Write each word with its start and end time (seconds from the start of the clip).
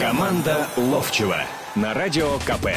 Команда 0.00 0.66
Ловчева 0.78 1.42
на 1.74 1.92
радио 1.92 2.38
КП. 2.38 2.68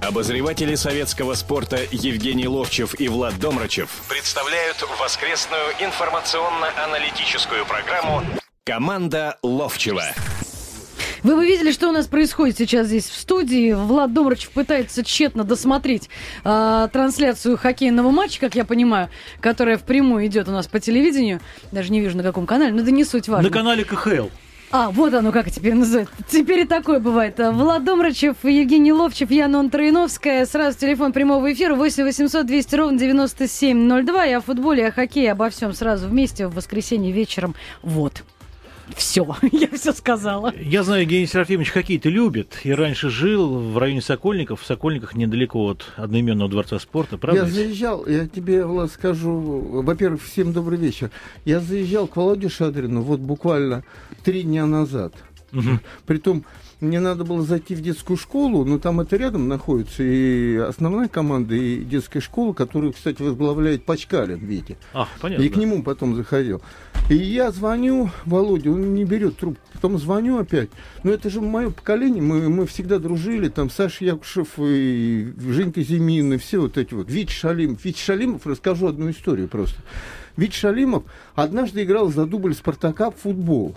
Обозреватели 0.00 0.76
советского 0.76 1.34
спорта 1.34 1.80
Евгений 1.90 2.48
Ловчев 2.48 2.98
и 2.98 3.06
Влад 3.08 3.38
Домрачев 3.38 3.90
представляют 4.08 4.82
воскресную 4.98 5.62
информационно-аналитическую 5.78 7.66
программу 7.66 8.22
«Команда 8.64 9.36
Ловчева». 9.42 10.04
Вы 11.22 11.36
бы 11.36 11.44
видели, 11.44 11.70
что 11.70 11.90
у 11.90 11.92
нас 11.92 12.06
происходит 12.06 12.56
сейчас 12.56 12.86
здесь 12.86 13.10
в 13.10 13.14
студии. 13.14 13.74
Влад 13.74 14.14
Домрачев 14.14 14.52
пытается 14.52 15.04
тщетно 15.04 15.44
досмотреть 15.44 16.08
э, 16.44 16.88
трансляцию 16.90 17.58
хоккейного 17.58 18.10
матча, 18.10 18.40
как 18.40 18.54
я 18.54 18.64
понимаю, 18.64 19.10
которая 19.40 19.76
впрямую 19.76 20.26
идет 20.26 20.48
у 20.48 20.52
нас 20.52 20.66
по 20.66 20.80
телевидению. 20.80 21.42
Даже 21.72 21.92
не 21.92 22.00
вижу 22.00 22.16
на 22.16 22.22
каком 22.22 22.46
канале, 22.46 22.72
но 22.72 22.82
да 22.82 22.90
не 22.90 23.04
суть 23.04 23.28
важно. 23.28 23.50
На 23.50 23.54
канале 23.54 23.84
КХЛ. 23.84 24.28
А, 24.72 24.90
вот 24.90 25.12
оно 25.12 25.32
как 25.32 25.50
теперь 25.50 25.74
называется. 25.74 26.14
Теперь 26.28 26.60
и 26.60 26.64
такое 26.64 26.98
бывает. 26.98 27.38
Влад 27.38 27.84
Домрачев, 27.84 28.36
Евгений 28.42 28.92
Ловчев, 28.92 29.30
Яна 29.30 29.68
Троиновская. 29.68 30.46
Сразу 30.46 30.78
телефон 30.78 31.12
прямого 31.12 31.52
эфира 31.52 31.74
8 31.74 32.04
800 32.04 32.46
200 32.46 32.74
ровно 32.74 32.98
9702. 32.98 34.26
И 34.26 34.32
о 34.32 34.40
футболе, 34.40 34.86
о 34.86 34.90
хоккее, 34.90 35.32
обо 35.32 35.50
всем 35.50 35.74
сразу 35.74 36.08
вместе 36.08 36.46
в 36.46 36.54
воскресенье 36.54 37.12
вечером. 37.12 37.54
Вот. 37.82 38.24
Все, 38.96 39.26
я 39.52 39.68
все 39.72 39.92
сказала. 39.92 40.52
Я 40.58 40.82
знаю, 40.82 41.02
Евгений 41.02 41.26
Серафимович 41.26 41.70
хоккей-то 41.70 42.08
любит. 42.08 42.58
И 42.64 42.72
раньше 42.72 43.10
жил 43.10 43.48
в 43.48 43.78
районе 43.78 44.00
Сокольников. 44.00 44.60
В 44.60 44.66
Сокольниках 44.66 45.14
недалеко 45.14 45.64
от 45.66 45.84
одноименного 45.96 46.50
дворца 46.50 46.78
спорта. 46.78 47.18
Правда? 47.18 47.44
Я 47.44 47.48
заезжал, 47.48 48.06
я 48.06 48.26
тебе, 48.26 48.64
Влад, 48.64 48.90
скажу. 48.90 49.82
Во-первых, 49.82 50.22
всем 50.22 50.52
добрый 50.52 50.78
вечер. 50.78 51.10
Я 51.44 51.60
заезжал 51.60 52.06
к 52.06 52.16
Володе 52.16 52.48
Шадрину 52.48 53.02
вот 53.02 53.20
буквально 53.20 53.84
три 54.24 54.42
дня 54.42 54.66
назад. 54.66 55.14
Угу. 55.52 55.80
Притом 56.06 56.44
мне 56.82 57.00
надо 57.00 57.24
было 57.24 57.42
зайти 57.42 57.74
в 57.74 57.80
детскую 57.80 58.16
школу, 58.16 58.64
но 58.64 58.78
там 58.78 59.00
это 59.00 59.16
рядом 59.16 59.48
находится 59.48 60.02
и 60.02 60.56
основная 60.56 61.08
команда, 61.08 61.54
и 61.54 61.84
детская 61.84 62.20
школа, 62.20 62.52
которую, 62.52 62.92
кстати, 62.92 63.22
возглавляет 63.22 63.84
Пачкалин, 63.84 64.38
Витя. 64.38 64.76
А, 64.92 65.08
понятно. 65.20 65.42
И 65.42 65.48
к 65.48 65.56
нему 65.56 65.82
потом 65.82 66.16
заходил. 66.16 66.60
И 67.08 67.14
я 67.14 67.50
звоню 67.50 68.10
Володе, 68.24 68.70
он 68.70 68.94
не 68.94 69.04
берет 69.04 69.36
трубку. 69.36 69.62
Потом 69.72 69.98
звоню 69.98 70.38
опять. 70.38 70.70
Ну, 71.02 71.10
это 71.10 71.30
же 71.30 71.40
мое 71.40 71.70
поколение, 71.70 72.22
мы, 72.22 72.48
мы 72.48 72.66
всегда 72.66 72.98
дружили, 72.98 73.48
там 73.48 73.70
Саша 73.70 74.04
Якушев 74.04 74.48
и 74.58 75.32
Женька 75.38 75.82
Зимин, 75.82 76.32
и 76.34 76.36
все 76.36 76.60
вот 76.60 76.78
эти 76.78 76.94
вот. 76.94 77.10
Витя 77.10 77.32
Шалимов. 77.32 77.84
Витя 77.84 78.00
Шалимов, 78.00 78.46
расскажу 78.46 78.88
одну 78.88 79.10
историю 79.10 79.48
просто. 79.48 79.76
Витя 80.36 80.56
Шалимов 80.56 81.04
однажды 81.34 81.82
играл 81.84 82.10
за 82.10 82.26
дубль 82.26 82.54
Спартака 82.54 83.10
в 83.10 83.16
футбол 83.16 83.76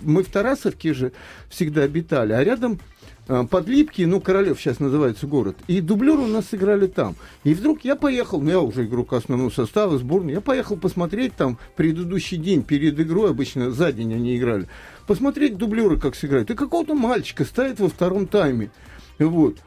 мы 0.00 0.22
в 0.22 0.28
Тарасовке 0.28 0.94
же 0.94 1.12
всегда 1.48 1.82
обитали, 1.82 2.32
а 2.32 2.42
рядом 2.42 2.80
э, 3.28 3.44
Подлипки, 3.50 4.02
ну, 4.02 4.20
Королев 4.20 4.60
сейчас 4.60 4.80
называется 4.80 5.26
город. 5.26 5.56
И 5.66 5.80
дублеры 5.80 6.22
у 6.22 6.26
нас 6.26 6.46
сыграли 6.48 6.86
там. 6.86 7.14
И 7.44 7.54
вдруг 7.54 7.84
я 7.84 7.96
поехал, 7.96 8.40
ну, 8.40 8.50
я 8.50 8.60
уже 8.60 8.84
игрок 8.84 9.12
основного 9.12 9.50
состава, 9.50 9.98
сборной, 9.98 10.34
я 10.34 10.40
поехал 10.40 10.76
посмотреть 10.76 11.34
там 11.36 11.58
предыдущий 11.76 12.36
день 12.36 12.62
перед 12.62 12.98
игрой, 12.98 13.30
обычно 13.30 13.70
за 13.70 13.92
день 13.92 14.14
они 14.14 14.36
играли, 14.36 14.68
посмотреть 15.06 15.56
дублеры, 15.56 15.98
как 15.98 16.14
сыграют. 16.14 16.50
И 16.50 16.54
какого-то 16.54 16.94
мальчика 16.94 17.44
ставит 17.44 17.80
во 17.80 17.88
втором 17.88 18.26
тайме. 18.26 18.70
Вот. 19.18 19.58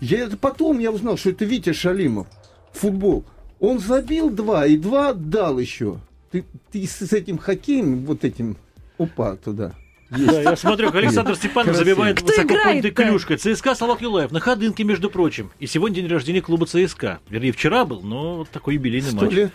Я, 0.00 0.24
это 0.24 0.36
потом 0.36 0.78
я 0.80 0.90
узнал, 0.90 1.16
что 1.16 1.30
это 1.30 1.44
Витя 1.44 1.72
Шалимов. 1.72 2.26
Футбол. 2.72 3.24
Он 3.60 3.78
забил 3.78 4.30
два, 4.30 4.66
и 4.66 4.76
два 4.76 5.10
отдал 5.10 5.60
еще. 5.60 6.00
Ты, 6.32 6.44
ты 6.72 6.84
с 6.84 7.12
этим 7.12 7.38
хоккеем, 7.38 8.04
вот 8.04 8.24
этим 8.24 8.56
упа 8.98 9.36
туда. 9.36 9.72
Есть. 10.10 10.30
Да, 10.30 10.42
я 10.42 10.56
смотрю, 10.56 10.88
как 10.88 10.96
Александр 10.96 11.34
Степанов 11.36 11.74
забивает 11.74 12.20
Кто 12.20 12.32
клюшкой. 12.32 13.38
ЦСКА 13.38 13.74
Салах 13.74 14.02
Юлаев 14.02 14.30
на 14.30 14.40
Ходынке, 14.40 14.84
между 14.84 15.08
прочим. 15.08 15.50
И 15.58 15.66
сегодня 15.66 16.02
день 16.02 16.08
рождения 16.08 16.42
клуба 16.42 16.66
ЦСКА. 16.66 17.20
Вернее, 17.30 17.52
вчера 17.52 17.86
был, 17.86 18.02
но 18.02 18.38
вот 18.38 18.50
такой 18.50 18.74
юбилейный 18.74 19.10
100 19.10 19.20
матч. 19.24 19.32
лет. 19.32 19.52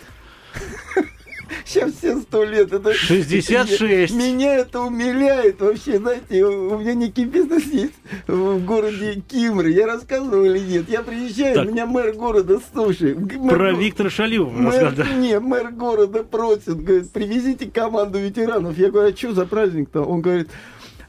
Сейчас 1.65 1.93
все 1.93 2.19
сто 2.21 2.43
лет. 2.43 2.71
Это, 2.71 2.93
66. 2.93 4.13
Меня 4.13 4.55
это 4.55 4.81
умиляет 4.81 5.61
вообще, 5.61 5.97
знаете, 5.97 6.43
у 6.43 6.77
меня 6.77 6.93
некий 6.93 7.25
бизнес 7.25 7.65
есть 7.65 7.95
в 8.27 8.63
городе 8.65 9.21
Кимры. 9.27 9.71
Я 9.71 9.87
рассказывал 9.87 10.45
или 10.45 10.59
нет? 10.59 10.89
Я 10.89 11.01
приезжаю, 11.01 11.55
так. 11.55 11.71
меня 11.71 11.85
мэр 11.85 12.13
города, 12.13 12.59
слушай. 12.73 13.15
Мэр, 13.15 13.55
Про 13.55 13.71
Виктора 13.73 14.09
Шалиева 14.09 14.49
мэр, 14.49 14.95
Не, 15.17 15.39
мэр 15.39 15.71
города 15.71 16.23
просит, 16.23 16.81
говорит, 16.81 17.11
привезите 17.11 17.69
команду 17.69 18.19
ветеранов. 18.19 18.77
Я 18.77 18.91
говорю, 18.91 19.13
а 19.13 19.17
что 19.17 19.33
за 19.33 19.45
праздник-то? 19.45 20.03
Он 20.03 20.21
говорит, 20.21 20.49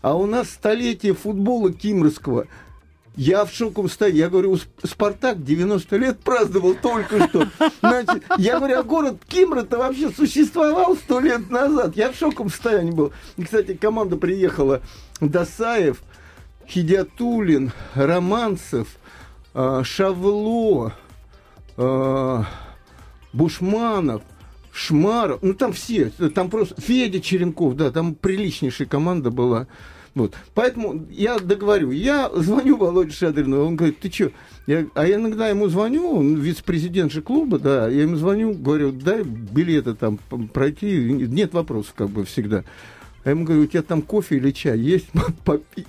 а 0.03 0.16
у 0.16 0.26
нас 0.26 0.50
столетие 0.50 1.15
футбола 1.15 1.72
кимрского. 1.72 2.47
Я 3.19 3.45
в 3.45 3.53
шоковом 3.53 3.89
состоянии. 3.89 4.21
Я 4.21 4.29
говорю, 4.29 4.56
Спартак 4.84 5.43
90 5.43 5.97
лет 5.97 6.21
праздновал 6.21 6.77
только 6.81 7.27
что. 7.27 7.49
Значит, 7.81 8.23
я 8.39 8.59
говорю, 8.59 8.79
а 8.79 8.83
город 8.84 9.17
Кимра-то 9.27 9.77
вообще 9.77 10.11
существовал 10.11 10.95
сто 10.95 11.19
лет 11.19 11.51
назад. 11.51 11.97
Я 11.97 12.12
в 12.12 12.17
шоковом 12.17 12.49
состоянии 12.49 12.93
был. 12.93 13.12
И, 13.37 13.43
кстати, 13.43 13.75
команда 13.75 14.17
приехала 14.17 14.83
Досаев, 15.21 16.01
Хидиатулин, 16.69 17.73
Романцев, 17.95 18.87
а, 19.53 19.83
Шавло, 19.83 20.93
а, 21.77 22.45
Бушманов, 23.33 24.23
Шмаров, 24.73 25.41
ну 25.43 25.55
там 25.55 25.73
все, 25.73 26.11
там 26.37 26.50
просто 26.50 26.81
Федя 26.81 27.19
Черенков, 27.19 27.75
да, 27.75 27.91
там 27.91 28.15
приличнейшая 28.15 28.87
команда 28.87 29.33
была. 29.33 29.67
Вот. 30.19 30.34
Поэтому 30.53 31.06
я 31.11 31.39
договорю. 31.39 31.93
Я 31.93 32.29
звоню 32.34 32.77
Володе 32.77 33.12
Шадрину, 33.12 33.65
он 33.65 33.77
говорит, 33.77 34.01
ты 34.01 34.11
что? 34.11 34.33
Я, 34.67 34.84
а 34.95 35.06
я 35.06 35.15
иногда 35.15 35.49
ему 35.49 35.69
звоню, 35.69 36.11
он 36.11 36.37
вице-президент 36.37 37.12
же 37.12 37.23
клуба, 37.23 37.61
да, 37.61 37.89
я 37.89 38.03
ему 38.03 38.17
звоню, 38.17 38.53
говорю, 38.53 38.91
дай 38.91 39.23
билеты 39.23 39.95
там 39.95 40.19
пройти, 40.53 40.99
нет 41.12 41.55
вопросов 41.55 41.95
как 41.97 42.11
бы 42.11 42.25
всегда. 42.25 42.65
А 43.23 43.29
я 43.29 43.31
ему 43.31 43.45
говорю, 43.45 43.62
у 43.62 43.67
тебя 43.67 43.83
там 43.83 44.03
кофе 44.03 44.37
или 44.37 44.51
чай 44.51 44.79
есть 44.79 45.06
попить? 45.45 45.87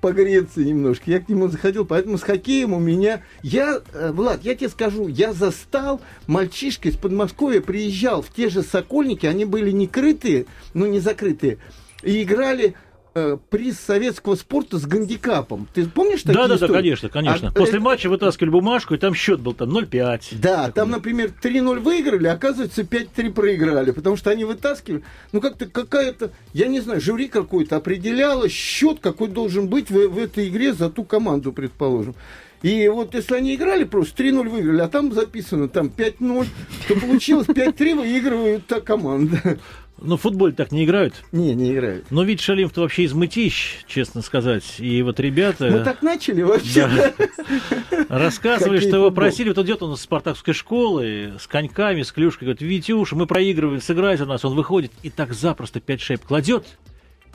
погреться 0.00 0.60
немножко. 0.60 1.10
Я 1.10 1.20
к 1.20 1.28
нему 1.28 1.48
заходил, 1.48 1.84
поэтому 1.84 2.18
с 2.18 2.22
хоккеем 2.22 2.72
у 2.72 2.78
меня... 2.78 3.22
Я, 3.42 3.80
э, 3.92 4.12
Влад, 4.12 4.44
я 4.44 4.54
тебе 4.54 4.68
скажу, 4.68 5.08
я 5.08 5.32
застал 5.32 6.00
мальчишка 6.26 6.88
из 6.88 6.96
Подмосковья, 6.96 7.60
приезжал 7.60 8.22
в 8.22 8.30
те 8.30 8.48
же 8.48 8.62
Сокольники, 8.62 9.26
они 9.26 9.44
были 9.44 9.72
не 9.72 9.86
крытые, 9.88 10.46
ну 10.72 10.86
не 10.86 11.00
закрытые, 11.00 11.58
и 12.02 12.22
играли 12.22 12.74
э, 13.16 13.38
приз 13.48 13.80
советского 13.80 14.34
спорта 14.34 14.78
с 14.78 14.84
гандикапом. 14.84 15.66
Ты 15.72 15.86
помнишь 15.86 16.22
такие 16.22 16.34
Да, 16.34 16.48
да, 16.48 16.54
истории? 16.56 16.72
да, 16.72 16.76
конечно, 16.76 17.08
конечно. 17.08 17.48
А, 17.48 17.52
После 17.52 17.78
э... 17.78 17.80
матча 17.80 18.08
вытаскивали 18.08 18.50
бумажку, 18.50 18.94
и 18.94 18.98
там 18.98 19.14
счет 19.14 19.40
был 19.40 19.54
там 19.54 19.76
0,5. 19.76 20.36
Да, 20.40 20.70
там, 20.70 20.90
например, 20.90 21.32
3-0 21.42 21.80
выиграли, 21.80 22.26
а 22.26 22.34
оказывается 22.34 22.82
5-3 22.82 23.32
проиграли, 23.32 23.90
потому 23.90 24.16
что 24.16 24.30
они 24.30 24.44
вытаскивали. 24.44 25.02
Ну, 25.32 25.40
как-то 25.40 25.66
какая-то, 25.66 26.30
я 26.52 26.66
не 26.66 26.80
знаю, 26.80 27.00
жюри 27.00 27.28
какое-то 27.28 27.76
определяло 27.76 28.48
счет, 28.48 29.00
какой 29.00 29.28
должен 29.28 29.68
быть 29.68 29.90
в, 29.90 30.08
в 30.08 30.18
этой 30.18 30.48
игре 30.48 30.74
за 30.74 30.90
ту 30.90 31.04
команду, 31.04 31.52
предположим. 31.52 32.14
И 32.62 32.88
вот 32.88 33.14
если 33.14 33.34
они 33.34 33.54
играли 33.54 33.84
просто 33.84 34.22
3-0 34.24 34.48
выиграли, 34.48 34.80
а 34.80 34.88
там 34.88 35.12
записано 35.12 35.68
там 35.68 35.90
5-0, 35.94 36.46
то 36.88 36.94
получилось 37.00 37.46
5-3 37.46 37.94
выигрывает 37.94 38.66
та 38.66 38.80
команда. 38.80 39.58
Ну, 39.98 40.16
в 40.16 40.20
футболе 40.20 40.52
так 40.52 40.72
не 40.72 40.84
играют. 40.84 41.24
Не, 41.32 41.54
не 41.54 41.72
играют. 41.72 42.06
Но 42.10 42.22
ведь 42.22 42.40
Шалимов-то 42.40 42.82
вообще 42.82 43.04
из 43.04 43.14
мытищ, 43.14 43.84
честно 43.86 44.20
сказать. 44.20 44.78
И 44.78 45.02
вот 45.02 45.18
ребята... 45.20 45.70
Мы 45.70 45.84
так 45.84 46.02
начали 46.02 46.42
вообще. 46.42 46.86
Да. 46.86 47.12
Рассказывали, 48.08 48.78
что 48.78 48.96
его 48.96 49.10
просили. 49.10 49.48
Вот 49.48 49.58
идет 49.58 49.82
он 49.82 49.94
из 49.94 50.00
спартакской 50.00 50.52
школы 50.52 51.34
с 51.40 51.46
коньками, 51.46 52.02
с 52.02 52.12
клюшкой. 52.12 52.46
Говорит, 52.46 52.62
Витюша, 52.62 53.16
мы 53.16 53.26
проигрываем, 53.26 53.80
сыграй 53.80 54.16
за 54.16 54.26
нас. 54.26 54.44
Он 54.44 54.54
выходит 54.54 54.92
и 55.02 55.08
так 55.08 55.32
запросто 55.32 55.80
пять 55.80 56.02
шайб 56.02 56.22
кладет 56.22 56.66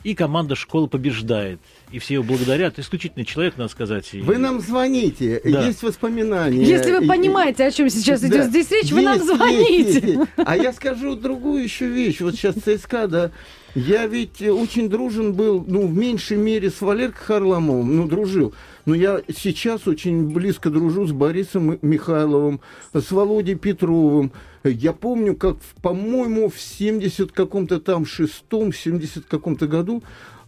и 0.04 0.16
команда 0.16 0.56
школы 0.56 0.88
побеждает. 0.88 1.60
И 1.92 2.00
все 2.00 2.16
его 2.16 2.24
благодарят. 2.24 2.80
Исключительный 2.80 3.26
человек, 3.26 3.58
надо 3.58 3.70
сказать. 3.70 4.12
Вы 4.14 4.38
нам 4.38 4.60
звоните, 4.62 5.42
да. 5.44 5.66
есть 5.66 5.84
воспоминания. 5.84 6.64
Если 6.64 6.92
вы 6.92 7.08
понимаете, 7.08 7.66
о 7.66 7.72
чем 7.72 7.90
сейчас 7.90 8.22
идет 8.22 8.38
да. 8.38 8.48
здесь 8.48 8.72
речь, 8.72 8.84
есть, 8.84 8.94
вы 8.94 9.02
нам 9.02 9.22
звоните. 9.22 9.94
Есть, 9.94 10.04
есть, 10.04 10.20
А 10.38 10.58
я 10.58 10.74
скажу 10.74 11.16
другую 11.16 11.64
еще 11.64 11.88
вещь. 11.88 12.22
Вот 12.22 12.36
сейчас 12.36 12.56
ЦСКА, 12.56 13.08
да, 13.08 13.32
я 13.76 14.06
ведь 14.08 14.42
очень 14.42 14.90
дружен 14.90 15.34
был, 15.34 15.64
ну, 15.68 15.88
в 15.88 15.96
меньшей 15.96 16.38
мере 16.38 16.70
с 16.70 16.82
Валеркой 16.82 17.26
Харламовым, 17.26 17.98
ну, 17.98 18.08
дружил. 18.08 18.54
Но 18.86 18.96
я 18.96 19.22
сейчас 19.36 19.88
очень 19.88 20.30
близко 20.30 20.70
дружу 20.70 21.08
с 21.08 21.12
Борисом 21.12 21.78
Михайловым, 21.82 22.62
с 22.94 23.12
Володей 23.12 23.56
Петровым. 23.56 24.32
Я 24.64 24.94
помню, 24.94 25.36
как, 25.36 25.58
по-моему, 25.82 26.50
в 26.50 26.60
70 26.60 27.32
каком-то 27.32 27.80
там 27.80 28.06
шестом, 28.06 28.74
70 28.74 29.26
каком-то 29.26 29.68
году 29.68 30.04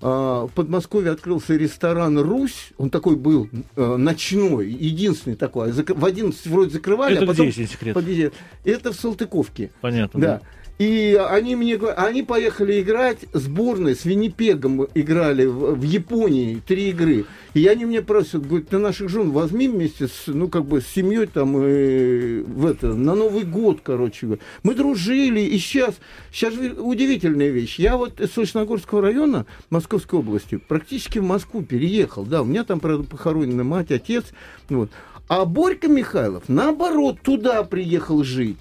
а, 0.05 0.47
в 0.47 0.51
Подмосковье 0.51 1.11
открылся 1.11 1.55
ресторан 1.55 2.19
«Русь». 2.19 2.71
Он 2.77 2.89
такой 2.89 3.15
был 3.15 3.47
э, 3.77 3.95
ночной, 3.95 4.69
единственный 4.69 5.37
такой. 5.37 5.71
В 5.71 6.05
11 6.05 6.45
вроде 6.47 6.71
закрывали, 6.71 7.15
Это 7.15 7.23
а 7.23 7.27
потом... 7.27 7.47
где, 7.47 7.61
если 7.61 7.73
секрет? 7.73 8.33
Это 8.65 8.91
в 8.91 8.95
Салтыковке. 8.95 9.71
Понятно. 9.79 10.19
Да. 10.19 10.27
да. 10.27 10.41
И 10.79 11.15
они 11.29 11.55
мне 11.55 11.75
они 11.75 12.23
поехали 12.23 12.81
играть 12.81 13.19
сборной 13.31 13.95
с 13.95 14.05
Виннипегом 14.05 14.87
играли 14.95 15.45
в, 15.45 15.75
в 15.75 15.83
Японии 15.83 16.61
три 16.65 16.89
игры. 16.89 17.25
И 17.53 17.67
они 17.67 17.85
мне 17.85 18.01
просят, 18.01 18.47
говорят, 18.47 18.69
ты 18.69 18.79
наших 18.79 19.09
жен 19.09 19.29
возьми 19.29 19.67
вместе 19.67 20.07
с, 20.07 20.23
ну, 20.25 20.47
как 20.47 20.65
бы 20.65 20.81
с 20.81 20.87
семьей 20.87 21.27
там 21.27 21.55
и 21.63 22.41
в 22.41 22.65
это, 22.65 22.95
на 22.95 23.13
Новый 23.13 23.43
год, 23.43 23.81
короче. 23.83 24.39
Мы 24.63 24.73
дружили, 24.73 25.41
и 25.41 25.59
сейчас, 25.59 25.95
сейчас 26.31 26.55
удивительная 26.55 27.49
вещь. 27.49 27.77
Я 27.77 27.95
вот 27.95 28.19
из 28.19 28.31
Солнечногорского 28.31 29.03
района 29.03 29.45
Московской 29.69 30.19
области 30.19 30.57
практически 30.57 31.19
в 31.19 31.23
Москву 31.23 31.61
переехал. 31.61 32.25
Да, 32.25 32.41
у 32.41 32.45
меня 32.45 32.63
там, 32.63 32.79
правда, 32.79 33.03
похоронены 33.03 33.63
мать, 33.63 33.91
отец. 33.91 34.25
Вот. 34.69 34.89
А 35.27 35.45
Борька 35.45 35.87
Михайлов, 35.87 36.43
наоборот, 36.47 37.19
туда 37.21 37.63
приехал 37.63 38.23
жить. 38.23 38.57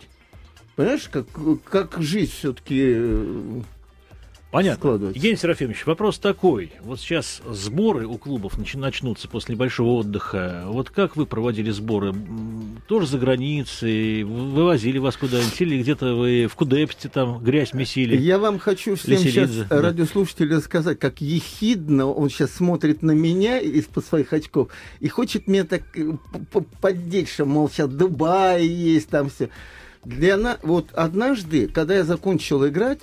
Понимаешь, 0.77 1.09
как, 1.11 1.27
как 1.65 2.01
жизнь 2.03 2.33
все-таки 2.33 2.83
э, 2.97 3.61
Понятно. 4.53 4.91
Евгений 5.15 5.37
Серафимович, 5.37 5.87
вопрос 5.87 6.19
такой. 6.19 6.73
Вот 6.83 7.01
сейчас 7.01 7.41
сборы 7.49 8.07
у 8.07 8.19
клубов 8.19 8.59
нач- 8.59 8.77
начнутся 8.77 9.27
после 9.27 9.55
небольшого 9.55 10.01
отдыха. 10.01 10.65
Вот 10.67 10.91
как 10.91 11.17
вы 11.17 11.25
проводили 11.25 11.71
сборы? 11.71 12.15
Тоже 12.87 13.07
за 13.07 13.17
границей? 13.17 14.25
Вывозили 14.25 14.99
вас 14.99 15.17
куда-нибудь? 15.17 15.59
Или 15.59 15.81
где-то 15.81 16.15
вы 16.15 16.49
в 16.49 16.55
Кудепсте 16.55 17.09
там 17.09 17.43
грязь 17.43 17.73
месили? 17.73 18.15
Я 18.15 18.39
вам 18.39 18.59
хочу 18.59 18.97
всем 18.97 19.17
сейчас 19.17 19.51
да. 19.51 19.81
радиослушателям 19.81 20.61
сказать, 20.61 20.99
как 20.99 21.23
ехидно 21.23 22.09
он 22.09 22.29
сейчас 22.29 22.51
смотрит 22.51 23.01
на 23.01 23.13
меня 23.13 23.59
из-под 23.59 24.05
своих 24.05 24.35
очков 24.35 24.69
и 25.01 25.09
хочет 25.09 25.47
меня 25.47 25.65
так 25.65 25.83
э, 25.97 26.13
поддеть, 26.83 27.31
что, 27.31 27.47
мол, 27.47 27.71
сейчас 27.71 27.89
Дубай 27.89 28.67
есть, 28.67 29.09
там 29.09 29.31
все. 29.31 29.49
Для, 30.05 30.59
вот 30.63 30.93
однажды, 30.95 31.69
когда 31.69 31.95
я 31.95 32.05
закончил 32.05 32.67
играть, 32.67 33.01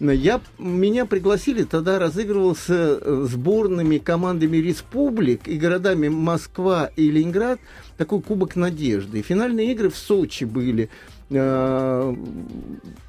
я, 0.00 0.40
меня 0.58 1.06
пригласили, 1.06 1.62
тогда 1.62 2.00
разыгрывался 2.00 2.98
э, 3.00 3.26
сборными 3.30 3.98
командами 3.98 4.56
республик 4.56 5.46
и 5.46 5.56
городами 5.56 6.08
Москва 6.08 6.90
и 6.96 7.08
Ленинград 7.08 7.60
такой 7.96 8.20
Кубок 8.20 8.56
Надежды. 8.56 9.20
И 9.20 9.22
финальные 9.22 9.70
игры 9.70 9.90
в 9.90 9.96
Сочи 9.96 10.42
были 10.42 10.90
э, 11.30 12.16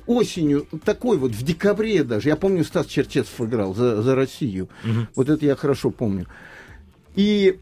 осенью, 0.06 0.68
такой 0.86 1.18
вот, 1.18 1.32
в 1.32 1.44
декабре 1.44 2.04
даже. 2.04 2.30
Я 2.30 2.36
помню, 2.36 2.64
Стас 2.64 2.86
Черчесов 2.86 3.42
играл 3.42 3.74
за, 3.74 4.04
за 4.04 4.14
Россию. 4.14 4.70
Угу. 4.84 5.08
Вот 5.16 5.30
это 5.30 5.44
я 5.44 5.56
хорошо 5.56 5.90
помню. 5.90 6.28
И 7.16 7.58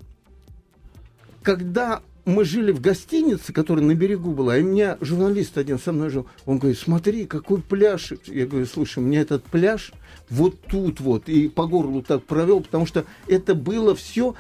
когда 1.42 2.02
мы 2.32 2.46
жили 2.46 2.72
в 2.72 2.82
гостинице, 2.82 3.54
которая 3.54 3.86
на 3.86 3.96
берегу 3.96 4.32
была, 4.32 4.58
и 4.58 4.64
меня 4.64 4.98
журналист 5.02 5.58
один 5.58 5.80
со 5.80 5.92
мной 5.92 6.10
жил, 6.10 6.28
он 6.46 6.58
говорит, 6.58 6.80
смотри, 6.80 7.26
какой 7.26 7.62
пляж. 7.62 8.14
Я 8.26 8.46
говорю, 8.46 8.66
слушай, 8.66 9.00
у 9.00 9.06
меня 9.06 9.22
этот 9.22 9.44
пляж 9.44 9.92
вот 10.30 10.60
тут 10.62 11.00
вот, 11.00 11.30
и 11.30 11.48
по 11.48 11.68
горлу 11.68 12.02
так 12.02 12.24
провел, 12.24 12.62
потому 12.62 12.86
что 12.86 13.06
это 13.28 13.54
было 13.54 13.96
все 13.96 14.36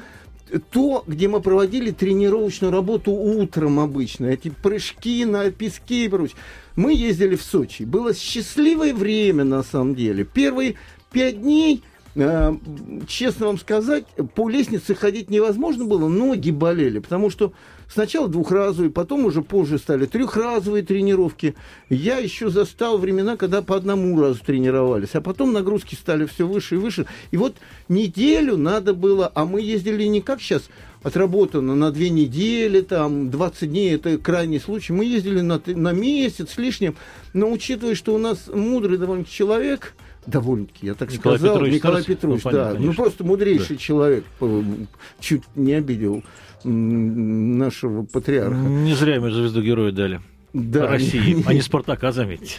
то, 0.71 1.03
где 1.07 1.27
мы 1.27 1.41
проводили 1.41 1.91
тренировочную 1.91 2.71
работу 2.71 3.11
утром 3.11 3.79
обычно, 3.79 4.25
эти 4.25 4.49
прыжки 4.49 5.25
на 5.25 5.49
песке 5.51 6.05
и 6.05 6.09
прочее. 6.09 6.37
Мы 6.75 6.93
ездили 6.93 7.35
в 7.35 7.43
Сочи. 7.43 7.83
Было 7.83 8.13
счастливое 8.13 8.93
время, 8.93 9.43
на 9.43 9.63
самом 9.63 9.95
деле. 9.95 10.23
Первые 10.25 10.75
пять 11.11 11.41
дней 11.41 11.83
честно 12.13 13.45
вам 13.47 13.57
сказать, 13.57 14.05
по 14.35 14.49
лестнице 14.49 14.95
ходить 14.95 15.29
невозможно 15.29 15.85
было, 15.85 16.09
ноги 16.09 16.51
болели, 16.51 16.99
потому 16.99 17.29
что 17.29 17.53
сначала 17.87 18.27
двухразовые, 18.27 18.91
потом 18.91 19.25
уже 19.25 19.41
позже 19.41 19.77
стали 19.77 20.05
трехразовые 20.05 20.83
тренировки. 20.83 21.55
Я 21.89 22.17
еще 22.17 22.49
застал 22.49 22.97
времена, 22.97 23.37
когда 23.37 23.61
по 23.61 23.77
одному 23.77 24.19
разу 24.19 24.41
тренировались, 24.45 25.15
а 25.15 25.21
потом 25.21 25.53
нагрузки 25.53 25.95
стали 25.95 26.25
все 26.25 26.45
выше 26.45 26.75
и 26.75 26.79
выше. 26.79 27.05
И 27.31 27.37
вот 27.37 27.55
неделю 27.87 28.57
надо 28.57 28.93
было, 28.93 29.31
а 29.33 29.45
мы 29.45 29.61
ездили 29.61 30.03
не 30.03 30.19
как 30.19 30.41
сейчас, 30.41 30.69
отработано 31.03 31.75
на 31.75 31.91
две 31.91 32.09
недели, 32.09 32.81
там, 32.81 33.31
20 33.31 33.69
дней, 33.69 33.95
это 33.95 34.17
крайний 34.17 34.59
случай. 34.59 34.91
Мы 34.91 35.05
ездили 35.05 35.39
на, 35.39 35.61
на 35.65 35.93
месяц 35.93 36.51
с 36.51 36.57
лишним, 36.57 36.97
но 37.31 37.49
учитывая, 37.49 37.95
что 37.95 38.13
у 38.13 38.17
нас 38.17 38.47
мудрый 38.53 38.97
довольно 38.97 39.23
человек– 39.23 39.93
довольно-таки, 40.25 40.87
я 40.87 40.93
так 40.93 41.11
Николай 41.11 41.37
сказал, 41.37 41.55
Петрович 41.55 41.75
Николай 41.75 42.03
Петрович, 42.03 42.43
ну, 42.43 42.51
да, 42.51 42.75
ну 42.77 42.93
просто 42.93 43.23
мудрейший 43.23 43.75
да. 43.75 43.81
человек, 43.81 44.25
чуть 45.19 45.43
не 45.55 45.73
обидел 45.73 46.23
нашего 46.63 48.03
патриарха. 48.03 48.55
Не 48.55 48.93
зря 48.93 49.15
ему 49.15 49.29
звезду 49.29 49.61
героя 49.61 49.91
дали. 49.91 50.21
Да, 50.53 50.87
России, 50.87 51.33
не, 51.33 51.43
а 51.47 51.53
не 51.53 51.61
Спартака, 51.61 52.11
заметьте. 52.11 52.57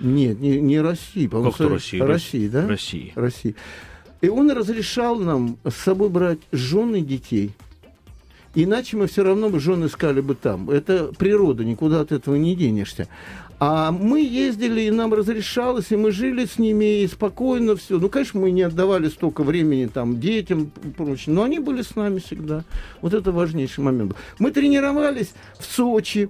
Нет, 0.00 0.40
не, 0.40 0.60
не 0.60 0.80
России, 0.80 1.26
по-моему. 1.26 1.52
Как 1.52 1.70
России? 1.70 2.00
России, 2.00 2.48
да? 2.48 2.66
России. 2.66 3.12
России. 3.14 3.54
И 4.20 4.28
он 4.28 4.50
разрешал 4.50 5.18
нам 5.18 5.58
с 5.64 5.74
собой 5.74 6.08
брать 6.08 6.40
жены 6.50 7.00
детей. 7.00 7.52
Иначе 8.54 8.96
мы 8.96 9.06
все 9.06 9.24
равно 9.24 9.50
бы 9.50 9.58
жены 9.60 9.86
искали 9.86 10.20
бы 10.20 10.34
там. 10.34 10.70
Это 10.70 11.10
природа, 11.18 11.64
никуда 11.64 12.00
от 12.00 12.12
этого 12.12 12.36
не 12.36 12.54
денешься. 12.54 13.08
А 13.66 13.92
мы 13.92 14.20
ездили, 14.20 14.82
и 14.82 14.90
нам 14.90 15.14
разрешалось, 15.14 15.90
и 15.90 15.96
мы 15.96 16.10
жили 16.10 16.44
с 16.44 16.58
ними, 16.58 17.00
и 17.00 17.08
спокойно 17.08 17.76
все. 17.76 17.98
Ну, 17.98 18.10
конечно, 18.10 18.38
мы 18.38 18.50
не 18.50 18.60
отдавали 18.60 19.08
столько 19.08 19.42
времени 19.42 19.86
там 19.86 20.20
детям 20.20 20.70
и 20.84 20.88
прочее, 20.88 21.34
но 21.34 21.44
они 21.44 21.60
были 21.60 21.80
с 21.80 21.96
нами 21.96 22.18
всегда. 22.18 22.64
Вот 23.00 23.14
это 23.14 23.32
важнейший 23.32 23.82
момент. 23.82 24.16
Мы 24.38 24.50
тренировались 24.50 25.32
в 25.58 25.64
Сочи, 25.64 26.28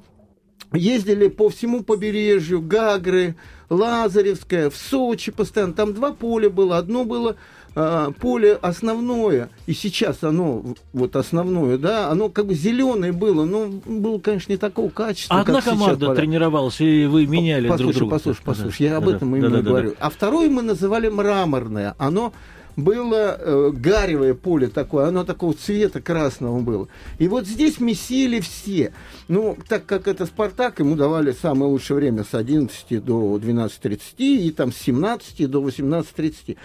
ездили 0.72 1.26
по 1.26 1.48
всему 1.48 1.82
побережью, 1.82 2.62
Гагры, 2.62 3.34
Лазаревская, 3.68 4.70
в 4.70 4.76
Сочи 4.76 5.32
постоянно. 5.32 5.72
Там 5.72 5.92
два 5.92 6.12
поля 6.12 6.50
было. 6.50 6.78
Одно 6.78 7.04
было 7.04 7.34
э, 7.74 8.10
поле 8.20 8.58
основное, 8.60 9.50
и 9.66 9.72
сейчас 9.72 10.22
оно, 10.22 10.64
вот 10.92 11.16
основное, 11.16 11.78
да, 11.78 12.10
оно 12.10 12.28
как 12.28 12.46
бы 12.46 12.54
зеленое 12.54 13.12
было, 13.12 13.44
но 13.44 13.66
было, 13.66 14.18
конечно, 14.18 14.52
не 14.52 14.58
такого 14.58 14.90
качества. 14.90 15.36
А 15.36 15.40
одна 15.40 15.60
команда 15.60 16.06
сейчас, 16.06 16.16
тренировалась, 16.16 16.80
и 16.80 17.06
вы 17.06 17.26
меняли 17.26 17.68
послушай, 17.68 17.84
друг 17.84 17.96
друга. 17.96 18.12
Послушай, 18.12 18.42
послушай, 18.44 18.64
послушай, 18.64 18.82
я 18.82 18.96
об 18.96 19.08
этом 19.08 19.30
да, 19.30 19.38
именно 19.38 19.56
да, 19.56 19.62
да, 19.62 19.70
говорю. 19.70 19.88
Да, 19.90 19.96
да. 20.00 20.06
А 20.06 20.10
второе 20.10 20.50
мы 20.50 20.62
называли 20.62 21.08
мраморное. 21.08 21.94
Оно 21.98 22.32
было 22.76 23.36
э, 23.38 23.70
гаревое 23.72 24.34
поле 24.34 24.68
такое, 24.68 25.06
оно 25.06 25.24
такого 25.24 25.54
цвета 25.54 26.00
красного 26.00 26.60
было. 26.60 26.88
И 27.18 27.28
вот 27.28 27.46
здесь 27.46 27.78
месили 27.80 28.40
все. 28.40 28.92
Ну, 29.28 29.56
так 29.68 29.86
как 29.86 30.08
это 30.08 30.26
«Спартак», 30.26 30.80
ему 30.80 30.96
давали 30.96 31.32
самое 31.32 31.70
лучшее 31.70 31.98
время 31.98 32.24
с 32.24 32.34
11 32.34 33.04
до 33.04 33.36
12.30 33.36 34.00
и 34.18 34.50
там 34.50 34.72
с 34.72 34.76
17 34.76 35.48
до 35.48 35.62
18.30. 35.62 36.56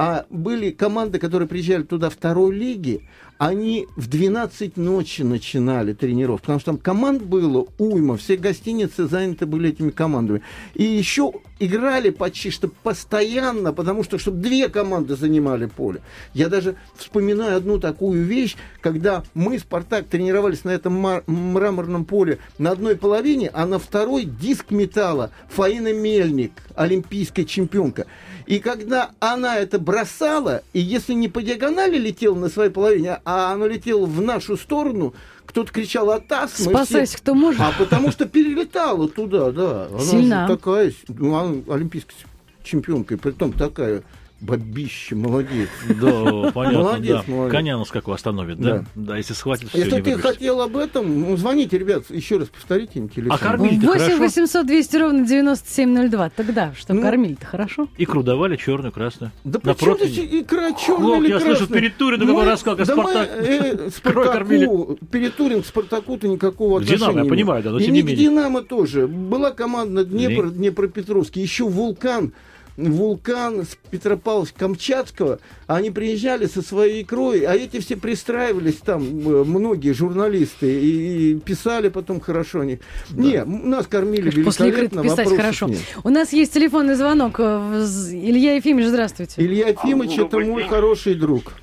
А 0.00 0.26
были 0.30 0.70
команды, 0.70 1.18
которые 1.18 1.48
приезжали 1.48 1.82
туда 1.82 2.08
второй 2.08 2.54
лиги, 2.54 3.02
они 3.38 3.88
в 3.96 4.08
12 4.08 4.76
ночи 4.76 5.22
начинали 5.22 5.92
тренировку, 5.92 6.42
потому 6.42 6.60
что 6.60 6.70
там 6.72 6.78
команд 6.78 7.22
было 7.22 7.66
уйма, 7.78 8.16
все 8.16 8.36
гостиницы 8.36 9.08
заняты 9.08 9.46
были 9.46 9.70
этими 9.70 9.90
командами. 9.90 10.42
И 10.74 10.84
еще 10.84 11.32
играли 11.60 12.10
почти 12.10 12.50
что 12.50 12.68
постоянно, 12.68 13.72
потому 13.72 14.04
что, 14.04 14.18
чтобы 14.18 14.38
две 14.38 14.68
команды 14.68 15.16
занимали 15.16 15.66
поле. 15.66 16.00
Я 16.34 16.48
даже 16.48 16.76
вспоминаю 16.96 17.56
одну 17.56 17.78
такую 17.78 18.24
вещь, 18.24 18.56
когда 18.80 19.24
мы, 19.34 19.58
Спартак, 19.58 20.06
тренировались 20.06 20.64
на 20.64 20.70
этом 20.70 21.22
мраморном 21.26 22.04
поле 22.04 22.38
на 22.58 22.70
одной 22.70 22.96
половине, 22.96 23.50
а 23.52 23.66
на 23.66 23.78
второй 23.78 24.24
диск 24.24 24.70
металла 24.70 25.30
Фаина 25.48 25.92
Мельник, 25.92 26.52
олимпийская 26.74 27.44
чемпионка. 27.44 28.06
И 28.48 28.60
когда 28.60 29.10
она 29.20 29.58
это 29.58 29.78
бросала, 29.78 30.62
и 30.72 30.80
если 30.80 31.12
не 31.12 31.28
по 31.28 31.42
диагонали 31.42 31.98
летела 31.98 32.34
на 32.34 32.48
своей 32.48 32.70
половине, 32.70 33.20
а 33.26 33.52
она 33.52 33.68
летела 33.68 34.06
в 34.06 34.22
нашу 34.22 34.56
сторону, 34.56 35.12
кто-то 35.44 35.70
кричал 35.70 36.10
«Атас!» 36.10 36.54
Спасайся, 36.56 37.12
все... 37.12 37.18
кто 37.18 37.34
может. 37.34 37.60
А 37.60 37.74
потому 37.78 38.10
что 38.10 38.24
перелетала 38.24 39.06
туда, 39.06 39.50
да. 39.50 39.88
Она 39.88 40.00
Сильна. 40.00 40.48
такая, 40.48 40.94
ну, 41.08 41.36
она 41.36 41.56
олимпийская 41.74 42.16
чемпионка, 42.64 43.16
и 43.16 43.18
при 43.18 43.32
том 43.32 43.52
такая 43.52 44.02
Бабище, 44.40 45.16
молодец. 45.16 45.68
Да, 46.00 46.52
понятно, 46.52 46.78
молодец, 46.78 47.24
да. 47.26 47.32
молодец. 47.32 47.52
Коня 47.52 47.76
на 47.76 47.84
скаку 47.84 48.12
остановит, 48.12 48.60
да? 48.60 48.78
Да, 48.78 48.84
да 48.94 49.16
если 49.16 49.32
схватит, 49.32 49.68
все, 49.68 49.78
Если 49.78 50.00
ты 50.00 50.16
хотел 50.16 50.60
об 50.60 50.76
этом, 50.76 51.22
ну, 51.22 51.36
звоните, 51.36 51.76
ребят, 51.76 52.04
еще 52.08 52.36
раз 52.36 52.46
повторите 52.46 53.00
им 53.00 53.08
телефон. 53.08 53.36
А 53.36 53.38
кормили 53.38 53.84
8 53.84 54.16
800 54.16 54.64
200 54.64 54.96
ровно 54.96 55.26
9702. 55.26 56.30
Тогда, 56.30 56.72
что 56.74 56.94
ну, 56.94 57.02
кормили-то 57.02 57.46
хорошо? 57.46 57.88
Икру 57.98 58.22
давали 58.22 58.54
черную, 58.54 58.92
красную. 58.92 59.32
Да 59.42 59.58
при 59.58 59.74
чем 59.74 59.96
здесь 59.96 60.18
икра 60.18 60.72
черная 60.72 61.18
или 61.18 61.30
я 61.30 61.40
слышу, 61.40 61.66
перед 61.66 61.96
Турином 61.96 62.28
какой 62.28 62.44
рассказал, 62.44 62.76
как 62.76 62.86
да 62.86 62.92
Спартак. 62.92 63.30
Мы, 63.40 63.46
э, 63.46 63.90
Спартаку, 63.96 64.98
перед 65.10 65.34
Турин 65.34 65.62
к 65.62 65.66
Спартаку-то 65.66 66.28
никакого 66.28 66.78
отношения 66.78 66.98
Динамо, 66.98 67.24
я 67.24 67.28
понимаю, 67.28 67.62
да, 67.64 67.70
но 67.70 67.80
тем 67.80 67.92
не 67.92 68.02
менее. 68.02 68.24
Динамо 68.24 68.62
тоже. 68.62 69.08
Была 69.08 69.50
команда 69.50 70.04
Днепр, 70.04 70.50
Днепропетровский, 70.50 71.42
еще 71.42 71.64
Вулкан 71.64 72.32
вулкан 72.78 73.64
с 73.64 73.76
Петропавловска-Камчатского, 73.90 75.40
они 75.66 75.90
приезжали 75.90 76.46
со 76.46 76.62
своей 76.62 77.02
икрой, 77.02 77.40
а 77.40 77.54
эти 77.54 77.80
все 77.80 77.96
пристраивались 77.96 78.76
там, 78.76 79.02
э, 79.02 79.44
многие 79.44 79.92
журналисты, 79.92 80.70
и, 80.80 81.32
и 81.32 81.40
писали 81.40 81.88
потом 81.88 82.20
хорошо. 82.20 82.62
Не, 82.64 82.78
да. 83.10 83.44
не 83.44 83.44
нас 83.44 83.86
кормили 83.86 84.30
Конечно, 84.30 84.44
После 84.44 84.66
великолепно, 84.66 85.02
писать 85.02 85.36
хорошо. 85.36 85.66
Нет. 85.66 85.80
У 86.04 86.08
нас 86.10 86.32
есть 86.32 86.54
телефонный 86.54 86.94
звонок. 86.94 87.40
Э, 87.40 87.84
Илья 88.12 88.54
Ефимович, 88.54 88.86
здравствуйте. 88.86 89.42
Илья 89.42 89.68
Ефимович, 89.68 90.18
это 90.18 90.38
мой 90.38 90.62
день. 90.62 90.70
хороший 90.70 91.14
друг. 91.14 91.54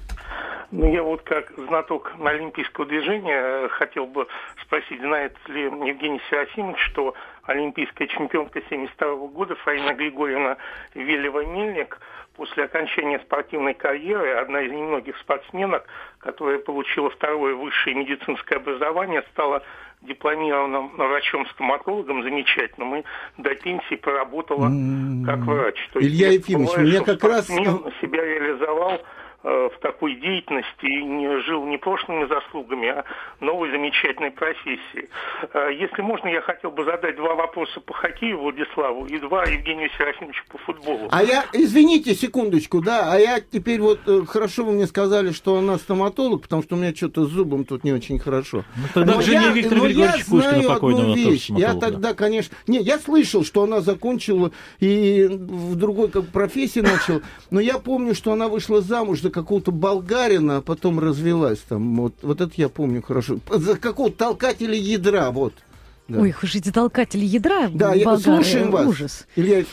Ну, 0.71 0.91
я 0.91 1.03
вот 1.03 1.21
как 1.21 1.53
знаток 1.69 2.11
олимпийского 2.21 2.85
движения 2.85 3.65
э, 3.65 3.69
хотел 3.69 4.07
бы 4.07 4.27
спросить, 4.61 4.99
знает 4.99 5.33
ли 5.47 5.63
Евгений 5.63 6.19
Серафимович, 6.29 6.77
что 6.91 7.13
олимпийская 7.45 8.07
чемпионка 8.07 8.59
1972 8.59 9.27
года 9.27 9.55
Фаина 9.55 9.93
Григорьевна 9.93 10.57
Велева-Мельник 10.93 11.99
после 12.35 12.65
окончания 12.65 13.19
спортивной 13.19 13.73
карьеры, 13.73 14.33
одна 14.33 14.61
из 14.61 14.71
немногих 14.71 15.17
спортсменок, 15.17 15.85
которая 16.19 16.59
получила 16.59 17.09
второе 17.09 17.55
высшее 17.55 17.95
медицинское 17.95 18.57
образование, 18.57 19.23
стала 19.31 19.63
дипломированным 20.01 20.89
врачом-стоматологом 20.97 22.23
замечательным 22.23 22.97
и 22.97 23.03
до 23.37 23.55
пенсии 23.55 23.95
поработала 23.95 24.69
как 25.25 25.39
врач. 25.39 25.89
То 25.93 25.99
есть, 25.99 26.11
Илья 26.11 26.31
Ефимович, 26.31 26.77
мне 26.77 27.01
как 27.01 27.23
раз... 27.23 27.47
себя 27.47 28.23
реализовал 28.23 29.01
в 29.45 29.79
такой 29.79 30.15
деятельности 30.15 30.85
и 30.85 31.03
не 31.03 31.39
жил 31.41 31.65
не 31.65 31.77
прошлыми 31.77 32.27
заслугами, 32.27 32.89
а 32.89 33.05
новой 33.39 33.69
замечательной 33.69 34.31
профессией. 34.31 35.09
Э, 35.53 35.69
если 35.71 36.01
можно, 36.01 36.27
я 36.27 36.41
хотел 36.41 36.71
бы 36.71 36.83
задать 36.83 37.15
два 37.15 37.35
вопроса 37.35 37.79
по 37.81 37.93
хоккею 37.93 38.39
Владиславу 38.39 39.05
и 39.05 39.19
два 39.19 39.45
Евгению 39.45 39.89
Серафимовичу 39.97 40.43
по 40.49 40.57
футболу. 40.57 41.07
А 41.11 41.23
я, 41.23 41.45
извините, 41.53 42.15
секундочку, 42.15 42.81
да, 42.81 43.13
а 43.13 43.19
я 43.19 43.39
теперь 43.39 43.81
вот, 43.81 43.99
э, 44.07 44.21
хорошо 44.27 44.65
вы 44.65 44.73
мне 44.73 44.87
сказали, 44.87 45.31
что 45.31 45.57
она 45.57 45.77
стоматолог, 45.77 46.41
потому 46.41 46.63
что 46.63 46.75
у 46.75 46.79
меня 46.79 46.95
что-то 46.95 47.25
с 47.25 47.29
зубом 47.29 47.65
тут 47.65 47.83
не 47.83 47.93
очень 47.93 48.17
хорошо. 48.17 48.63
Ну, 48.75 48.83
тогда 48.93 49.13
но 49.15 49.21
я, 49.21 49.51
Виктор 49.51 49.77
но 49.77 49.87
я 49.87 50.11
знаю 50.25 50.71
одну 50.71 51.13
вещь. 51.13 51.49
Я 51.49 51.75
тогда, 51.75 52.13
конечно... 52.13 52.55
Не, 52.67 52.79
я 52.79 52.97
слышал, 52.97 53.43
что 53.45 53.63
она 53.63 53.81
закончила 53.81 54.51
и 54.79 55.27
в 55.29 55.75
другой 55.75 56.09
как 56.09 56.25
профессии 56.27 56.79
начал, 56.79 57.21
но 57.51 57.59
я 57.59 57.77
помню, 57.77 58.15
что 58.15 58.31
она 58.31 58.47
вышла 58.47 58.81
замуж 58.81 59.21
за 59.21 59.34
какого-то 59.35 59.71
болгарина, 59.71 60.57
а 60.57 60.61
потом 60.61 60.99
развелась 60.99 61.59
там. 61.59 61.97
Вот, 61.97 62.13
вот 62.21 62.41
это 62.41 62.53
я 62.55 62.69
помню 62.69 63.01
хорошо. 63.01 63.37
За 63.49 63.77
какого-то 63.77 64.17
толкателя 64.17 64.75
ядра, 64.75 65.29
вот. 65.31 65.53
Да. 66.07 66.21
Ой, 66.21 66.33
слушайте, 66.39 66.71
толкатель 66.71 67.23
ядра 67.23 67.67
Да, 67.67 67.93
я, 67.93 68.17
слушаем 68.17 68.71
вас. 68.71 68.87
Ужас. 68.87 69.27
Илья 69.35 69.63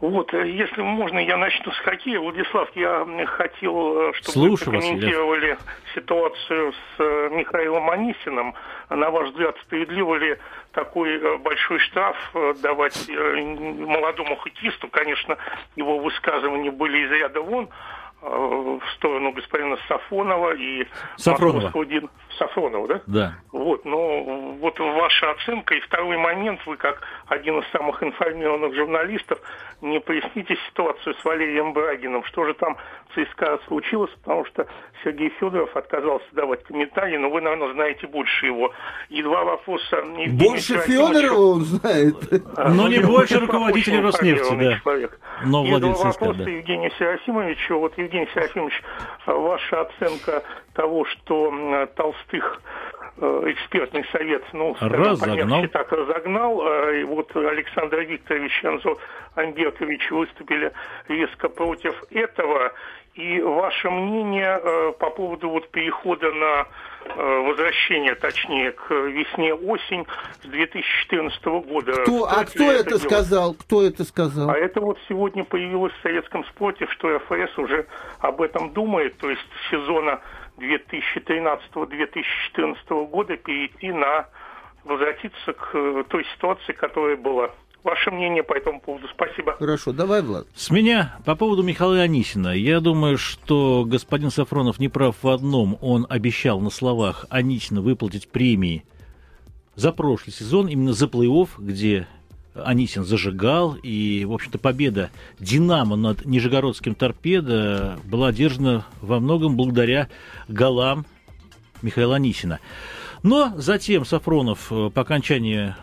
вот, 0.00 0.32
э, 0.32 0.48
если 0.48 0.80
можно, 0.80 1.18
я 1.18 1.36
начну 1.36 1.72
с 1.72 1.78
хоккея. 1.78 2.20
Владислав, 2.20 2.70
я 2.76 3.04
хотел, 3.26 4.10
э, 4.10 4.12
чтобы 4.14 4.32
Слушаю 4.32 4.70
вы 4.70 4.80
комментировали 4.80 5.50
вас, 5.50 5.58
ситуацию 5.94 6.72
с 6.72 7.00
э, 7.00 7.30
Михаилом 7.32 7.90
Анисиным. 7.90 8.54
На 8.90 9.10
ваш 9.10 9.30
взгляд, 9.30 9.56
справедливо 9.62 10.14
ли 10.14 10.38
такой 10.72 11.38
большой 11.38 11.80
штраф 11.80 12.16
давать 12.62 13.08
молодому 13.08 14.36
хоккеисту? 14.36 14.86
Конечно, 14.88 15.36
его 15.74 15.98
высказывания 15.98 16.70
были 16.70 17.04
из 17.04 17.10
ряда 17.10 17.40
вон, 17.40 17.68
в 18.20 18.82
сторону 18.96 19.32
господина 19.32 19.76
Сафонова 19.88 20.54
и 20.54 20.86
Сафронова. 21.16 21.70
Сафронова, 22.38 22.88
да? 22.88 23.00
Да. 23.06 23.34
Вот, 23.52 23.84
но 23.84 24.54
вот 24.60 24.78
ваша 24.78 25.30
оценка. 25.32 25.74
И 25.74 25.80
второй 25.80 26.16
момент, 26.16 26.60
вы 26.66 26.76
как 26.76 27.02
один 27.26 27.58
из 27.58 27.70
самых 27.70 28.02
информированных 28.02 28.74
журналистов, 28.74 29.40
не 29.80 30.00
поясните 30.00 30.56
ситуацию 30.68 31.14
с 31.14 31.24
Валерием 31.24 31.72
Брагиным. 31.72 32.24
Что 32.24 32.44
же 32.44 32.54
там 32.54 32.76
в 33.08 33.14
ЦСКА 33.14 33.58
случилось? 33.66 34.10
Потому 34.22 34.44
что 34.46 34.66
Сергей 35.04 35.30
Федоров 35.38 35.76
отказался 35.76 36.26
давать 36.32 36.64
комментарии, 36.64 37.16
но 37.16 37.30
вы, 37.30 37.40
наверное, 37.40 37.72
знаете 37.74 38.06
больше 38.06 38.46
его. 38.46 38.72
И 39.08 39.22
два 39.22 39.44
вопроса. 39.44 39.96
Евгений 39.96 40.48
больше 40.48 40.78
Федорова 40.78 41.52
он 41.52 41.60
знает. 41.62 42.16
А, 42.56 42.70
но 42.70 42.88
не 42.88 42.98
больше 42.98 43.38
руководителя 43.38 44.02
Роснефти, 44.02 44.54
да. 44.54 44.78
Человек. 44.80 45.20
Но 45.44 45.64
и 45.64 45.80
два 45.80 45.92
вопроса 45.92 46.44
да. 46.44 46.50
Евгению 46.50 46.90
Серафимовичу. 46.98 47.78
Вот, 47.78 47.96
Евгений 47.96 48.28
Серафимович, 48.34 48.82
ваша 49.26 49.82
оценка 49.82 50.42
того, 50.78 51.04
что 51.06 51.88
Толстых 51.96 52.62
э, 53.16 53.42
экспертный 53.46 54.04
совет, 54.12 54.44
ну, 54.52 54.76
разогнал. 54.78 55.66
так 55.66 55.90
разогнал. 55.90 56.62
Э, 56.62 57.00
и 57.00 57.04
вот 57.04 57.34
Александр 57.34 58.02
Викторович 58.02 58.62
и 58.62 58.66
Анзор 58.68 58.98
Амберкович 59.34 60.08
выступили 60.12 60.72
резко 61.08 61.48
против 61.48 62.00
этого. 62.12 62.72
И 63.14 63.40
ваше 63.40 63.90
мнение 63.90 64.60
э, 64.62 64.92
по 65.00 65.10
поводу 65.10 65.50
вот 65.50 65.68
перехода 65.70 66.30
на 66.30 66.66
возвращение, 67.16 68.14
точнее, 68.16 68.72
к 68.72 68.90
весне-осень 68.90 70.06
с 70.42 70.46
2014 70.46 71.44
года. 71.46 71.92
Кто, 72.02 72.24
а 72.24 72.44
кто 72.44 72.70
это, 72.70 72.96
это 72.96 72.98
сказал? 72.98 73.54
Кто 73.54 73.82
это 73.82 74.04
сказал? 74.04 74.50
А 74.50 74.54
это 74.54 74.80
вот 74.82 74.98
сегодня 75.08 75.42
появилось 75.42 75.92
в 75.94 76.02
советском 76.02 76.44
спорте, 76.44 76.86
что 76.90 77.18
ФС 77.20 77.56
уже 77.56 77.86
об 78.18 78.42
этом 78.42 78.74
думает, 78.74 79.16
то 79.16 79.30
есть 79.30 79.40
сезона 79.70 80.20
2013-2014 80.58 83.06
года 83.06 83.36
перейти 83.36 83.92
на 83.92 84.26
возвратиться 84.84 85.52
к 85.52 85.70
э, 85.74 86.04
той 86.08 86.24
ситуации, 86.34 86.72
которая 86.72 87.16
была. 87.16 87.50
Ваше 87.84 88.10
мнение 88.10 88.42
по 88.42 88.54
этому 88.54 88.80
поводу? 88.80 89.06
Спасибо. 89.08 89.52
Хорошо, 89.52 89.92
давай, 89.92 90.22
Влад. 90.22 90.48
С 90.54 90.70
меня 90.70 91.16
по 91.24 91.36
поводу 91.36 91.62
Михаила 91.62 92.00
Анисина. 92.00 92.48
Я 92.48 92.80
думаю, 92.80 93.18
что 93.18 93.84
господин 93.86 94.30
Сафронов 94.30 94.80
не 94.80 94.88
прав 94.88 95.14
в 95.22 95.28
одном. 95.28 95.78
Он 95.80 96.04
обещал 96.08 96.60
на 96.60 96.70
словах 96.70 97.26
Анисина 97.30 97.80
выплатить 97.80 98.28
премии 98.28 98.84
за 99.76 99.92
прошлый 99.92 100.34
сезон, 100.34 100.66
именно 100.66 100.92
за 100.92 101.06
плей-офф, 101.06 101.50
где 101.58 102.08
Анисин 102.64 103.04
зажигал, 103.04 103.74
и, 103.82 104.24
в 104.24 104.32
общем-то, 104.32 104.58
победа 104.58 105.10
«Динамо» 105.38 105.96
над 105.96 106.24
Нижегородским 106.26 106.94
«Торпедо» 106.94 107.98
была 108.04 108.28
одержана 108.28 108.86
во 109.00 109.20
многом 109.20 109.56
благодаря 109.56 110.08
голам 110.48 111.06
Михаила 111.82 112.16
Анисина. 112.16 112.60
Но 113.22 113.52
затем 113.56 114.04
Сафронов 114.04 114.68
э, 114.70 114.90
по 114.90 115.02
окончании 115.02 115.74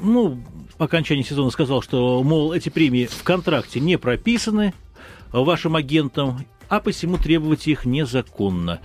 ну, 0.00 0.38
по 0.76 0.84
окончании 0.86 1.22
сезона 1.22 1.50
сказал, 1.50 1.82
что, 1.82 2.22
мол, 2.22 2.52
эти 2.52 2.68
премии 2.68 3.06
в 3.06 3.22
контракте 3.22 3.80
не 3.80 3.96
прописаны 3.96 4.74
вашим 5.32 5.76
агентам, 5.76 6.44
а 6.68 6.80
посему 6.80 7.16
требовать 7.16 7.66
их 7.66 7.84
незаконно. 7.84 8.80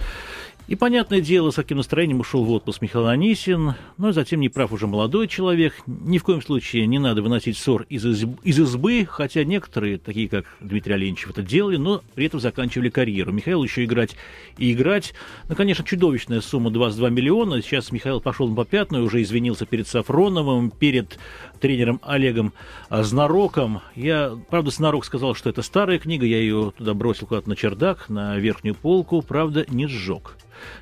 И, 0.67 0.75
понятное 0.75 1.21
дело, 1.21 1.51
с 1.51 1.55
каким 1.55 1.77
настроением 1.77 2.21
ушел 2.21 2.43
в 2.43 2.49
отпуск 2.49 2.81
Михаил 2.81 3.05
Анисин, 3.05 3.75
но 3.99 4.11
затем 4.11 4.39
не 4.39 4.49
прав 4.49 4.71
уже 4.71 4.87
молодой 4.87 5.27
человек. 5.27 5.75
Ни 5.85 6.17
в 6.17 6.23
коем 6.23 6.41
случае 6.41 6.87
не 6.87 6.97
надо 6.97 7.21
выносить 7.21 7.55
ссор 7.55 7.85
из, 7.87 8.03
изб... 8.03 8.39
из 8.41 8.59
избы, 8.59 9.07
хотя 9.07 9.43
некоторые, 9.43 9.99
такие 9.99 10.27
как 10.27 10.45
Дмитрий 10.59 10.95
Оленчев, 10.95 11.29
это 11.29 11.43
делали, 11.43 11.77
но 11.77 12.01
при 12.15 12.25
этом 12.25 12.39
заканчивали 12.39 12.89
карьеру. 12.89 13.31
Михаил 13.31 13.63
еще 13.63 13.85
играть 13.85 14.15
и 14.57 14.73
играть. 14.73 15.13
Ну, 15.49 15.55
конечно, 15.55 15.85
чудовищная 15.85 16.41
сумма 16.41 16.71
22 16.71 17.11
миллиона. 17.11 17.61
Сейчас 17.61 17.91
Михаил 17.91 18.19
пошел 18.19 18.47
на 18.49 18.55
попятную, 18.55 19.05
уже 19.05 19.21
извинился 19.21 19.67
перед 19.67 19.87
Сафроновым, 19.87 20.71
перед 20.71 21.19
тренером 21.59 22.01
Олегом 22.01 22.53
Знароком. 22.89 23.81
Я, 23.95 24.35
правда, 24.49 24.71
Знарок 24.71 25.05
сказал, 25.05 25.35
что 25.35 25.47
это 25.47 25.61
старая 25.61 25.99
книга, 25.99 26.25
я 26.25 26.39
ее 26.39 26.73
туда 26.75 26.95
бросил 26.95 27.27
куда-то 27.27 27.49
на 27.49 27.55
чердак, 27.55 28.09
на 28.09 28.39
верхнюю 28.39 28.73
полку, 28.73 29.21
правда, 29.21 29.63
не 29.69 29.85
сжег 29.85 30.35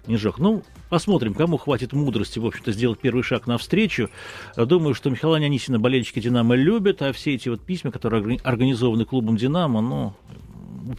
не 0.07 0.17
сжег. 0.17 0.37
Ну, 0.37 0.63
посмотрим, 0.89 1.33
кому 1.33 1.57
хватит 1.57 1.93
мудрости, 1.93 2.39
в 2.39 2.45
общем-то, 2.45 2.71
сделать 2.71 2.99
первый 2.99 3.23
шаг 3.23 3.47
навстречу. 3.47 4.09
Думаю, 4.55 4.93
что 4.95 5.09
Михаила 5.09 5.37
Анисина 5.37 5.79
болельщики 5.79 6.19
«Динамо» 6.19 6.55
любят, 6.55 7.01
а 7.01 7.13
все 7.13 7.35
эти 7.35 7.49
вот 7.49 7.61
письма, 7.61 7.91
которые 7.91 8.39
организованы 8.43 9.05
клубом 9.05 9.37
«Динамо», 9.37 9.81
ну, 9.81 10.13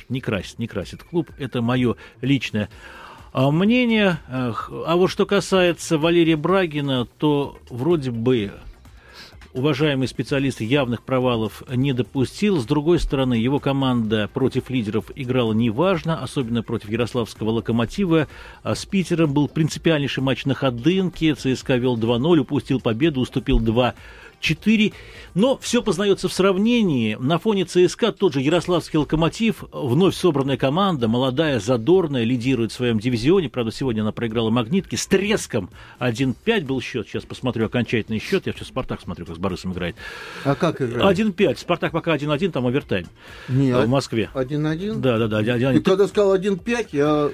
не 0.09 0.21
красит, 0.21 0.59
не 0.59 0.67
красит 0.67 1.03
клуб. 1.03 1.31
Это 1.39 1.63
мое 1.63 1.97
личное 2.21 2.69
а, 3.33 3.51
мнение. 3.51 4.19
А 4.29 4.97
вот 4.97 5.09
что 5.09 5.27
касается 5.27 5.99
Валерия 5.99 6.37
Брагина, 6.37 7.07
то 7.19 7.59
вроде 7.69 8.11
бы 8.11 8.53
уважаемый 9.53 10.09
специалист 10.09 10.61
явных 10.61 11.03
провалов 11.03 11.63
не 11.69 11.93
допустил. 11.93 12.61
С 12.61 12.65
другой 12.65 12.99
стороны, 12.99 13.35
его 13.35 13.59
команда 13.59 14.31
против 14.33 14.71
лидеров 14.71 15.11
играла 15.15 15.53
неважно, 15.53 16.23
особенно 16.23 16.63
против 16.63 16.91
Ярославского 16.91 17.51
«Локомотива». 17.51 18.29
А 18.63 18.75
с 18.75 18.85
Питером 18.87 19.33
был 19.33 19.49
принципиальнейший 19.49 20.23
матч 20.23 20.45
на 20.45 20.55
Ходынке. 20.55 21.35
ЦСКА 21.35 21.77
вел 21.77 21.97
2-0, 21.97 22.39
упустил 22.39 22.81
победу, 22.81 23.21
уступил 23.21 23.61
2 23.61 23.95
4. 24.45 24.93
Но 25.35 25.59
все 25.59 25.83
познается 25.83 26.29
в 26.29 26.33
сравнении. 26.33 27.17
На 27.19 27.39
фоне 27.39 27.65
ЦСКА 27.65 28.13
тот 28.13 28.35
же 28.35 28.41
Ярославский 28.41 28.99
локомотив, 28.99 29.65
вновь 29.73 30.15
собранная 30.15 30.57
команда, 30.57 31.09
молодая, 31.09 31.59
задорная, 31.59 32.23
лидирует 32.23 32.71
в 32.71 32.75
своем 32.75 33.01
дивизионе. 33.01 33.49
Правда, 33.49 33.73
сегодня 33.73 34.03
она 34.03 34.13
проиграла 34.13 34.51
магнитки 34.51 34.95
с 34.95 35.07
треском 35.07 35.71
1-5 35.99 36.65
был 36.65 36.81
счет. 36.81 37.09
Сейчас 37.09 37.25
посмотрю 37.25 37.67
окончательный 37.67 38.21
счет. 38.21 38.47
Я 38.47 38.53
все 38.53 38.65
Спартак 38.65 39.01
смотрю, 39.01 39.27
как 39.27 39.37
с 39.37 39.39
Борисом 39.39 39.73
играет. 39.73 39.97
А 40.45 40.55
как 40.55 40.81
играет? 40.81 41.19
1-5. 41.19 41.59
Спартак 41.59 41.93
пока 41.93 42.15
1-1, 42.15 42.51
там 42.53 42.67
овертайм. 42.67 43.09
Нет. 43.49 43.85
В 43.85 43.89
Москве. 43.89 44.31
1-1? 44.35 44.97
Да, 44.97 45.19
да, 45.19 45.27
да. 45.27 45.73
Ты 45.73 45.81
когда 45.81 46.07
сказал 46.07 46.37
1-5, 46.37 46.89
я 46.93 47.31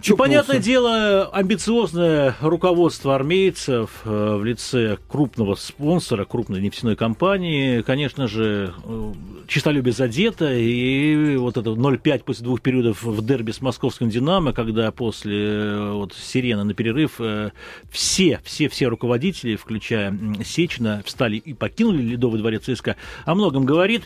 И, 0.00 0.02
чокнулся. 0.02 0.30
понятное 0.30 0.58
дело, 0.58 1.26
амбициозное 1.26 2.34
руководство 2.40 3.14
армейцев 3.14 3.90
э, 4.04 4.36
в 4.36 4.44
лице 4.44 4.96
крупного 5.08 5.54
спонсора, 5.56 6.24
крупной 6.24 6.60
нефтяной 6.60 6.96
компании, 6.96 7.82
конечно 7.82 8.26
же, 8.26 8.72
э, 8.82 9.12
честолюбие 9.46 9.92
задето, 9.92 10.52
и 10.52 11.36
вот 11.36 11.58
это 11.58 11.70
0-5 11.70 12.24
после 12.24 12.44
двух 12.44 12.62
периодов 12.62 13.02
в 13.02 13.24
дерби 13.24 13.50
с 13.50 13.60
московским 13.60 14.08
«Динамо», 14.08 14.52
когда 14.54 14.90
после 14.90 15.36
э, 15.36 15.92
вот, 15.92 16.14
сирены 16.14 16.64
на 16.64 16.72
перерыв 16.72 17.20
все, 17.90 18.40
все, 18.42 18.68
все 18.68 18.88
руководители, 18.88 19.56
включая 19.56 20.16
Сечина, 20.44 21.02
встали 21.04 21.36
и 21.36 21.52
покинули 21.52 22.02
Ледовый 22.02 22.40
дворец 22.40 22.64
ЦСКА, 22.64 22.96
о 23.26 23.34
многом 23.34 23.66
говорит. 23.66 24.04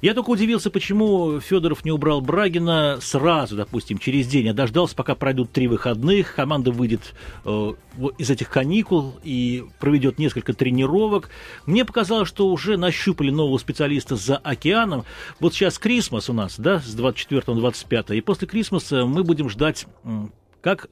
Я 0.00 0.14
только 0.14 0.30
удивился, 0.30 0.70
почему 0.70 1.40
Федоров 1.40 1.84
не 1.84 1.90
убрал 1.90 2.20
Брагина 2.20 2.98
сразу, 3.00 3.56
допустим, 3.56 3.98
через 3.98 4.26
день, 4.26 4.48
а 4.48 4.54
дождался, 4.54 4.94
пока 4.94 5.14
пройдут 5.34 5.50
три 5.50 5.66
выходных, 5.66 6.36
команда 6.36 6.70
выйдет 6.70 7.12
э, 7.44 7.72
из 8.18 8.30
этих 8.30 8.50
каникул 8.50 9.14
и 9.24 9.64
проведет 9.80 10.20
несколько 10.20 10.52
тренировок. 10.54 11.28
Мне 11.66 11.84
показалось, 11.84 12.28
что 12.28 12.46
уже 12.46 12.76
нащупали 12.76 13.30
нового 13.30 13.58
специалиста 13.58 14.14
за 14.14 14.36
океаном. 14.36 15.04
Вот 15.40 15.52
сейчас 15.52 15.78
Крисмас 15.80 16.30
у 16.30 16.32
нас, 16.32 16.54
да, 16.56 16.78
с 16.78 16.94
24 16.94 17.42
на 17.48 17.54
25, 17.56 18.10
и 18.10 18.20
после 18.20 18.46
Крисмаса 18.46 19.06
мы 19.06 19.24
будем 19.24 19.48
ждать, 19.48 19.86
как 20.60 20.88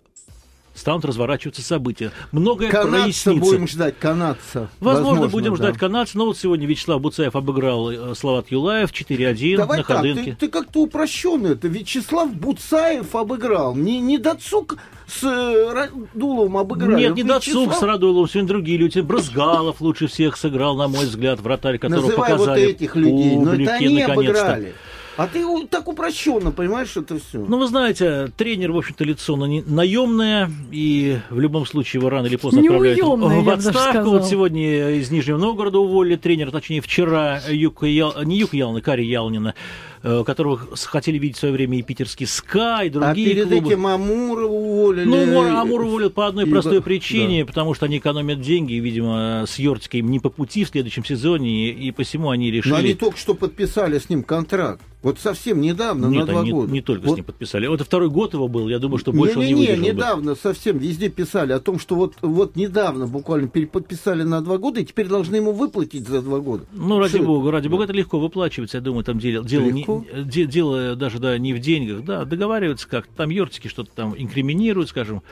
станут 0.75 1.05
разворачиваться 1.05 1.63
события. 1.63 2.13
Многое 2.33 2.71
Канадца 2.71 3.01
прояснится. 3.03 3.51
будем 3.51 3.69
ждать, 3.69 3.99
канадца. 3.99 4.69
Возможно, 4.81 5.29
будем 5.29 5.51
да. 5.53 5.57
ждать 5.57 5.79
канадцев. 5.79 6.15
Но 6.15 6.27
вот 6.27 6.39
сегодня 6.39 6.67
Вячеслав 6.67 7.01
Буцаев 7.01 7.37
обыграл 7.37 7.91
э, 7.91 8.15
Слават 8.15 8.51
Юлаев 8.51 8.91
4-1 8.93 9.57
Давай 9.57 9.79
на 9.79 9.85
так, 9.85 9.97
Ходынке. 9.97 10.31
ты, 10.33 10.47
ты 10.47 10.49
как-то 10.49 10.81
упрощенно 10.81 11.49
это. 11.49 11.69
Вячеслав 11.69 12.33
Буцаев 12.35 13.15
обыграл. 13.15 13.75
Не, 13.75 14.01
не 14.01 14.19
Дацук 14.19 14.77
с 15.07 15.23
э, 15.25 15.73
Радуловым 15.73 16.57
обыграли. 16.57 17.01
Нет, 17.01 17.17
не 17.17 17.23
Вячеслав- 17.23 17.67
Дацук 17.67 17.75
с 17.75 17.83
Радуловым, 17.83 18.29
сегодня 18.29 18.49
другие 18.49 18.79
люди. 18.79 19.01
Брызгалов 19.01 19.81
лучше 19.81 20.07
всех 20.07 20.37
сыграл, 20.37 20.77
на 20.77 20.89
мой 20.89 21.05
взгляд, 21.05 21.41
вратарь, 21.41 21.79
которого 21.79 22.07
Называй 22.07 22.31
показали 22.31 22.67
вот 22.67 22.71
этих 22.75 22.97
людей. 22.97 23.37
Но 23.37 23.51
публике, 23.51 23.65
это 23.65 23.75
они 23.75 24.01
наконец-то. 24.01 24.13
обыграли. 24.43 24.75
А 25.17 25.27
ты 25.27 25.45
так 25.67 25.89
упрощенно, 25.89 26.53
понимаешь, 26.53 26.97
это 26.97 27.19
все. 27.19 27.39
Ну, 27.39 27.59
вы 27.59 27.67
знаете, 27.67 28.33
тренер, 28.37 28.73
в 28.73 28.79
общем-то, 28.79 29.05
лицо 29.05 29.37
на- 29.37 29.47
наемное, 29.47 30.51
и 30.71 31.19
в 31.29 31.39
любом 31.39 31.67
случае 31.67 32.01
его 32.01 32.09
рано 32.09 32.27
или 32.27 32.37
поздно 32.37 32.61
отправляют 32.61 32.99
Неуемное, 32.99 33.41
в 33.43 33.49
отставку. 33.51 34.11
Вот 34.11 34.27
сегодня 34.27 34.91
из 34.97 35.11
Нижнего 35.11 35.39
Новгорода 35.39 35.79
уволили 35.79 36.17
тренера, 36.17 36.51
точнее, 36.51 36.81
вчера 36.81 37.41
Юка 37.49 37.87
Ял... 37.87 38.15
не 38.25 38.39
Юка 38.39 38.57
Ялнина, 38.57 38.81
Кари 38.81 39.07
Ялнина, 39.07 39.55
э, 40.03 40.23
которого 40.25 40.61
с- 40.75 40.85
хотели 40.87 41.19
видеть 41.19 41.37
в 41.37 41.41
свое 41.41 41.55
время 41.55 41.79
и 41.79 41.83
питерский 41.83 42.27
СКА, 42.27 42.81
и 42.83 42.89
а 42.89 42.91
другие 42.91 43.29
перед 43.29 43.49
клубы. 43.49 43.69
этим 43.69 43.87
Амурова 43.87 44.53
уволили. 44.53 45.05
Ну, 45.05 45.27
Мор- 45.27 45.47
Амур 45.47 45.81
уволил 45.83 46.11
по 46.11 46.27
одной 46.27 46.47
И 46.47 46.51
простой 46.51 46.77
да, 46.79 46.83
причине, 46.83 47.45
потому 47.45 47.75
что 47.75 47.87
они 47.87 47.99
экономят 47.99 48.41
деньги, 48.41 48.75
и, 48.75 48.81
видимо, 48.81 49.45
с 49.47 49.59
Йортикой 49.59 50.01
им 50.01 50.11
не 50.11 50.19
по 50.21 50.31
пути 50.31 50.65
в 50.65 50.69
следующем 50.69 51.05
сезоне, 51.05 51.71
и, 51.71 51.89
и 51.89 51.91
посему 51.93 52.31
они 52.31 52.51
решили... 52.51 52.73
Но 52.73 52.79
они 52.79 52.95
только 52.95 53.17
что 53.19 53.35
подписали 53.35 53.99
с 53.99 54.09
ним 54.09 54.23
контракт. 54.23 54.81
Вот 55.03 55.19
совсем 55.19 55.61
недавно, 55.61 56.07
Нет, 56.07 56.27
на 56.27 56.33
два 56.33 56.45
не, 56.45 56.53
года. 56.53 56.73
не 56.73 56.81
только 56.81 57.07
Вот 57.07 57.15
с 57.15 57.17
ним 57.17 57.25
подписали. 57.25 57.73
Это 57.75 57.83
второй 57.85 58.09
год 58.09 58.35
его 58.35 58.47
был, 58.47 58.69
я 58.69 58.79
думаю, 58.79 58.99
что 58.99 59.13
больше 59.13 59.37
он 59.41 59.45
не 59.45 59.49
Не-не-не, 59.53 59.67
выдержал 59.73 59.85
бы. 59.85 59.97
недавно 59.97 60.35
совсем 60.37 60.79
везде 60.79 61.09
писали 61.09 61.53
о 61.53 61.59
том, 61.59 61.81
что 61.81 61.97
вот, 61.97 62.15
вот 62.23 62.55
недавно 62.55 63.09
буквально 63.09 63.49
переподписали 63.49 64.23
на 64.23 64.41
два 64.43 64.59
года, 64.59 64.79
и 64.81 64.85
теперь 64.85 65.09
должны 65.09 65.35
ему 65.37 65.51
выплатить 65.51 66.07
за 66.07 66.23
два 66.23 66.39
года. 66.39 66.67
Ну, 66.73 67.01
ради 67.01 67.17
Что 67.17 67.25
бога, 67.25 67.49
это? 67.49 67.57
ради 67.57 67.67
бога, 67.67 67.83
это 67.85 67.93
легко 67.93 68.21
выплачивается. 68.21 68.77
Я 68.77 68.81
думаю, 68.81 69.03
там 69.03 69.19
дело, 69.19 69.45
дело, 69.45 69.65
не- 69.71 69.83
Легко? 70.01 70.23
де- 70.23 70.47
дело 70.47 70.97
даже 70.97 71.19
да, 71.19 71.39
не 71.39 71.53
в 71.53 71.59
деньгах. 71.59 72.05
Да, 72.05 72.25
договариваются 72.25 72.89
как 72.89 73.07
Там 73.07 73.31
Йортики 73.31 73.69
что-то 73.69 73.91
там 73.95 74.15
инкриминируют, 74.17 74.89
скажем, 74.89 75.23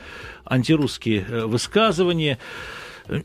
антирусские 0.45 1.25
э, 1.27 1.45
высказывания. 1.45 2.37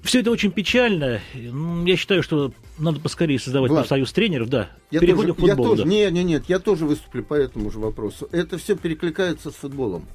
Все 0.03 0.21
это 0.21 0.31
очень 0.31 0.51
печально. 0.51 1.21
Я 1.35 1.97
считаю, 1.97 2.23
что 2.23 2.53
надо 2.79 2.99
поскорее 2.99 3.39
создавать 3.39 3.71
Влад, 3.71 3.83
профсоюз 3.83 4.13
тренеров. 4.13 4.49
Да, 4.49 4.71
Я 4.91 5.01
переходим 5.01 5.35
тоже, 5.35 5.47
к 5.47 5.49
футболу. 5.49 5.69
Я 5.69 5.77
тоже, 5.77 5.83
да. 5.85 5.89
нет, 5.89 6.13
нет, 6.13 6.25
нет, 6.25 6.45
я 6.49 6.59
тоже 6.59 6.87
выступлю 6.87 7.23
по 7.23 7.35
этому 7.35 7.71
же 7.71 7.79
вопросу. 7.79 8.29
Это 8.33 8.59
все 8.59 8.75
перекликается 8.77 9.51
с 9.51 9.55
футболом. 9.55 10.07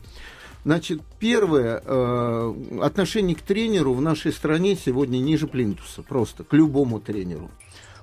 Значит, 0.64 1.02
первое, 1.20 1.82
э, 1.84 2.54
отношение 2.82 3.36
к 3.36 3.42
тренеру 3.42 3.94
в 3.94 4.02
нашей 4.02 4.32
стране 4.32 4.76
сегодня 4.76 5.18
ниже 5.18 5.48
плинтуса, 5.48 6.04
просто, 6.04 6.44
к 6.44 6.54
любому 6.54 7.00
тренеру. 7.00 7.50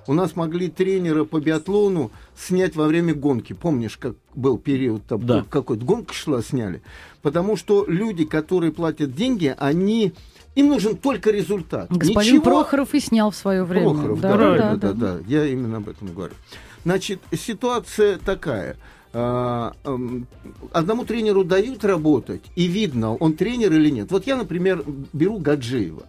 У 0.07 0.13
нас 0.13 0.35
могли 0.35 0.69
тренера 0.69 1.23
по 1.23 1.39
биатлону 1.39 2.11
снять 2.35 2.75
во 2.75 2.87
время 2.87 3.13
гонки. 3.13 3.53
Помнишь, 3.53 3.97
как 3.97 4.15
был 4.33 4.57
период, 4.57 5.03
там, 5.05 5.25
Да. 5.25 5.45
какой-то 5.49 5.85
гонка 5.85 6.13
шла, 6.13 6.41
сняли? 6.41 6.81
Потому 7.21 7.55
что 7.57 7.85
люди, 7.87 8.25
которые 8.25 8.71
платят 8.71 9.13
деньги, 9.15 9.53
они... 9.57 10.13
Им 10.55 10.67
нужен 10.69 10.97
только 10.97 11.29
результат. 11.31 11.87
Господин 11.91 12.37
Ничего- 12.37 12.43
Прохоров 12.43 12.93
и 12.93 12.99
снял 12.99 13.29
в 13.31 13.35
свое 13.35 13.63
время. 13.63 13.91
Прохоров, 13.91 14.19
да, 14.19 14.31
да, 14.31 14.37
да, 14.37 14.57
да, 14.57 14.75
да, 14.75 14.93
да, 14.93 14.93
да, 14.93 15.19
я 15.27 15.45
именно 15.45 15.77
об 15.77 15.87
этом 15.89 16.13
говорю. 16.13 16.33
Значит, 16.83 17.19
ситуация 17.31 18.17
такая. 18.17 18.75
А, 19.13 19.73
Одному 20.71 21.03
тренеру 21.05 21.43
дают 21.43 21.83
работать, 21.85 22.41
и 22.55 22.67
видно, 22.67 23.15
он 23.15 23.33
тренер 23.33 23.73
или 23.73 23.89
нет. 23.89 24.11
Вот 24.11 24.27
я, 24.27 24.35
например, 24.37 24.83
беру 25.13 25.39
Гаджиева. 25.39 26.03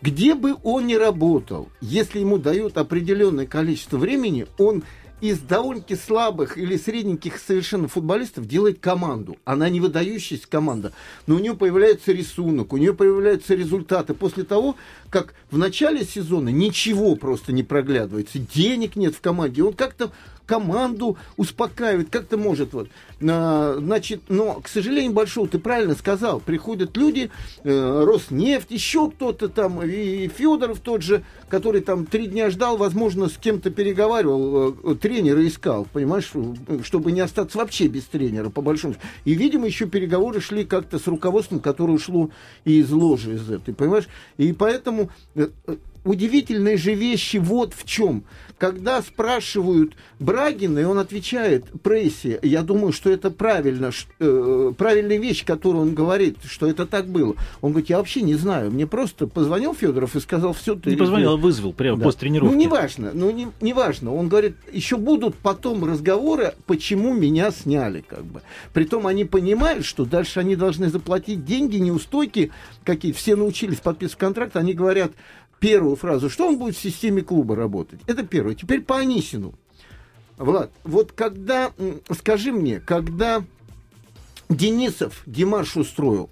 Где 0.00 0.34
бы 0.34 0.56
он 0.62 0.86
ни 0.86 0.94
работал, 0.94 1.68
если 1.80 2.20
ему 2.20 2.38
дают 2.38 2.78
определенное 2.78 3.46
количество 3.46 3.96
времени, 3.96 4.46
он 4.56 4.84
из 5.20 5.40
довольно-таки 5.40 5.96
слабых 5.96 6.56
или 6.56 6.76
средненьких 6.76 7.38
совершенно 7.38 7.88
футболистов 7.88 8.46
делает 8.46 8.78
команду. 8.78 9.36
Она 9.44 9.68
не 9.68 9.80
выдающаяся 9.80 10.48
команда, 10.48 10.92
но 11.26 11.34
у 11.34 11.38
нее 11.40 11.54
появляется 11.54 12.12
рисунок, 12.12 12.72
у 12.72 12.76
нее 12.76 12.94
появляются 12.94 13.56
результаты. 13.56 14.14
После 14.14 14.44
того, 14.44 14.76
как 15.10 15.34
в 15.50 15.58
начале 15.58 16.04
сезона 16.04 16.50
ничего 16.50 17.16
просто 17.16 17.52
не 17.52 17.64
проглядывается, 17.64 18.38
денег 18.38 18.94
нет 18.94 19.16
в 19.16 19.20
команде, 19.20 19.64
он 19.64 19.72
как-то 19.72 20.12
команду 20.48 21.18
успокаивает, 21.36 22.08
как-то 22.08 22.38
может 22.38 22.72
вот. 22.72 22.88
А, 23.20 23.76
Значит, 23.78 24.22
но, 24.28 24.54
к 24.54 24.68
сожалению, 24.68 25.12
большого, 25.12 25.46
ты 25.46 25.58
правильно 25.58 25.94
сказал, 25.94 26.40
приходят 26.40 26.96
люди, 26.96 27.30
э, 27.62 28.04
Роснефть, 28.04 28.70
еще 28.70 29.10
кто-то 29.10 29.48
там, 29.48 29.82
и 29.82 30.28
Федоров 30.28 30.80
тот 30.80 31.02
же, 31.02 31.22
который 31.48 31.82
там 31.82 32.06
три 32.06 32.26
дня 32.26 32.50
ждал, 32.50 32.78
возможно, 32.78 33.28
с 33.28 33.36
кем-то 33.36 33.70
переговаривал, 33.70 34.74
э, 34.92 34.94
тренера 34.94 35.46
искал, 35.46 35.86
понимаешь, 35.92 36.30
э, 36.34 36.78
чтобы 36.82 37.12
не 37.12 37.20
остаться 37.20 37.58
вообще 37.58 37.88
без 37.88 38.04
тренера, 38.04 38.48
по 38.48 38.62
большому 38.62 38.94
счету. 38.94 39.06
И, 39.24 39.34
видимо, 39.34 39.66
еще 39.66 39.86
переговоры 39.86 40.40
шли 40.40 40.64
как-то 40.64 40.98
с 40.98 41.06
руководством, 41.06 41.60
которое 41.60 41.92
ушло 41.92 42.30
и 42.64 42.78
из 42.78 42.90
ложи 42.90 43.34
из 43.34 43.50
этой, 43.50 43.74
понимаешь? 43.74 44.08
И 44.38 44.52
поэтому 44.52 45.10
удивительные 46.04 46.76
же 46.76 46.94
вещи 46.94 47.36
вот 47.36 47.74
в 47.74 47.84
чем. 47.84 48.24
Когда 48.58 49.00
спрашивают 49.02 49.94
Брагина, 50.18 50.80
и 50.80 50.84
он 50.84 50.98
отвечает 50.98 51.64
прессе, 51.82 52.40
я 52.42 52.62
думаю, 52.62 52.92
что 52.92 53.08
это 53.08 53.30
правильно, 53.30 53.92
э, 54.18 54.72
правильная 54.76 55.18
вещь, 55.18 55.44
которую 55.44 55.82
он 55.82 55.94
говорит, 55.94 56.38
что 56.44 56.66
это 56.66 56.84
так 56.84 57.06
было. 57.06 57.36
Он 57.60 57.70
говорит, 57.70 57.88
я 57.88 57.98
вообще 57.98 58.22
не 58.22 58.34
знаю. 58.34 58.72
Мне 58.72 58.86
просто 58.88 59.28
позвонил 59.28 59.74
Федоров 59.74 60.16
и 60.16 60.20
сказал, 60.20 60.52
все, 60.54 60.74
ты... 60.74 60.90
Не 60.90 60.96
позвонил, 60.96 61.34
а 61.34 61.36
вызвал 61.36 61.72
прямо 61.72 61.98
Да. 61.98 62.04
после 62.04 62.20
тренировки. 62.20 62.52
Ну, 62.52 62.60
неважно, 62.60 63.12
ну, 63.14 63.30
не, 63.30 63.46
неважно. 63.60 64.12
Он 64.12 64.28
говорит, 64.28 64.56
еще 64.72 64.96
будут 64.96 65.36
потом 65.36 65.84
разговоры, 65.84 66.54
почему 66.66 67.14
меня 67.14 67.52
сняли, 67.52 68.04
как 68.06 68.24
бы. 68.24 68.42
Притом 68.72 69.06
они 69.06 69.24
понимают, 69.24 69.84
что 69.84 70.04
дальше 70.04 70.40
они 70.40 70.56
должны 70.56 70.88
заплатить 70.88 71.44
деньги, 71.44 71.76
неустойки 71.76 72.50
какие-то. 72.84 73.18
Все 73.18 73.36
научились 73.36 73.78
подписывать 73.78 74.18
контракт, 74.18 74.56
они 74.56 74.72
говорят 74.72 75.12
первую 75.60 75.96
фразу, 75.96 76.30
что 76.30 76.48
он 76.48 76.58
будет 76.58 76.76
в 76.76 76.80
системе 76.80 77.22
клуба 77.22 77.56
работать. 77.56 78.00
Это 78.06 78.22
первое. 78.24 78.54
Теперь 78.54 78.82
по 78.82 78.98
Анисину. 78.98 79.54
Влад, 80.36 80.70
вот 80.84 81.12
когда, 81.12 81.72
скажи 82.16 82.52
мне, 82.52 82.80
когда 82.80 83.42
Денисов 84.48 85.22
Димаш 85.26 85.76
устроил, 85.76 86.30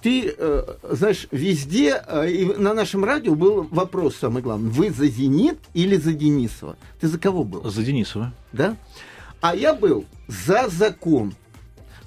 ты, 0.00 0.34
э, 0.36 0.64
знаешь, 0.90 1.28
везде, 1.30 2.02
э, 2.04 2.28
и 2.28 2.44
на 2.56 2.74
нашем 2.74 3.04
радио 3.04 3.36
был 3.36 3.68
вопрос 3.70 4.16
самый 4.16 4.42
главный. 4.42 4.70
Вы 4.70 4.90
за 4.90 5.06
«Зенит» 5.06 5.58
или 5.74 5.96
за 5.96 6.12
Денисова? 6.12 6.76
Ты 7.00 7.06
за 7.06 7.18
кого 7.18 7.44
был? 7.44 7.70
За 7.70 7.84
Денисова. 7.84 8.32
Да? 8.52 8.76
А 9.40 9.54
я 9.54 9.74
был 9.74 10.04
за 10.26 10.68
закон. 10.68 11.34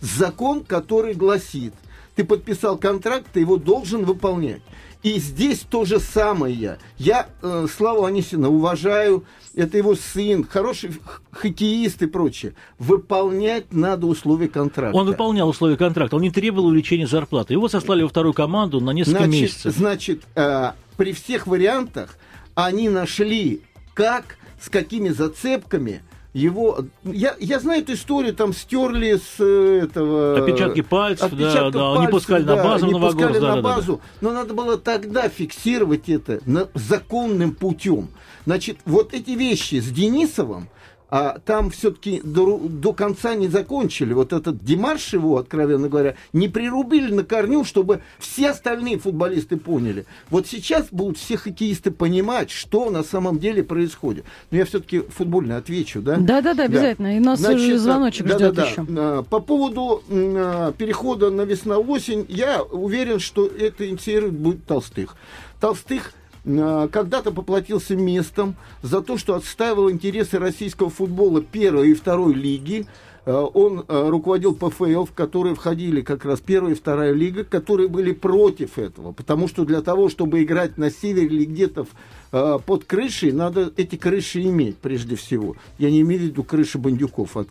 Закон, 0.01 0.65
который 0.65 1.13
гласит, 1.13 1.73
ты 2.15 2.25
подписал 2.25 2.77
контракт, 2.77 3.27
ты 3.31 3.39
его 3.39 3.55
должен 3.57 4.03
выполнять. 4.03 4.61
И 5.05 5.19
здесь 5.19 5.59
то 5.69 5.85
же 5.85 5.99
самое. 5.99 6.79
Я 6.97 7.27
э, 7.43 7.67
Славу 7.71 8.05
Анисина 8.05 8.49
уважаю, 8.49 9.23
это 9.53 9.77
его 9.77 9.93
сын, 9.93 10.43
хороший 10.43 10.93
хоккеист 11.29 12.01
и 12.01 12.07
прочее. 12.07 12.55
Выполнять 12.79 13.71
надо 13.71 14.07
условия 14.07 14.47
контракта. 14.47 14.97
Он 14.97 15.05
выполнял 15.05 15.47
условия 15.47 15.77
контракта, 15.77 16.15
он 16.15 16.23
не 16.23 16.31
требовал 16.31 16.69
увеличения 16.69 17.05
зарплаты. 17.05 17.53
Его 17.53 17.69
сослали 17.69 18.01
во 18.01 18.09
вторую 18.09 18.33
команду 18.33 18.79
на 18.81 18.89
несколько 18.89 19.25
значит, 19.25 19.41
месяцев. 19.41 19.75
Значит, 19.75 20.23
э, 20.33 20.71
при 20.97 21.13
всех 21.13 21.45
вариантах 21.45 22.17
они 22.55 22.89
нашли, 22.89 23.61
как, 23.93 24.39
с 24.59 24.71
какими 24.71 25.09
зацепками 25.09 26.01
его... 26.36 26.80
Я, 27.04 27.36
я 27.39 27.60
знаю 27.62 27.82
эту 27.82 27.93
историю, 27.93 28.36
там 28.36 28.54
стерли 28.54 29.15
с 29.15 29.39
э, 29.39 29.84
этого... 29.84 30.38
Отпечатки 30.38 30.82
пальцев, 30.82 31.32
отпечатков 31.32 31.71
да, 31.71 31.80
да, 31.80 31.93
пальцев, 31.93 32.08
не 32.08 32.12
пускали 32.12 32.43
да, 32.43 32.56
на 32.58 32.63
базу 32.63 32.86
не 32.86 32.91
в 32.91 32.98
Новогорск. 32.98 33.17
пускали 33.17 33.39
да, 33.39 33.48
на 33.48 33.56
да, 33.56 33.62
да, 33.62 33.62
базу, 33.62 34.02
но 34.19 34.32
надо 34.34 34.54
было 34.54 34.78
тогда 34.78 35.30
фиксировать 35.30 36.10
это 36.10 36.41
законным 36.74 37.56
путем. 37.56 38.10
Значит, 38.45 38.80
вот 38.86 39.13
эти 39.13 39.32
вещи 39.32 39.76
с 39.76 39.89
Денисовым, 39.89 40.67
а 41.17 41.39
там 41.45 41.69
все-таки 41.69 42.19
до, 42.25 42.60
до 42.60 42.91
конца 42.91 43.36
не 43.36 43.47
закончили. 43.47 44.12
Вот 44.12 44.34
этот 44.34 44.62
Димарш 44.65 45.13
его, 45.13 45.38
откровенно 45.38 45.88
говоря, 45.88 46.17
не 46.34 46.49
прирубили 46.49 47.10
на 47.13 47.23
корню, 47.23 47.63
чтобы 47.63 48.01
все 48.19 48.49
остальные 48.49 48.99
футболисты 48.99 49.56
поняли. 49.56 50.06
Вот 50.30 50.45
сейчас 50.45 50.88
будут 50.91 51.17
все 51.17 51.38
хоккеисты 51.38 51.91
понимать, 51.91 52.51
что 52.51 52.89
на 52.89 53.01
самом 53.01 53.39
деле 53.39 53.63
происходит. 53.63 54.25
Но 54.51 54.58
я 54.58 54.65
все-таки 54.65 55.04
футбольно 55.08 55.56
отвечу, 55.56 56.01
да? 56.01 56.17
Да-да-да, 56.17 56.65
обязательно. 56.65 57.15
И 57.15 57.21
нас 57.21 57.39
Значит, 57.39 57.80
звоночек 57.80 58.28
да, 58.28 58.36
ждет 58.36 58.54
да, 58.54 58.63
да. 58.63 58.69
еще. 58.69 58.86
А, 58.89 59.23
По 59.23 59.39
поводу 59.39 60.04
а, 60.10 60.73
перехода 60.73 61.30
на 61.30 61.43
весна-осень, 61.43 62.25
я 62.28 62.62
уверен, 62.62 63.19
что 63.19 63.47
это 63.47 63.88
инициирует 63.88 64.34
будет 64.34 64.65
Толстых. 64.65 65.15
Толстых 65.62 66.12
когда-то 66.45 67.31
поплатился 67.31 67.95
местом 67.95 68.55
за 68.84 69.01
то, 69.01 69.17
что 69.17 69.34
отстаивал 69.36 69.89
интересы 69.89 70.38
российского 70.38 70.89
футбола 70.89 71.41
первой 71.41 71.89
и 71.91 71.93
второй 71.95 72.34
лиги. 72.36 72.86
А, 73.25 73.43
Он 73.45 73.84
а, 73.88 74.10
руководил 74.12 74.53
ПФЛ, 74.53 75.05
в 75.05 75.12
которые 75.12 75.55
входили 75.55 76.01
как 76.01 76.23
раз 76.23 76.39
первая 76.41 76.73
и 76.73 76.77
вторая 76.77 77.13
лига, 77.13 77.43
которые 77.43 77.89
были 77.89 78.12
против 78.12 78.77
этого. 78.77 79.12
Потому 79.12 79.47
что 79.47 79.65
для 79.65 79.81
того, 79.81 80.08
чтобы 80.10 80.43
играть 80.43 80.77
на 80.77 80.91
севере 80.91 81.25
или 81.27 81.45
где-то 81.45 81.88
под 82.31 82.84
крышей, 82.86 83.31
надо 83.31 83.71
эти 83.77 83.95
крыши 83.95 84.41
иметь 84.43 84.77
прежде 84.77 85.15
всего. 85.15 85.55
Я 85.79 85.89
не 85.89 86.01
имею 86.01 86.21
в 86.21 86.23
виду 86.25 86.43
крыши 86.43 86.77
бандюков. 86.77 87.38
от- 87.38 87.47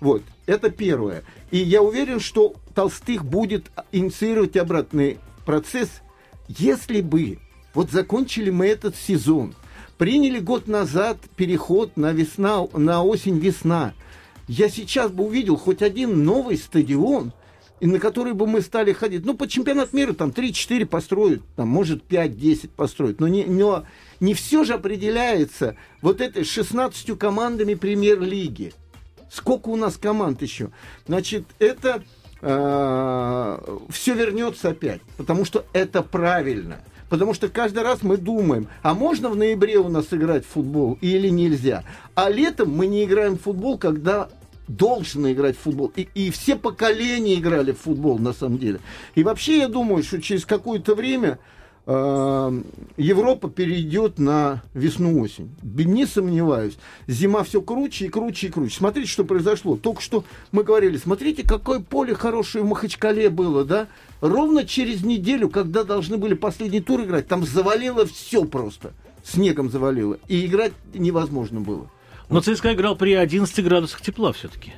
Вот, 0.00 0.22
это 0.46 0.70
первое. 0.70 1.24
И 1.50 1.56
я 1.58 1.82
уверен, 1.82 2.20
что 2.20 2.54
Толстых 2.74 3.24
будет 3.24 3.70
инициировать 3.90 4.56
обратный 4.56 5.18
процесс, 5.46 5.88
если 6.46 7.00
бы 7.00 7.38
вот 7.74 7.90
закончили 7.90 8.50
мы 8.50 8.66
этот 8.66 8.96
сезон, 8.96 9.54
приняли 9.96 10.38
год 10.38 10.68
назад 10.68 11.18
переход 11.36 11.96
на 11.96 12.12
весна, 12.12 12.66
на 12.72 13.02
осень-весна. 13.02 13.94
Я 14.46 14.68
сейчас 14.68 15.10
бы 15.10 15.24
увидел 15.24 15.56
хоть 15.56 15.82
один 15.82 16.24
новый 16.24 16.56
стадион, 16.56 17.32
и 17.80 17.86
на 17.86 18.00
который 18.00 18.32
бы 18.32 18.46
мы 18.46 18.60
стали 18.60 18.92
ходить. 18.92 19.24
Ну, 19.24 19.34
по 19.34 19.46
чемпионат 19.46 19.92
мира 19.92 20.12
там 20.12 20.30
3-4 20.30 20.86
построят, 20.86 21.42
там, 21.54 21.68
может, 21.68 22.02
5-10 22.08 22.70
построят. 22.74 23.20
Но 23.20 23.28
не, 23.28 23.44
но 23.44 23.84
не 24.18 24.34
все 24.34 24.64
же 24.64 24.74
определяется 24.74 25.76
вот 26.02 26.20
этой 26.20 26.44
16 26.44 27.16
командами 27.16 27.74
премьер-лиги. 27.74 28.72
Сколько 29.30 29.68
у 29.68 29.76
нас 29.76 29.96
команд 29.96 30.42
еще? 30.42 30.70
Значит, 31.06 31.44
это 31.58 32.02
все 32.40 34.14
вернется 34.14 34.70
опять, 34.70 35.02
потому 35.16 35.44
что 35.44 35.66
это 35.72 36.02
правильно. 36.02 36.80
Потому 37.08 37.34
что 37.34 37.48
каждый 37.48 37.82
раз 37.82 38.02
мы 38.02 38.16
думаем, 38.16 38.68
а 38.82 38.94
можно 38.94 39.28
в 39.28 39.36
ноябре 39.36 39.78
у 39.78 39.88
нас 39.88 40.06
играть 40.12 40.44
в 40.44 40.48
футбол 40.48 40.98
или 41.00 41.28
нельзя. 41.28 41.84
А 42.14 42.28
летом 42.28 42.70
мы 42.70 42.86
не 42.86 43.04
играем 43.04 43.38
в 43.38 43.42
футбол, 43.42 43.78
когда 43.78 44.28
должны 44.68 45.32
играть 45.32 45.56
в 45.56 45.60
футбол. 45.60 45.92
И, 45.96 46.08
и 46.14 46.30
все 46.30 46.56
поколения 46.56 47.36
играли 47.36 47.72
в 47.72 47.80
футбол, 47.80 48.18
на 48.18 48.32
самом 48.32 48.58
деле. 48.58 48.80
И 49.14 49.24
вообще 49.24 49.58
я 49.58 49.68
думаю, 49.68 50.02
что 50.02 50.20
через 50.20 50.44
какое-то 50.44 50.94
время 50.94 51.38
Европа 51.88 53.48
перейдет 53.48 54.18
на 54.18 54.62
весну-осень. 54.74 55.50
Не 55.62 56.04
сомневаюсь. 56.04 56.76
Зима 57.06 57.44
все 57.44 57.62
круче 57.62 58.06
и 58.06 58.08
круче 58.10 58.48
и 58.48 58.50
круче. 58.50 58.76
Смотрите, 58.76 59.08
что 59.08 59.24
произошло. 59.24 59.78
Только 59.78 60.02
что 60.02 60.22
мы 60.52 60.64
говорили, 60.64 60.98
смотрите, 60.98 61.44
какое 61.44 61.80
поле 61.80 62.14
хорошее 62.14 62.62
в 62.62 62.66
Махачкале 62.66 63.30
было, 63.30 63.64
да? 63.64 63.88
Ровно 64.20 64.66
через 64.66 65.02
неделю, 65.02 65.48
когда 65.48 65.82
должны 65.82 66.18
были 66.18 66.34
последний 66.34 66.82
тур 66.82 67.04
играть, 67.04 67.26
там 67.26 67.46
завалило 67.46 68.04
все 68.04 68.44
просто. 68.44 68.92
Снегом 69.24 69.70
завалило. 69.70 70.18
И 70.28 70.44
играть 70.44 70.72
невозможно 70.92 71.60
было. 71.60 71.90
Но 72.28 72.42
ЦСКА 72.42 72.74
играл 72.74 72.96
при 72.96 73.14
11 73.14 73.64
градусах 73.64 74.02
тепла 74.02 74.34
все-таки. 74.34 74.74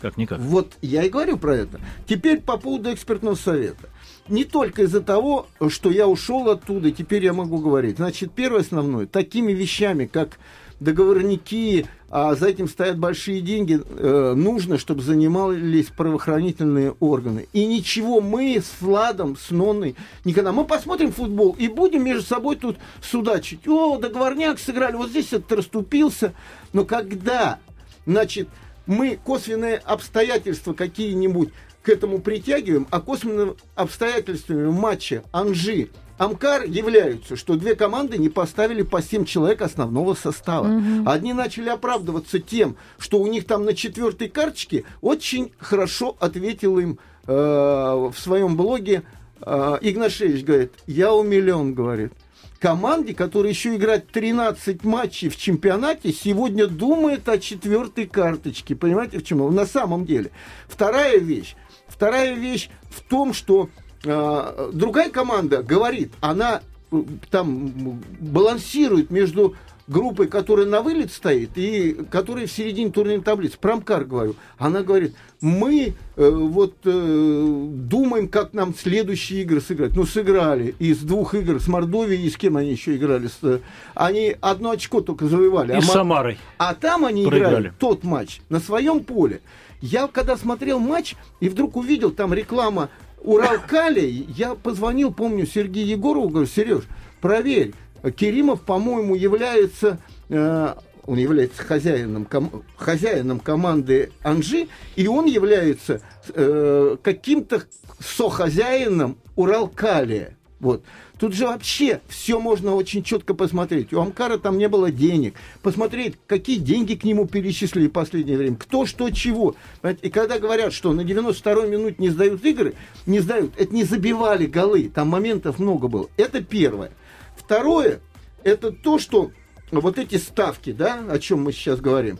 Как-никак. 0.00 0.38
Вот 0.38 0.74
я 0.80 1.02
и 1.02 1.08
говорю 1.08 1.38
про 1.38 1.56
это. 1.56 1.80
Теперь 2.06 2.40
по 2.40 2.56
поводу 2.56 2.92
экспертного 2.92 3.34
совета. 3.34 3.88
Не 4.28 4.44
только 4.44 4.82
из-за 4.82 5.00
того, 5.00 5.46
что 5.68 5.90
я 5.90 6.08
ушел 6.08 6.48
оттуда, 6.50 6.90
теперь 6.90 7.24
я 7.24 7.32
могу 7.32 7.58
говорить. 7.58 7.96
Значит, 7.96 8.32
первое 8.32 8.62
основное, 8.62 9.06
такими 9.06 9.52
вещами, 9.52 10.06
как 10.06 10.38
договорники, 10.80 11.86
а 12.10 12.34
за 12.34 12.48
этим 12.48 12.68
стоят 12.68 12.98
большие 12.98 13.40
деньги, 13.40 13.80
э, 13.84 14.34
нужно, 14.36 14.78
чтобы 14.78 15.02
занимались 15.02 15.86
правоохранительные 15.86 16.94
органы. 17.00 17.48
И 17.52 17.64
ничего 17.66 18.20
мы 18.20 18.60
с 18.60 18.80
Владом, 18.80 19.36
с 19.36 19.50
Нонной 19.50 19.96
никогда. 20.24 20.52
Мы 20.52 20.64
посмотрим 20.64 21.12
футбол 21.12 21.56
и 21.58 21.68
будем 21.68 22.04
между 22.04 22.22
собой 22.22 22.56
тут 22.56 22.76
судачить. 23.02 23.66
О, 23.66 23.98
договорняк 23.98 24.58
сыграли, 24.58 24.96
вот 24.96 25.10
здесь 25.10 25.32
этот 25.32 25.50
расступился. 25.52 26.34
Но 26.72 26.84
когда, 26.84 27.58
значит, 28.04 28.48
мы 28.86 29.18
косвенные 29.22 29.76
обстоятельства 29.78 30.72
какие-нибудь 30.72 31.50
к 31.86 31.88
этому 31.88 32.18
притягиваем, 32.18 32.88
а 32.90 33.00
косвенными 33.00 33.54
обстоятельствами 33.76 34.68
матча 34.68 35.22
Анжи 35.30 35.90
Амкар 36.18 36.64
являются, 36.64 37.36
что 37.36 37.54
две 37.54 37.76
команды 37.76 38.18
не 38.18 38.28
поставили 38.28 38.82
по 38.82 39.00
7 39.00 39.24
человек 39.24 39.62
основного 39.62 40.14
состава. 40.14 40.66
Мгм. 40.66 41.08
Одни 41.08 41.32
начали 41.32 41.68
оправдываться 41.68 42.40
тем, 42.40 42.74
что 42.98 43.20
у 43.20 43.28
них 43.28 43.46
там 43.46 43.64
на 43.64 43.72
четвертой 43.72 44.28
карточке 44.28 44.82
очень 45.00 45.52
хорошо 45.58 46.16
ответил 46.18 46.76
им 46.80 46.98
э, 47.28 47.32
в 47.32 48.14
своем 48.18 48.56
блоге 48.56 49.04
э, 49.42 49.78
Игнашевич, 49.80 50.44
говорит, 50.44 50.72
я 50.88 51.14
умилен, 51.14 51.72
говорит. 51.72 52.12
Команде, 52.58 53.14
которая 53.14 53.52
еще 53.52 53.76
играет 53.76 54.08
13 54.10 54.82
матчей 54.82 55.28
в 55.28 55.36
чемпионате, 55.36 56.12
сегодня 56.12 56.66
думает 56.66 57.28
о 57.28 57.38
четвертой 57.38 58.06
карточке. 58.06 58.74
Понимаете, 58.74 59.18
в 59.18 59.24
чем? 59.24 59.54
На 59.54 59.66
самом 59.66 60.04
деле. 60.04 60.32
Вторая 60.66 61.18
вещь. 61.18 61.54
Вторая 61.96 62.34
вещь 62.34 62.68
в 62.90 63.00
том, 63.02 63.32
что 63.32 63.70
э, 64.04 64.70
другая 64.72 65.10
команда 65.10 65.62
говорит, 65.62 66.12
она 66.20 66.60
э, 66.92 67.02
там 67.30 68.00
балансирует 68.20 69.10
между 69.10 69.54
группой, 69.88 70.26
которая 70.26 70.66
на 70.66 70.82
вылет 70.82 71.12
стоит, 71.12 71.50
и 71.56 71.96
которая 72.10 72.46
в 72.46 72.52
середине 72.52 72.90
турнирной 72.90 73.24
таблицы. 73.24 73.56
Промкар 73.58 74.04
говорю. 74.04 74.34
Она 74.58 74.82
говорит, 74.82 75.14
мы 75.40 75.94
э, 76.16 76.30
вот 76.30 76.74
э, 76.84 77.66
думаем, 77.70 78.28
как 78.28 78.52
нам 78.52 78.74
следующие 78.74 79.42
игры 79.42 79.60
сыграть. 79.60 79.94
Ну, 79.94 80.04
сыграли 80.04 80.74
из 80.78 80.98
двух 80.98 81.34
игр 81.34 81.60
с 81.60 81.68
Мордовией, 81.68 82.26
и 82.26 82.30
с 82.30 82.36
кем 82.36 82.56
они 82.56 82.72
еще 82.72 82.96
играли? 82.96 83.28
С, 83.28 83.60
они 83.94 84.36
одно 84.40 84.70
очко 84.70 85.00
только 85.00 85.26
завоевали. 85.26 85.72
И 85.72 85.76
а 85.76 85.82
с 85.82 85.86
Самарой. 85.86 86.38
а 86.58 86.74
там 86.74 87.04
они 87.04 87.24
Проиграли. 87.24 87.52
играли 87.52 87.72
тот 87.78 88.02
матч 88.02 88.40
на 88.48 88.60
своем 88.60 89.04
поле. 89.04 89.40
Я 89.80 90.08
когда 90.08 90.36
смотрел 90.36 90.78
матч 90.78 91.14
и 91.40 91.48
вдруг 91.48 91.76
увидел 91.76 92.10
там 92.10 92.32
реклама 92.32 92.88
Уралкали, 93.22 94.26
я 94.28 94.54
позвонил, 94.54 95.12
помню, 95.12 95.46
Сергею 95.46 95.86
Егорову, 95.86 96.28
говорю, 96.28 96.46
Сереж, 96.46 96.84
проверь, 97.20 97.74
Керимов, 98.16 98.62
по-моему, 98.62 99.14
является, 99.14 99.98
э, 100.28 100.74
он 101.06 101.18
является 101.18 101.62
хозяином, 101.62 102.24
ком- 102.24 102.62
хозяином 102.76 103.40
команды 103.40 104.12
Анжи, 104.22 104.68
и 104.94 105.08
он 105.08 105.26
является 105.26 106.02
э, 106.34 106.96
каким-то 107.02 107.62
сохозяином 107.98 109.18
Уралкалия. 109.34 110.36
Вот. 110.60 110.84
Тут 111.18 111.32
же 111.32 111.46
вообще 111.46 112.02
все 112.08 112.38
можно 112.38 112.74
очень 112.74 113.02
четко 113.02 113.32
посмотреть. 113.32 113.92
У 113.92 114.00
Амкара 114.00 114.36
там 114.36 114.58
не 114.58 114.68
было 114.68 114.90
денег. 114.90 115.34
Посмотреть, 115.62 116.16
какие 116.26 116.58
деньги 116.58 116.94
к 116.94 117.04
нему 117.04 117.26
перечислили 117.26 117.88
в 117.88 117.92
последнее 117.92 118.36
время. 118.36 118.56
Кто, 118.56 118.84
что, 118.84 119.08
чего. 119.10 119.56
И 120.02 120.10
когда 120.10 120.38
говорят, 120.38 120.74
что 120.74 120.92
на 120.92 121.00
92-й 121.00 121.70
минуте 121.70 121.96
не 121.98 122.10
сдают 122.10 122.44
игры, 122.44 122.74
не 123.06 123.20
сдают. 123.20 123.52
Это 123.56 123.74
не 123.74 123.84
забивали 123.84 124.44
голы. 124.44 124.90
Там 124.94 125.08
моментов 125.08 125.58
много 125.58 125.88
было. 125.88 126.10
Это 126.18 126.42
первое. 126.42 126.90
Второе, 127.34 128.00
это 128.44 128.70
то, 128.70 128.98
что 128.98 129.30
вот 129.70 129.98
эти 129.98 130.16
ставки, 130.16 130.72
да, 130.72 131.02
о 131.08 131.18
чем 131.18 131.44
мы 131.44 131.52
сейчас 131.52 131.80
говорим, 131.80 132.18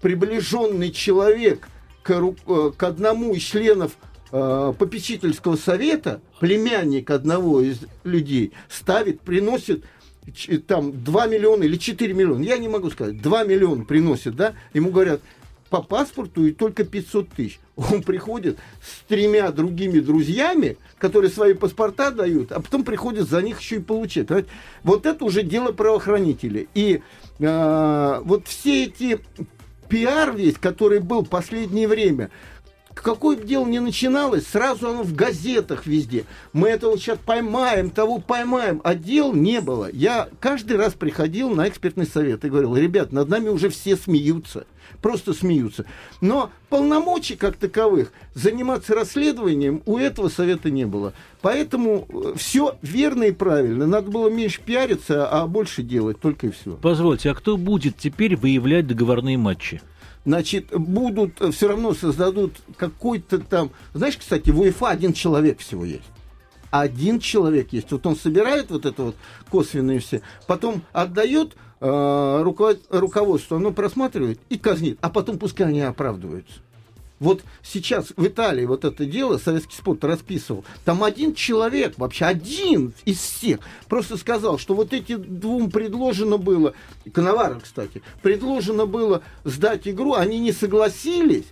приближенный 0.00 0.92
человек 0.92 1.68
к, 2.04 2.10
э, 2.12 2.70
к 2.76 2.82
одному 2.84 3.34
из 3.34 3.42
членов 3.42 3.96
э, 4.32 4.72
попечительского 4.78 5.56
совета, 5.56 6.20
племянник 6.40 7.10
одного 7.10 7.60
из 7.60 7.80
людей, 8.04 8.52
ставит, 8.68 9.20
приносит 9.20 9.84
там 10.66 11.04
2 11.04 11.26
миллиона 11.26 11.62
или 11.64 11.76
4 11.76 12.12
миллиона, 12.12 12.42
я 12.42 12.58
не 12.58 12.68
могу 12.68 12.90
сказать, 12.90 13.20
2 13.20 13.44
миллиона 13.44 13.84
приносит, 13.84 14.34
да, 14.34 14.54
ему 14.74 14.90
говорят, 14.90 15.20
по 15.70 15.82
паспорту 15.82 16.46
и 16.46 16.52
только 16.52 16.84
500 16.84 17.28
тысяч. 17.30 17.60
Он 17.76 18.02
приходит 18.02 18.58
с 18.80 19.06
тремя 19.08 19.50
другими 19.50 19.98
друзьями, 20.00 20.78
которые 20.98 21.30
свои 21.30 21.54
паспорта 21.54 22.10
дают, 22.10 22.52
а 22.52 22.60
потом 22.60 22.84
приходит 22.84 23.28
за 23.28 23.42
них 23.42 23.60
еще 23.60 23.80
и. 23.80 24.28
Понимаете? 24.28 24.50
Вот 24.82 25.06
это 25.06 25.24
уже 25.24 25.42
дело 25.42 25.72
правоохранителей. 25.72 26.68
И 26.74 27.02
э, 27.38 28.20
вот 28.24 28.46
все 28.46 28.84
эти 28.84 29.20
пиар 29.88 30.34
весь, 30.34 30.56
который 30.56 31.00
был 31.00 31.24
в 31.24 31.28
последнее 31.28 31.88
время, 31.88 32.30
какое 33.02 33.36
бы 33.36 33.44
дело 33.44 33.66
ни 33.66 33.78
начиналось, 33.78 34.46
сразу 34.46 34.88
оно 34.88 35.02
в 35.02 35.14
газетах 35.14 35.86
везде. 35.86 36.24
Мы 36.52 36.68
этого 36.68 36.96
сейчас 36.98 37.18
поймаем, 37.24 37.90
того 37.90 38.18
поймаем, 38.18 38.80
а 38.84 38.94
дел 38.94 39.32
не 39.32 39.60
было. 39.60 39.88
Я 39.92 40.28
каждый 40.40 40.76
раз 40.76 40.94
приходил 40.94 41.50
на 41.50 41.68
экспертный 41.68 42.06
совет 42.06 42.44
и 42.44 42.48
говорил, 42.48 42.76
ребят, 42.76 43.12
над 43.12 43.28
нами 43.28 43.48
уже 43.48 43.68
все 43.68 43.96
смеются, 43.96 44.66
просто 45.02 45.32
смеются. 45.32 45.84
Но 46.20 46.50
полномочий 46.68 47.36
как 47.36 47.56
таковых 47.56 48.12
заниматься 48.34 48.94
расследованием 48.94 49.82
у 49.86 49.98
этого 49.98 50.28
совета 50.28 50.70
не 50.70 50.86
было. 50.86 51.12
Поэтому 51.42 52.08
все 52.36 52.76
верно 52.82 53.24
и 53.24 53.32
правильно. 53.32 53.86
Надо 53.86 54.10
было 54.10 54.28
меньше 54.28 54.60
пиариться, 54.64 55.28
а 55.28 55.46
больше 55.46 55.82
делать, 55.82 56.18
только 56.20 56.48
и 56.48 56.50
все. 56.50 56.76
Позвольте, 56.82 57.30
а 57.30 57.34
кто 57.34 57.56
будет 57.56 57.96
теперь 57.96 58.36
выявлять 58.36 58.86
договорные 58.86 59.38
матчи? 59.38 59.80
Значит, 60.26 60.76
будут, 60.76 61.40
все 61.54 61.68
равно 61.68 61.94
создадут 61.94 62.52
какой-то 62.76 63.38
там... 63.38 63.70
Знаешь, 63.94 64.18
кстати, 64.18 64.50
в 64.50 64.60
УЕФА 64.60 64.90
один 64.90 65.14
человек 65.14 65.60
всего 65.60 65.86
есть. 65.86 66.04
Один 66.70 67.20
человек 67.20 67.72
есть. 67.72 67.90
Вот 67.92 68.04
он 68.06 68.16
собирает 68.16 68.70
вот 68.70 68.84
это 68.84 69.02
вот 69.04 69.16
косвенные 69.50 70.00
все, 70.00 70.20
потом 70.46 70.82
отдает 70.92 71.56
э, 71.80 72.42
руководству, 72.90 73.56
оно 73.56 73.70
просматривает 73.70 74.40
и 74.50 74.58
казнит, 74.58 74.98
а 75.00 75.08
потом 75.08 75.38
пускай 75.38 75.68
они 75.68 75.80
оправдываются. 75.80 76.60
Вот 77.18 77.42
сейчас 77.62 78.12
в 78.16 78.26
Италии 78.26 78.66
вот 78.66 78.84
это 78.84 79.06
дело 79.06 79.38
советский 79.38 79.76
спорт 79.76 80.04
расписывал. 80.04 80.64
Там 80.84 81.02
один 81.02 81.34
человек, 81.34 81.94
вообще 81.96 82.26
один 82.26 82.92
из 83.06 83.18
всех, 83.18 83.60
просто 83.88 84.18
сказал, 84.18 84.58
что 84.58 84.74
вот 84.74 84.92
эти 84.92 85.16
двум 85.16 85.70
предложено 85.70 86.36
было, 86.36 86.74
Коноваров, 87.12 87.62
кстати, 87.62 88.02
предложено 88.22 88.86
было 88.86 89.22
сдать 89.44 89.88
игру, 89.88 90.14
они 90.14 90.38
не 90.38 90.52
согласились, 90.52 91.46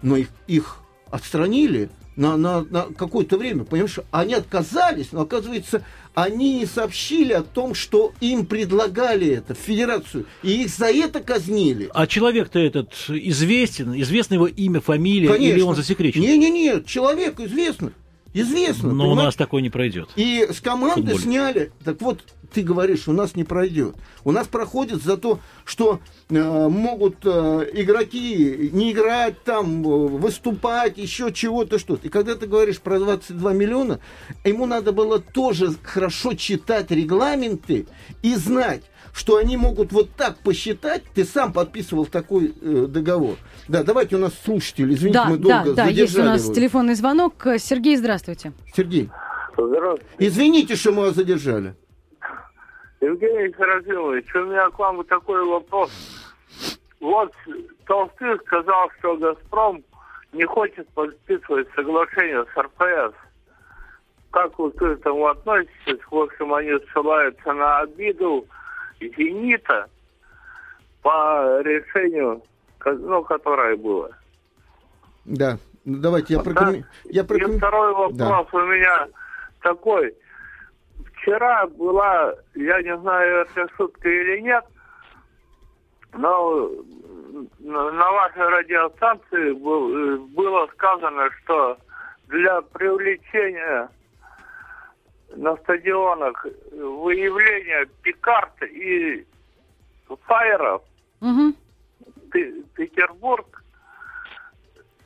но 0.00 0.16
их, 0.16 0.28
их 0.46 0.78
отстранили 1.10 1.90
на, 2.16 2.36
на, 2.36 2.62
на 2.62 2.82
какое-то 2.82 3.38
время, 3.38 3.64
понимаешь, 3.64 3.98
они 4.10 4.34
отказались, 4.34 5.12
но 5.12 5.22
оказывается, 5.22 5.82
они 6.14 6.58
не 6.58 6.66
сообщили 6.66 7.32
о 7.32 7.42
том, 7.42 7.74
что 7.74 8.12
им 8.20 8.46
предлагали 8.46 9.28
это 9.28 9.54
в 9.54 9.58
федерацию, 9.58 10.26
и 10.42 10.62
их 10.62 10.70
за 10.70 10.86
это 10.86 11.20
казнили. 11.20 11.88
А 11.94 12.06
человек-то 12.06 12.58
этот 12.58 12.92
известен, 13.08 13.98
известно 14.00 14.34
его 14.34 14.46
имя, 14.46 14.80
фамилия, 14.80 15.28
Конечно. 15.28 15.54
или 15.54 15.62
он 15.62 15.76
засекречен? 15.76 16.20
Не-не-не, 16.20 16.84
человек 16.84 17.40
известный. 17.40 17.92
Известно. 18.32 18.92
Но 18.92 19.10
у 19.10 19.14
нас 19.14 19.34
такой 19.34 19.60
не 19.62 19.70
пройдет. 19.70 20.08
И 20.14 20.46
с 20.50 20.60
команды 20.60 21.18
сняли. 21.18 21.72
Так 21.84 22.00
вот, 22.00 22.22
ты 22.50 22.62
говоришь, 22.62 23.08
у 23.08 23.12
нас 23.12 23.36
не 23.36 23.44
пройдет. 23.44 23.94
У 24.24 24.32
нас 24.32 24.46
проходит 24.46 25.02
за 25.02 25.16
то, 25.16 25.38
что 25.64 26.00
э, 26.28 26.68
могут 26.68 27.16
э, 27.24 27.68
игроки 27.74 28.70
не 28.72 28.92
играть 28.92 29.42
там, 29.44 29.82
э, 29.84 30.08
выступать, 30.08 30.98
еще 30.98 31.32
чего-то, 31.32 31.78
что-то. 31.78 32.06
И 32.06 32.10
когда 32.10 32.34
ты 32.34 32.46
говоришь 32.46 32.80
про 32.80 32.98
22 32.98 33.52
миллиона, 33.52 34.00
ему 34.44 34.66
надо 34.66 34.92
было 34.92 35.18
тоже 35.20 35.70
хорошо 35.82 36.34
читать 36.34 36.90
регламенты 36.90 37.86
и 38.22 38.34
знать, 38.34 38.82
что 39.12 39.36
они 39.36 39.56
могут 39.56 39.92
вот 39.92 40.10
так 40.16 40.38
посчитать. 40.38 41.02
Ты 41.14 41.24
сам 41.24 41.52
подписывал 41.52 42.06
такой 42.06 42.54
э, 42.60 42.86
договор. 42.88 43.36
Да, 43.68 43.82
давайте 43.84 44.16
у 44.16 44.18
нас 44.18 44.32
слушатель. 44.44 44.92
Извините, 44.92 45.18
Да, 45.18 45.24
мы 45.26 45.36
да, 45.38 45.62
долго 45.64 45.74
да, 45.76 45.86
есть 45.86 46.16
у 46.18 46.22
нас 46.22 46.44
его. 46.44 46.54
телефонный 46.54 46.94
звонок. 46.94 47.34
Сергей, 47.58 47.96
здравствуйте. 47.96 48.52
Сергей, 48.76 49.08
Здравствуйте. 49.56 50.04
извините, 50.18 50.76
что 50.76 50.92
мы 50.92 51.02
вас 51.02 51.14
задержали. 51.16 51.74
Евгений 53.00 53.52
Серафимович, 53.56 54.34
у 54.34 54.44
меня 54.44 54.68
к 54.70 54.78
вам 54.78 55.02
такой 55.04 55.42
вопрос. 55.44 55.90
Вот 57.00 57.32
Толстых 57.86 58.42
сказал, 58.42 58.90
что 58.98 59.16
«Газпром» 59.16 59.82
не 60.32 60.44
хочет 60.44 60.86
подписывать 60.90 61.66
соглашение 61.74 62.44
с 62.44 62.56
РФС. 62.58 63.14
Как 64.30 64.58
вы 64.58 64.70
к 64.72 64.82
этому 64.82 65.26
относитесь? 65.26 65.98
В 66.10 66.16
общем, 66.16 66.52
они 66.54 66.72
ссылаются 66.92 67.52
на 67.52 67.78
обиду 67.80 68.46
«Зенита» 69.00 69.88
по 71.02 71.60
решению, 71.62 72.42
ну, 72.84 73.24
которое 73.24 73.76
было. 73.76 74.10
Да, 75.24 75.58
ну, 75.86 75.98
давайте 75.98 76.34
я 76.34 76.40
Да. 76.40 76.44
прокомментирую. 76.44 76.86
Я 77.06 77.22
И 77.22 77.56
второй 77.56 77.92
вопрос 77.92 78.16
Да. 78.52 78.58
у 78.58 78.66
меня 78.66 79.08
такой. 79.62 80.14
Вчера 81.20 81.66
была, 81.66 82.34
я 82.54 82.80
не 82.82 82.96
знаю, 82.98 83.42
это 83.42 83.68
шутка 83.76 84.08
или 84.08 84.40
нет, 84.40 84.64
но 86.14 86.70
на 87.58 88.10
вашей 88.12 88.42
радиостанции 88.48 89.50
э, 89.50 90.16
было 90.34 90.66
сказано, 90.74 91.28
что 91.42 91.76
для 92.28 92.62
привлечения 92.62 93.88
на 95.36 95.56
стадионах 95.58 96.46
выявления 96.72 97.86
пикарт 98.02 98.62
и 98.62 99.26
фаеров 100.26 100.82
Мгм. 101.20 101.54
Пе- 102.32 102.62
Петербург 102.74 103.62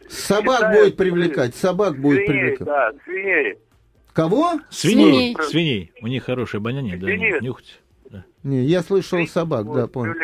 Собак 0.08 0.58
считаю, 0.58 0.78
будет 0.84 0.96
привлекать, 0.96 1.54
собак 1.56 1.96
будет 1.96 2.24
свиней, 2.24 2.40
привлекать. 2.56 2.66
да, 2.66 2.92
свиней. 3.04 3.58
Кого? 4.14 4.60
Свиней. 4.70 5.04
Свиней. 5.04 5.36
Свиней. 5.50 5.92
У 6.00 6.06
них 6.06 6.24
хорошее 6.24 6.60
обоняние, 6.60 6.96
да, 6.96 7.08
нюхать. 7.40 7.80
Да. 8.10 8.24
Не, 8.44 8.64
я 8.64 8.82
слышал 8.82 9.26
собак, 9.26 9.66
да, 9.70 9.86
понял. 9.88 10.14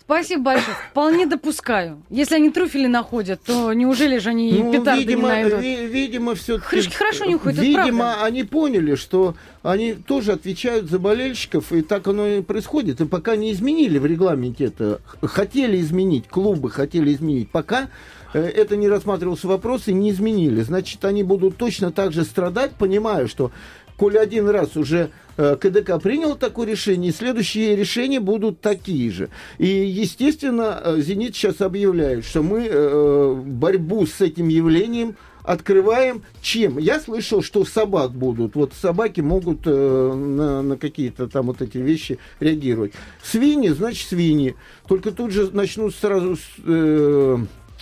Спасибо 0.00 0.42
большое. 0.44 0.74
Вполне 0.90 1.26
допускаю. 1.26 2.02
Если 2.08 2.36
они 2.36 2.50
трюфели 2.50 2.86
находят, 2.86 3.42
то 3.42 3.70
неужели 3.74 4.16
же 4.16 4.30
они 4.30 4.52
Ну, 4.52 4.72
петарды 4.72 5.00
видимо, 5.04 5.22
не 5.24 5.28
найдут? 5.42 5.60
ви- 5.60 5.86
видимо, 5.86 6.34
все 6.34 6.58
Хрюшки 6.58 6.94
хорошо 6.94 7.26
нюхают, 7.26 7.58
Видимо, 7.58 8.04
правда. 8.04 8.24
они 8.24 8.44
поняли, 8.44 8.94
что 8.94 9.34
они 9.62 9.92
тоже 9.92 10.32
отвечают 10.32 10.88
за 10.88 10.98
болельщиков, 10.98 11.72
и 11.72 11.82
так 11.82 12.06
оно 12.08 12.26
и 12.26 12.40
происходит. 12.40 13.02
И 13.02 13.04
пока 13.04 13.36
не 13.36 13.52
изменили 13.52 13.98
в 13.98 14.06
регламенте 14.06 14.64
это, 14.66 15.02
хотели 15.20 15.78
изменить, 15.78 16.26
клубы 16.26 16.70
хотели 16.70 17.12
изменить, 17.12 17.50
пока 17.50 17.90
это 18.32 18.76
не 18.76 18.88
рассматривался 18.88 19.48
вопрос 19.48 19.88
и 19.88 19.92
не 19.92 20.10
изменили. 20.10 20.60
Значит, 20.62 21.04
они 21.04 21.22
будут 21.22 21.56
точно 21.56 21.92
так 21.92 22.12
же 22.12 22.24
страдать, 22.24 22.72
понимая, 22.72 23.26
что 23.26 23.50
коль 23.96 24.16
один 24.16 24.48
раз 24.48 24.76
уже 24.76 25.10
э, 25.36 25.56
КДК 25.56 26.00
принял 26.00 26.36
такое 26.36 26.68
решение, 26.68 27.12
следующие 27.12 27.76
решения 27.76 28.20
будут 28.20 28.60
такие 28.60 29.10
же. 29.10 29.28
И, 29.58 29.66
естественно, 29.66 30.80
э, 30.82 31.00
«Зенит» 31.00 31.34
сейчас 31.34 31.60
объявляет, 31.60 32.24
что 32.24 32.42
мы 32.42 32.66
э, 32.70 33.34
борьбу 33.44 34.06
с 34.06 34.20
этим 34.20 34.48
явлением 34.48 35.16
открываем 35.42 36.22
чем? 36.42 36.78
Я 36.78 37.00
слышал, 37.00 37.42
что 37.42 37.64
собак 37.64 38.12
будут. 38.12 38.54
Вот 38.54 38.72
собаки 38.74 39.20
могут 39.20 39.60
э, 39.64 40.12
на, 40.14 40.62
на 40.62 40.76
какие-то 40.76 41.26
там 41.26 41.46
вот 41.46 41.62
эти 41.62 41.78
вещи 41.78 42.18
реагировать. 42.38 42.92
Свиньи, 43.22 43.70
значит, 43.70 44.08
свиньи. 44.08 44.54
Только 44.86 45.10
тут 45.10 45.32
же 45.32 45.50
начнут 45.50 45.94
сразу 45.94 46.36
э, 46.64 47.38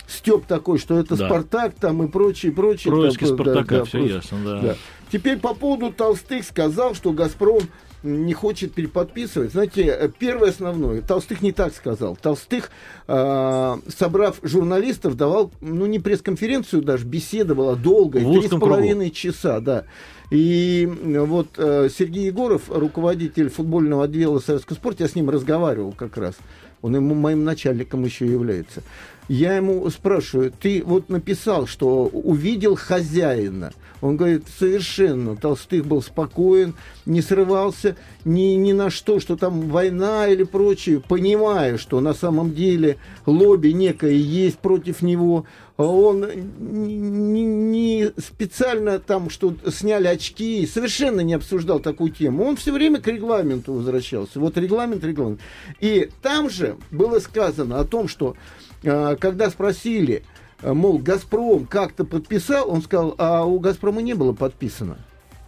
степ 0.07 0.45
такой, 0.45 0.77
что 0.79 0.97
это 0.97 1.15
Да. 1.15 1.27
Спартак 1.27 1.75
там 1.75 2.03
и 2.03 2.07
прочее, 2.07 2.51
прочее. 2.51 2.91
Происки 2.93 3.25
Там, 3.25 3.35
да, 3.37 3.43
Спартака, 3.43 3.75
да, 3.77 3.83
все 3.85 3.97
просто. 3.99 4.15
ясно, 4.15 4.37
да. 4.43 4.59
Да. 4.61 4.75
Теперь 5.11 5.37
по 5.37 5.53
поводу 5.53 5.91
Толстых 5.91 6.43
сказал, 6.45 6.95
что 6.95 7.11
Газпром 7.11 7.61
не 8.03 8.33
хочет 8.33 8.73
переподписывать. 8.73 9.51
Знаете, 9.51 9.83
э, 9.85 10.09
первое 10.17 10.49
основное, 10.49 11.01
Толстых 11.01 11.41
не 11.41 11.51
так 11.51 11.73
сказал. 11.73 12.15
Толстых, 12.15 12.69
э, 13.07 13.75
собрав 13.87 14.39
журналистов, 14.43 15.15
давал, 15.17 15.51
ну, 15.61 15.85
не 15.87 15.99
пресс-конференцию 15.99 16.83
даже, 16.83 17.05
беседа 17.05 17.55
была 17.55 17.75
долгая, 17.75 18.23
три 18.23 18.47
с 18.47 18.49
половиной 18.51 19.09
часа, 19.09 19.59
да. 19.59 19.85
И 20.29 20.85
м, 20.85 21.25
вот 21.25 21.47
э, 21.57 21.89
Сергей 21.95 22.25
Егоров, 22.25 22.63
руководитель 22.69 23.49
футбольного 23.49 24.03
отдела 24.05 24.39
Советского 24.39 24.75
спорта, 24.75 25.03
я 25.03 25.09
с 25.09 25.15
ним 25.15 25.29
разговаривал 25.29 25.93
как 25.93 26.17
раз. 26.17 26.35
Он 26.81 26.95
ему 26.95 27.15
моим 27.15 27.43
начальником 27.43 28.05
еще 28.05 28.25
является. 28.25 28.83
Я 29.27 29.57
ему 29.57 29.89
спрашиваю, 29.89 30.51
ты 30.51 30.81
вот 30.85 31.09
написал, 31.09 31.67
что 31.67 32.05
увидел 32.05 32.75
хозяина. 32.75 33.73
Он 33.99 34.15
говорит, 34.15 34.45
совершенно. 34.57 35.35
Толстых 35.35 35.85
был 35.85 36.01
спокоен, 36.01 36.75
не 37.05 37.21
срывался 37.21 37.97
ни, 38.23 38.55
ни 38.55 38.71
на 38.71 38.89
что, 38.89 39.19
что 39.19 39.35
там 39.35 39.69
война 39.69 40.27
или 40.27 40.43
прочее, 40.43 41.01
понимая, 41.05 41.77
что 41.77 41.99
на 41.99 42.13
самом 42.13 42.53
деле 42.53 42.97
лобби 43.25 43.69
некое 43.69 44.13
есть 44.13 44.59
против 44.59 45.01
него. 45.01 45.45
А 45.77 45.83
Он 45.83 46.25
не, 46.57 47.45
не 47.45 48.11
специально 48.17 48.99
там, 48.99 49.29
что 49.29 49.55
сняли 49.71 50.07
очки, 50.07 50.65
совершенно 50.65 51.21
не 51.21 51.35
обсуждал 51.35 51.79
такую 51.79 52.11
тему. 52.11 52.45
Он 52.45 52.55
все 52.55 52.73
время 52.73 52.99
к 52.99 53.07
регламенту 53.07 53.73
возвращался. 53.73 54.39
Вот 54.39 54.57
регламент, 54.57 55.03
регламент. 55.03 55.39
И 55.79 56.09
там 56.23 56.49
же 56.49 56.77
было 56.89 57.19
сказано 57.19 57.79
о 57.79 57.85
том, 57.85 58.07
что 58.07 58.35
э, 58.81 59.15
когда 59.19 59.51
спросили, 59.51 60.23
мол, 60.63 60.97
Газпром 60.97 61.67
как-то 61.67 62.05
подписал, 62.05 62.69
он 62.69 62.81
сказал, 62.81 63.13
а 63.19 63.45
у 63.45 63.59
Газпрома 63.59 64.01
не 64.01 64.15
было 64.15 64.33
подписано. 64.33 64.97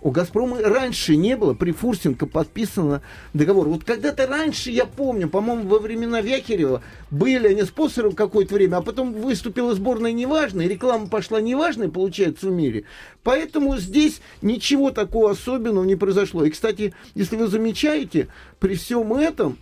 У 0.02 0.12
«Газпрома» 0.12 0.62
раньше 0.62 1.16
не 1.16 1.36
было, 1.36 1.54
при 1.54 1.72
Фурсенко 1.72 2.26
подписано 2.26 3.02
договор. 3.34 3.68
Вот 3.68 3.84
когда-то 3.84 4.28
раньше, 4.28 4.72
я 4.72 4.86
помню, 4.86 5.30
по-моему, 5.30 5.68
во 5.68 5.80
времена 5.80 6.22
Вяхерева 6.22 6.82
были 7.12 7.50
они 7.50 7.64
спонсором 7.64 8.14
какое-то 8.14 8.56
время, 8.56 8.78
а 8.78 8.82
потом 8.82 9.14
выступила 9.14 9.76
сборная 9.76 10.14
неважная, 10.14 10.68
реклама 10.68 11.08
пошла 11.08 11.42
неважная, 11.42 11.90
получается, 11.90 12.48
в 12.48 12.52
мире. 12.52 12.86
Поэтому 13.24 13.78
здесь 13.78 14.22
ничего 14.42 14.92
такого 14.92 15.32
особенного 15.32 15.84
не 15.84 15.96
произошло. 15.96 16.46
И, 16.46 16.50
кстати, 16.50 16.94
если 17.16 17.36
вы 17.36 17.48
замечаете, 17.48 18.30
при 18.60 18.76
всем 18.76 19.14
этом 19.14 19.58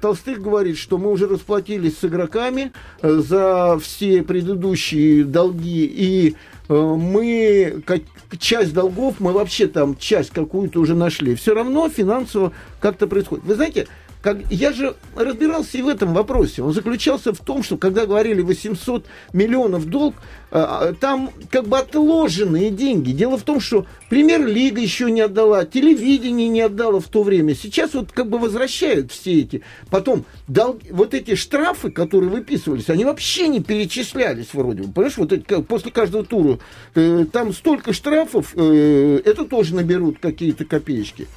Толстых 0.00 0.40
говорит, 0.40 0.78
что 0.78 0.98
мы 0.98 1.10
уже 1.10 1.26
расплатились 1.26 1.98
с 1.98 2.04
игроками 2.04 2.70
э, 3.02 3.10
за 3.10 3.76
все 3.82 4.22
предыдущие 4.22 5.24
долги, 5.24 5.84
и 5.84 6.36
мы 6.68 7.82
как, 7.86 8.02
часть 8.38 8.72
долгов, 8.72 9.16
мы 9.18 9.32
вообще 9.32 9.66
там 9.66 9.96
часть 9.96 10.30
какую-то 10.30 10.80
уже 10.80 10.94
нашли. 10.94 11.34
Все 11.34 11.54
равно 11.54 11.88
финансово 11.88 12.52
как-то 12.80 13.06
происходит. 13.06 13.44
Вы 13.44 13.54
знаете, 13.54 13.86
как, 14.24 14.38
я 14.50 14.72
же 14.72 14.96
разбирался 15.14 15.76
и 15.76 15.82
в 15.82 15.88
этом 15.88 16.14
вопросе. 16.14 16.62
Он 16.62 16.72
заключался 16.72 17.34
в 17.34 17.40
том, 17.40 17.62
что 17.62 17.76
когда 17.76 18.06
говорили 18.06 18.40
800 18.40 19.04
миллионов 19.34 19.84
долг, 19.84 20.14
э, 20.50 20.94
там 20.98 21.30
как 21.50 21.68
бы 21.68 21.78
отложенные 21.78 22.70
деньги. 22.70 23.10
Дело 23.10 23.36
в 23.36 23.42
том, 23.42 23.60
что 23.60 23.84
премьер-лига 24.08 24.80
еще 24.80 25.10
не 25.10 25.20
отдала, 25.20 25.66
телевидение 25.66 26.48
не 26.48 26.62
отдало 26.62 27.02
в 27.02 27.08
то 27.08 27.22
время. 27.22 27.54
Сейчас 27.54 27.92
вот 27.92 28.12
как 28.12 28.30
бы 28.30 28.38
возвращают 28.38 29.12
все 29.12 29.40
эти. 29.40 29.60
Потом 29.90 30.24
дол, 30.48 30.80
вот 30.90 31.12
эти 31.12 31.34
штрафы, 31.34 31.90
которые 31.90 32.30
выписывались, 32.30 32.88
они 32.88 33.04
вообще 33.04 33.48
не 33.48 33.60
перечислялись 33.60 34.54
вроде 34.54 34.84
бы. 34.84 34.92
Понимаешь, 34.94 35.18
вот 35.18 35.34
эти, 35.34 35.60
после 35.60 35.90
каждого 35.92 36.24
тура 36.24 36.58
э, 36.94 37.26
там 37.30 37.52
столько 37.52 37.92
штрафов, 37.92 38.54
э, 38.56 39.20
это 39.22 39.44
тоже 39.44 39.74
наберут 39.74 40.16
какие-то 40.18 40.64
копеечки. 40.64 41.28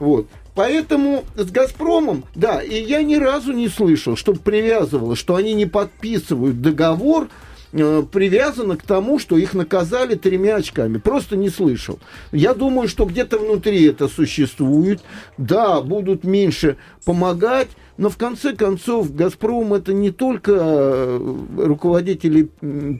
Вот. 0.00 0.26
Поэтому 0.54 1.24
с 1.34 1.50
«Газпромом», 1.50 2.24
да, 2.34 2.62
и 2.62 2.82
я 2.82 3.02
ни 3.02 3.14
разу 3.14 3.52
не 3.52 3.68
слышал, 3.68 4.16
чтобы 4.16 4.40
привязывало, 4.40 5.16
что 5.16 5.34
они 5.34 5.54
не 5.54 5.64
подписывают 5.64 6.60
договор, 6.60 7.28
э, 7.72 8.02
привязано 8.12 8.76
к 8.76 8.82
тому, 8.82 9.18
что 9.18 9.38
их 9.38 9.54
наказали 9.54 10.14
тремя 10.14 10.56
очками. 10.56 10.98
Просто 10.98 11.36
не 11.36 11.48
слышал. 11.48 11.98
Я 12.32 12.52
думаю, 12.52 12.88
что 12.88 13.06
где-то 13.06 13.38
внутри 13.38 13.84
это 13.84 14.08
существует. 14.08 15.00
Да, 15.38 15.80
будут 15.80 16.24
меньше 16.24 16.76
помогать, 17.06 17.68
но 17.96 18.10
в 18.10 18.18
конце 18.18 18.54
концов 18.54 19.14
«Газпром» 19.14 19.72
это 19.72 19.94
не 19.94 20.10
только 20.10 20.52
э, 20.54 21.36
руководители 21.56 22.50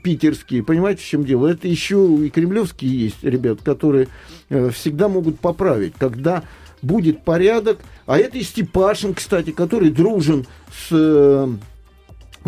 питерские, 0.03 0.62
понимаете, 0.62 1.03
в 1.03 1.07
чем 1.07 1.25
дело? 1.25 1.49
Это 1.49 1.69
еще 1.69 2.19
и 2.25 2.31
кремлевские 2.31 2.99
есть 2.99 3.23
ребят, 3.23 3.59
которые 3.62 4.09
э, 4.49 4.71
всегда 4.71 5.09
могут 5.09 5.38
поправить, 5.38 5.93
когда 5.99 6.45
будет 6.83 7.25
порядок. 7.25 7.79
А 8.07 8.18
это 8.18 8.38
и 8.38 8.42
Степашин, 8.42 9.14
кстати, 9.14 9.53
который 9.53 9.90
дружен 9.90 10.47
с 10.71 10.88
э, 10.90 11.49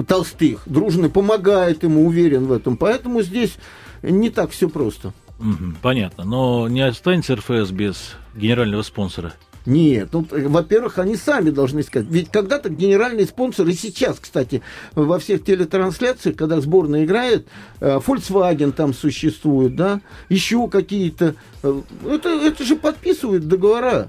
Толстых, 0.03 0.63
дружно 0.67 1.09
помогает 1.09 1.83
ему, 1.85 2.07
уверен 2.07 2.47
в 2.47 2.53
этом. 2.53 2.77
Поэтому 2.77 3.23
здесь 3.23 3.57
не 4.03 4.31
так 4.31 4.51
все 4.51 4.69
просто. 4.69 5.13
Понятно. 5.83 6.25
Но 6.25 6.69
не 6.69 6.83
останется 6.83 7.37
РФС 7.37 7.71
без 7.71 8.15
генерального 8.35 8.83
спонсора? 8.83 9.35
Нет, 9.67 10.11
ну, 10.13 10.27
во-первых, 10.31 10.99
они 10.99 11.17
сами 11.17 11.49
должны 11.49 11.83
сказать. 11.83 12.07
Ведь 12.11 12.29
когда-то 12.29 12.69
генеральный 12.69 13.25
спонсор, 13.25 13.67
и 13.67 13.73
сейчас, 13.73 14.19
кстати, 14.21 14.61
во 14.95 15.19
всех 15.19 15.43
телетрансляциях, 15.43 16.37
когда 16.37 16.61
сборная 16.61 17.05
играет, 17.05 17.47
э, 17.81 17.99
Volkswagen 18.07 18.73
там 18.73 18.93
существует, 18.93 19.75
да, 19.75 20.03
еще 20.29 20.69
какие-то. 20.69 21.35
Э, 21.63 21.81
это, 22.05 22.29
это 22.29 22.63
же 22.63 22.77
подписывают 22.77 23.49
договора. 23.49 24.09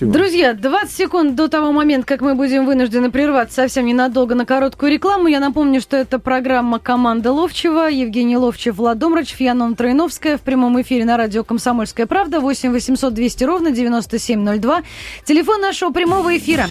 Друзья, 0.00 0.54
20 0.54 0.90
секунд 0.90 1.34
до 1.34 1.48
того 1.48 1.72
момента, 1.72 2.06
как 2.06 2.22
мы 2.22 2.34
будем 2.34 2.64
вынуждены 2.64 3.10
прерваться 3.10 3.56
совсем 3.56 3.84
ненадолго 3.84 4.34
на 4.34 4.46
короткую 4.46 4.90
рекламу. 4.90 5.28
Я 5.28 5.38
напомню, 5.38 5.80
что 5.80 5.96
это 5.96 6.18
программа 6.18 6.78
«Команда 6.78 7.30
Ловчева». 7.32 7.88
Евгений 7.90 8.38
Ловчев, 8.38 8.76
Влад 8.76 8.98
Домрачев, 8.98 9.38
Янон 9.40 9.74
Троиновская. 9.76 10.38
В 10.38 10.40
прямом 10.40 10.80
эфире 10.80 11.04
на 11.04 11.16
радио 11.18 11.44
«Комсомольская 11.44 12.06
правда». 12.06 12.40
8 12.40 12.72
800 12.72 13.12
200 13.12 13.44
ровно 13.44 13.70
9702. 13.70 14.82
Телефон 15.24 15.60
нашего 15.60 15.92
прямого 15.92 16.36
эфира. 16.38 16.66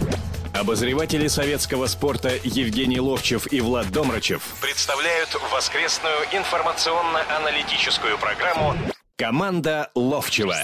Обозреватели 0.52 1.28
советского 1.28 1.86
спорта 1.86 2.32
Евгений 2.42 2.98
Ловчев 2.98 3.52
и 3.52 3.60
Влад 3.60 3.90
Домрачев 3.92 4.42
представляют 4.60 5.28
воскресную 5.54 6.16
информационно-аналитическую 6.32 8.18
программу 8.18 8.74
«Команда 9.16 9.90
Ловчева». 9.94 10.56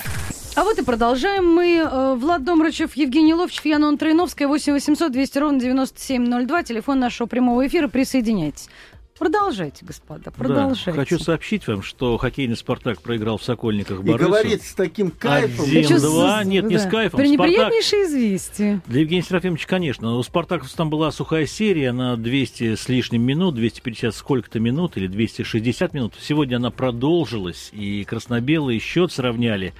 А 0.57 0.65
вот 0.65 0.79
и 0.79 0.83
продолжаем 0.83 1.47
мы. 1.47 1.77
Э, 1.77 2.15
Влад 2.15 2.43
Домрачев, 2.43 2.97
Евгений 2.97 3.35
Ловчев, 3.35 3.67
Яна 3.67 3.95
Троиновская, 3.99 4.49
8 4.49 4.73
800 4.73 5.13
200 5.13 5.39
ровно 5.39 5.61
9702, 5.61 6.63
телефон 6.63 6.99
нашего 6.99 7.27
прямого 7.27 7.67
эфира. 7.67 7.89
Присоединяйтесь. 7.89 8.71
Продолжайте, 9.19 9.85
господа, 9.85 10.31
продолжайте. 10.31 10.93
Да, 10.93 10.97
хочу 10.97 11.19
сообщить 11.19 11.67
вам, 11.67 11.83
что 11.83 12.17
хоккейный 12.17 12.57
«Спартак» 12.57 13.03
проиграл 13.03 13.37
в 13.37 13.45
«Сокольниках» 13.45 14.03
Борису. 14.03 14.19
И 14.19 14.27
говорит 14.27 14.63
с 14.63 14.73
таким 14.75 15.11
кайфом. 15.11 15.67
1-2, 15.67 16.45
нет, 16.45 16.65
да. 16.65 16.71
не 16.71 16.79
с 16.79 16.87
кайфом. 16.87 17.21
Пренеприятнейшее 17.21 18.05
известие. 18.05 18.81
Для 18.87 19.01
Евгения 19.01 19.23
Серафимовича, 19.23 19.67
конечно. 19.69 20.17
У 20.17 20.23
«Спартаковцев» 20.23 20.77
там 20.77 20.89
была 20.89 21.13
сухая 21.13 21.47
серия 21.47 21.93
на 21.93 22.17
200 22.17 22.77
с 22.77 22.89
лишним 22.89 23.23
минут, 23.23 23.55
250 23.55 24.15
сколько-то 24.15 24.59
минут 24.59 24.97
или 24.97 25.07
260 25.07 25.93
минут. 25.93 26.15
Сегодня 26.21 26.57
она 26.57 26.71
продолжилась, 26.71 27.71
и 27.73 28.05
красно-белые 28.05 28.81
счет 28.81 29.13
сравняли 29.13 29.75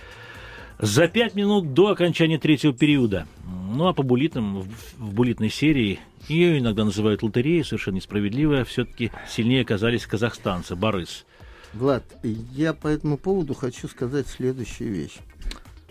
за 0.79 1.09
пять 1.09 1.35
минут 1.35 1.73
до 1.73 1.89
окончания 1.89 2.39
третьего 2.39 2.73
периода. 2.73 3.27
Ну 3.45 3.87
а 3.89 3.95
по 3.95 4.03
булитам, 4.03 4.63
в, 4.63 5.13
булитной 5.15 5.51
серии, 5.51 6.01
ее 6.29 6.59
иногда 6.59 6.85
называют 6.85 7.23
лотереей, 7.23 7.65
совершенно 7.65 7.97
несправедливо, 7.97 8.65
все-таки 8.65 9.11
сильнее 9.29 9.63
оказались 9.63 10.07
казахстанцы, 10.07 10.77
Борис. 10.77 11.25
Влад, 11.73 12.05
я 12.23 12.73
по 12.73 12.89
этому 12.89 13.17
поводу 13.19 13.55
хочу 13.55 13.89
сказать 13.89 14.27
следующую 14.29 14.93
вещь. 14.93 15.17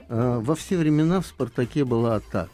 А, 0.09 0.39
во 0.39 0.55
все 0.55 0.77
времена 0.77 1.21
в 1.21 1.27
«Спартаке» 1.27 1.85
была 1.85 2.15
атака. 2.15 2.49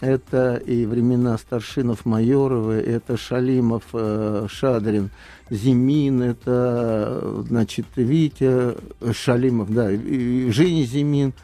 Это 0.00 0.56
и 0.56 0.86
времена 0.86 1.36
Старшинов, 1.36 2.06
Майоровы, 2.06 2.76
это 2.76 3.18
Шалимов, 3.18 3.84
э, 3.92 4.46
Шадрин, 4.48 5.10
Зимин, 5.50 6.22
это, 6.22 7.42
значит, 7.46 7.84
Витя 7.96 8.76
Шалимов, 9.12 9.70
да, 9.70 9.90
Женя 9.90 10.84
Зимин– 10.84 11.34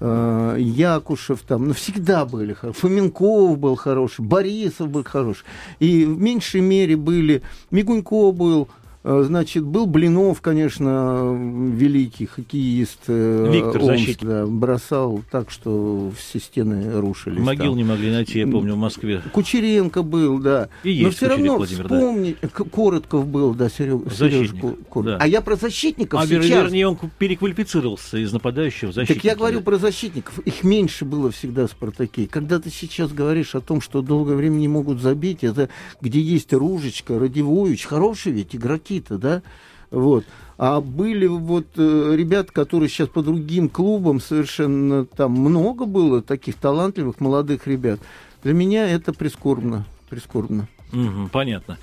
э, 0.00 0.56
Якушев 0.58 1.42
там, 1.42 1.68
ну, 1.68 1.74
всегда 1.74 2.24
были 2.24 2.52
хорошие. 2.52 2.80
Фоменков 2.80 3.58
был 3.58 3.76
хороший, 3.76 4.24
Борисов 4.24 4.88
был 4.88 5.04
хороший. 5.04 5.44
И 5.78 6.04
в 6.04 6.20
меньшей 6.20 6.60
мере 6.60 6.96
были, 6.96 7.42
Мигунько 7.70 8.32
был, 8.32 8.68
значит, 9.04 9.64
был 9.64 9.86
Блинов, 9.86 10.40
конечно, 10.40 11.36
великий 11.36 12.24
хоккеист. 12.24 13.00
Э, 13.08 13.50
Виктор, 13.52 13.82
Омск, 13.82 13.86
защитник. 13.86 14.24
Да, 14.26 14.46
бросал 14.46 15.22
так, 15.30 15.50
что 15.50 16.10
все 16.16 16.40
стены 16.40 16.98
рушились. 16.98 17.38
Могил 17.38 17.72
там. 17.72 17.76
не 17.76 17.84
могли 17.84 18.10
найти, 18.10 18.38
я 18.38 18.46
помню, 18.46 18.74
в 18.74 18.78
Москве. 18.78 19.22
Кучеренко 19.32 20.02
был, 20.02 20.38
да. 20.38 20.70
И 20.84 21.04
Но 21.04 21.10
все 21.10 21.28
равно 21.28 21.58
Владимир, 21.58 21.82
вспомни, 21.82 22.36
да. 22.40 22.48
Коротков 22.48 23.26
был, 23.26 23.52
да, 23.52 23.68
Серег, 23.68 24.10
Сережку. 24.10 24.78
Да. 25.02 25.18
А 25.20 25.28
я 25.28 25.42
про 25.42 25.56
защитников 25.56 26.20
а, 26.20 26.26
сейчас... 26.26 26.46
вернее, 26.46 26.88
он 26.88 26.98
переквалифицировался 27.18 28.16
из 28.16 28.32
нападающего 28.32 28.90
в 28.90 28.94
защитника. 28.94 29.20
Так 29.20 29.24
я 29.24 29.36
говорю 29.36 29.58
да. 29.58 29.64
про 29.64 29.76
защитников. 29.76 30.38
Их 30.40 30.64
меньше 30.64 31.04
было 31.04 31.30
всегда 31.30 31.66
в 31.66 31.70
«Спартаке». 31.70 32.26
Когда 32.26 32.58
ты 32.58 32.70
сейчас 32.70 33.12
говоришь 33.12 33.54
о 33.54 33.60
том, 33.60 33.82
что 33.82 34.00
долгое 34.00 34.36
время 34.36 34.56
не 34.56 34.68
могут 34.68 35.00
забить, 35.00 35.44
это 35.44 35.68
где 36.00 36.20
есть 36.20 36.54
Ружечка, 36.54 37.18
Радивович, 37.18 37.84
хорошие 37.84 38.34
ведь 38.34 38.56
игроки 38.56 38.93
какие-то, 38.94 39.18
да, 39.18 39.42
вот. 39.90 40.24
А 40.56 40.80
были 40.80 41.26
вот 41.26 41.66
э, 41.76 42.14
ребят, 42.16 42.50
которые 42.52 42.88
сейчас 42.88 43.08
по 43.08 43.22
другим 43.22 43.68
клубам 43.68 44.20
совершенно 44.20 45.04
там 45.04 45.32
много 45.32 45.84
было 45.84 46.22
таких 46.22 46.56
талантливых 46.56 47.20
молодых 47.20 47.66
ребят. 47.66 47.98
Для 48.44 48.52
меня 48.52 48.88
это 48.88 49.12
прискорбно, 49.12 49.84
прискорбно. 50.08 50.68
Угу, 50.92 51.30
понятно. 51.32 51.78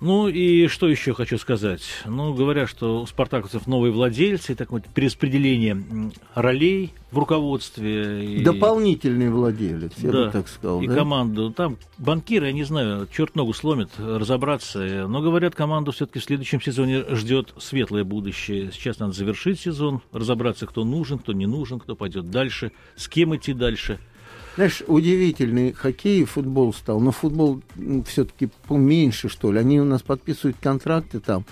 Ну 0.00 0.28
и 0.28 0.66
что 0.68 0.88
еще 0.88 1.12
хочу 1.12 1.36
сказать? 1.36 1.82
Ну, 2.06 2.32
говорят, 2.32 2.70
что 2.70 3.02
у 3.02 3.06
спартаковцев 3.06 3.66
новые 3.66 3.92
владельцы, 3.92 4.54
так 4.54 4.70
вот, 4.72 4.84
перераспределение 4.94 6.10
ролей 6.34 6.94
в 7.10 7.18
руководстве. 7.18 8.36
и- 8.36 8.42
Дополнительный 8.42 9.28
владелец, 9.28 9.92
я 9.98 10.10
Да, 10.10 10.24
бы 10.26 10.30
так 10.32 10.48
сказал. 10.48 10.80
и 10.80 10.86
да? 10.86 10.94
команду. 10.94 11.50
Там 11.52 11.76
банкиры, 11.98 12.46
я 12.46 12.52
не 12.52 12.64
знаю, 12.64 13.08
черт 13.14 13.34
ногу 13.34 13.52
сломит, 13.52 13.90
разобраться. 13.98 15.06
Но, 15.06 15.20
говорят, 15.20 15.54
команду 15.54 15.92
все-таки 15.92 16.18
в 16.18 16.24
следующем 16.24 16.62
сезоне 16.62 17.04
ждет 17.14 17.52
светлое 17.58 18.04
будущее. 18.04 18.70
Сейчас 18.72 19.00
надо 19.00 19.12
завершить 19.12 19.60
сезон, 19.60 20.00
разобраться, 20.12 20.66
кто 20.66 20.84
нужен, 20.84 21.18
кто 21.18 21.34
не 21.34 21.46
нужен, 21.46 21.78
кто 21.78 21.94
пойдет 21.94 22.30
дальше, 22.30 22.72
с 22.96 23.06
кем 23.06 23.36
идти 23.36 23.52
дальше. 23.52 23.98
Знаешь, 24.56 24.82
удивительный 24.86 25.72
хоккей 25.72 26.22
и 26.22 26.24
футбол 26.24 26.74
стал. 26.74 27.00
Но 27.00 27.12
футбол 27.12 27.62
все-таки 28.06 28.48
поменьше, 28.66 29.28
что 29.28 29.52
ли. 29.52 29.58
Они 29.58 29.80
у 29.80 29.84
нас 29.84 30.02
подписывают 30.02 30.56
контракты 30.60 31.20
там 31.20 31.44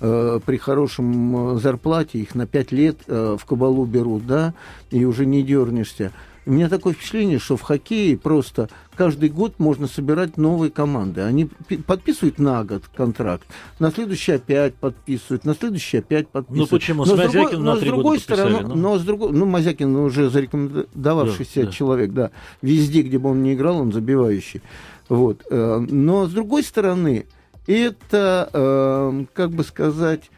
э, 0.00 0.40
при 0.44 0.56
хорошем 0.56 1.56
э, 1.56 1.60
зарплате, 1.60 2.18
их 2.18 2.34
на 2.34 2.46
5 2.46 2.72
лет 2.72 2.98
э, 3.06 3.36
в 3.38 3.44
кабалу 3.44 3.84
берут, 3.84 4.26
да, 4.26 4.54
и 4.90 5.04
уже 5.04 5.26
не 5.26 5.42
дернешься. 5.42 6.12
У 6.50 6.52
меня 6.52 6.68
такое 6.68 6.94
впечатление, 6.94 7.38
что 7.38 7.56
в 7.56 7.62
хоккее 7.62 8.18
просто 8.18 8.68
каждый 8.96 9.28
год 9.28 9.60
можно 9.60 9.86
собирать 9.86 10.36
новые 10.36 10.72
команды. 10.72 11.20
Они 11.20 11.48
пи- 11.68 11.76
подписывают 11.76 12.40
на 12.40 12.64
год 12.64 12.82
контракт, 12.92 13.46
на 13.78 13.92
следующий 13.92 14.32
опять 14.32 14.74
подписывают, 14.74 15.44
на 15.44 15.54
следующий 15.54 15.98
опять 15.98 16.26
подписывают. 16.26 16.72
Ну, 16.72 16.76
почему? 16.76 17.04
С 17.04 17.08
Но 17.10 17.16
другой- 17.18 17.52
на 17.52 17.58
но 17.60 17.76
с 17.76 17.80
другой 17.82 18.18
подписали, 18.18 18.40
стороны, 18.50 18.68
ну. 18.68 18.74
но 18.74 18.98
с 18.98 19.02
другой, 19.02 19.30
ну, 19.30 19.46
Мазякин 19.46 19.94
уже 19.94 20.28
зарекомендовавшийся 20.28 21.60
Да, 21.60 21.66
да. 21.66 21.72
человек, 21.72 22.12
да, 22.12 22.30
везде, 22.62 23.02
где 23.02 23.18
бы 23.20 23.30
он 23.30 23.44
ни 23.44 23.54
играл, 23.54 23.78
он 23.78 23.92
забивающий. 23.92 24.60
Вот. 25.08 25.42
э, 25.52 25.86
Но 25.88 26.26
с 26.26 26.30
другой 26.32 26.64
стороны, 26.64 27.26
это, 27.68 28.50
э, 28.52 29.24
как 29.34 29.52
бы 29.52 29.62
сказать, 29.62 30.32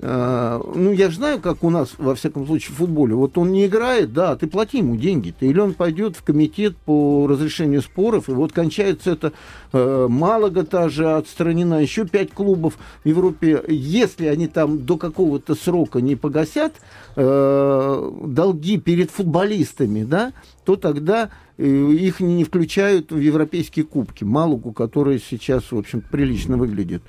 ну, 0.00 0.92
я 0.92 1.10
же 1.10 1.16
знаю, 1.16 1.40
как 1.40 1.64
у 1.64 1.70
нас, 1.70 1.94
во 1.98 2.14
всяком 2.14 2.46
случае, 2.46 2.74
в 2.74 2.78
футболе. 2.78 3.14
Вот 3.14 3.36
он 3.36 3.50
не 3.52 3.66
играет, 3.66 4.12
да, 4.12 4.36
ты 4.36 4.46
плати 4.46 4.78
ему 4.78 4.96
деньги. 4.96 5.34
Ты, 5.36 5.46
или 5.46 5.58
он 5.58 5.74
пойдет 5.74 6.16
в 6.16 6.22
комитет 6.22 6.76
по 6.76 7.26
разрешению 7.26 7.82
споров, 7.82 8.28
и 8.28 8.32
вот 8.32 8.52
кончается 8.52 9.10
это 9.10 9.32
э, 9.72 10.06
Малага 10.08 10.64
та 10.64 10.88
же 10.88 11.10
отстранена, 11.10 11.82
еще 11.82 12.06
пять 12.06 12.30
клубов 12.30 12.78
в 13.02 13.08
Европе. 13.08 13.62
Если 13.68 14.26
они 14.26 14.46
там 14.46 14.84
до 14.84 14.96
какого-то 14.96 15.54
срока 15.54 16.00
не 16.00 16.14
погасят 16.14 16.74
э, 17.16 18.10
долги 18.24 18.78
перед 18.78 19.10
футболистами, 19.10 20.04
да, 20.04 20.32
то 20.64 20.76
тогда 20.76 21.30
э, 21.56 21.66
их 21.66 22.20
не 22.20 22.44
включают 22.44 23.10
в 23.10 23.18
европейские 23.18 23.84
кубки. 23.84 24.22
Малагу, 24.22 24.72
которая 24.72 25.18
сейчас, 25.18 25.72
в 25.72 25.78
общем, 25.78 26.02
прилично 26.02 26.56
выглядит. 26.56 27.02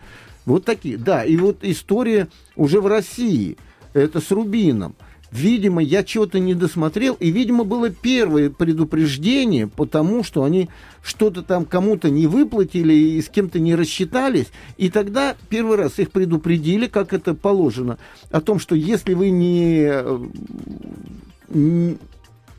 Вот 0.50 0.66
такие. 0.66 0.97
Да, 0.97 1.24
и 1.24 1.38
вот 1.38 1.60
история 1.62 2.28
уже 2.56 2.82
в 2.82 2.88
России. 2.88 3.56
Это 3.93 4.20
с 4.20 4.32
Рубином. 4.32 4.95
Видимо, 5.32 5.80
я 5.80 6.04
чего-то 6.04 6.39
не 6.39 6.56
досмотрел, 6.56 7.14
и, 7.14 7.30
видимо, 7.30 7.64
было 7.64 7.91
первое 7.91 8.50
предупреждение, 8.50 9.68
потому 9.68 10.24
что 10.24 10.43
они 10.43 10.70
что-то 11.04 11.43
там 11.43 11.66
кому-то 11.66 12.10
не 12.10 12.26
выплатили 12.26 12.93
и 12.93 13.22
с 13.22 13.30
кем-то 13.30 13.60
не 13.60 13.76
рассчитались, 13.76 14.47
и 14.78 14.89
тогда 14.89 15.36
первый 15.50 15.78
раз 15.78 16.00
их 16.00 16.10
предупредили, 16.10 16.88
как 16.88 17.14
это 17.14 17.36
положено, 17.36 18.00
о 18.32 18.41
том, 18.41 18.58
что 18.58 18.74
если 18.74 19.14
вы 19.14 19.30
не 19.30 19.88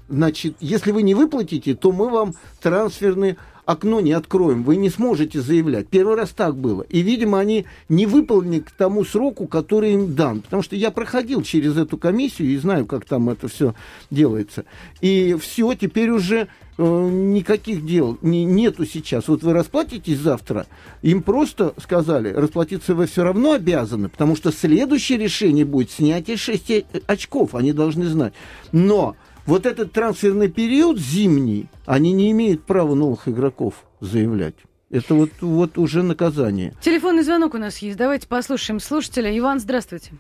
значит, 0.09 0.55
если 0.61 0.93
вы 0.93 1.03
не 1.03 1.14
выплатите, 1.14 1.74
то 1.74 1.91
мы 1.91 2.09
вам 2.09 2.34
трансферное 2.62 3.36
окно 3.71 4.01
не 4.01 4.12
откроем, 4.12 4.64
вы 4.64 4.77
не 4.77 4.91
сможете 4.91 5.41
заявлять. 5.41 5.87
Первый 5.87 6.16
раз 6.16 6.31
так 6.31 6.57
было. 6.57 6.83
И, 6.83 7.01
видимо, 7.01 7.39
они 7.39 7.66
не 7.89 8.07
выполнили 8.07 8.61
к 8.61 8.71
тому 8.73 9.05
сроку, 9.05 9.47
который 9.47 9.93
им 9.93 10.14
дан. 10.14 10.41
Потому 10.41 10.62
что 10.62 10.75
я 10.75 10.91
проходил 10.91 11.43
через 11.43 11.77
эту 11.77 11.97
комиссию 11.97 12.49
и 12.51 12.57
знаю, 12.57 12.87
как 12.87 13.05
там 13.05 13.31
это 13.31 13.47
все 13.47 13.75
делается. 14.11 14.64
И 15.01 15.37
все, 15.41 15.75
теперь 15.75 16.11
уже 16.11 16.49
э, 16.79 16.83
никаких 16.83 17.87
дел 17.87 18.18
не- 18.23 18.45
нету 18.45 18.85
сейчас. 18.85 19.29
Вот 19.29 19.45
вы 19.45 19.53
расплатитесь 19.53 20.18
завтра, 20.18 20.66
им 21.03 21.23
просто 21.23 21.73
сказали, 21.81 22.33
расплатиться 22.33 22.95
вы 22.97 23.07
все 23.07 23.23
равно 23.23 23.53
обязаны, 23.53 24.09
потому 24.09 24.35
что 24.35 24.51
следующее 24.51 25.18
решение 25.18 25.64
будет 25.64 25.93
снятие 25.93 26.37
6 26.37 26.87
очков, 27.07 27.55
они 27.55 27.73
должны 27.73 28.07
знать. 28.07 28.33
Но 28.73 29.14
вот 29.47 29.66
этот 29.66 29.93
трансферный 29.93 30.49
период 30.49 30.99
зимний, 30.99 31.66
они 31.86 32.12
не 32.12 32.30
имеют 32.30 32.64
права 32.64 32.95
новых 32.95 33.28
игроков 33.28 33.74
заявлять. 34.01 34.55
Это 34.91 35.14
вот, 35.14 35.30
вот 35.41 35.78
уже 35.78 36.03
наказание. 36.03 36.74
Телефонный 36.80 37.22
звонок 37.22 37.55
у 37.55 37.59
нас 37.59 37.78
есть. 37.78 37.97
Давайте 37.97 38.26
послушаем 38.26 38.80
слушателя. 38.80 39.36
Иван, 39.38 39.61
здравствуйте. 39.61 40.11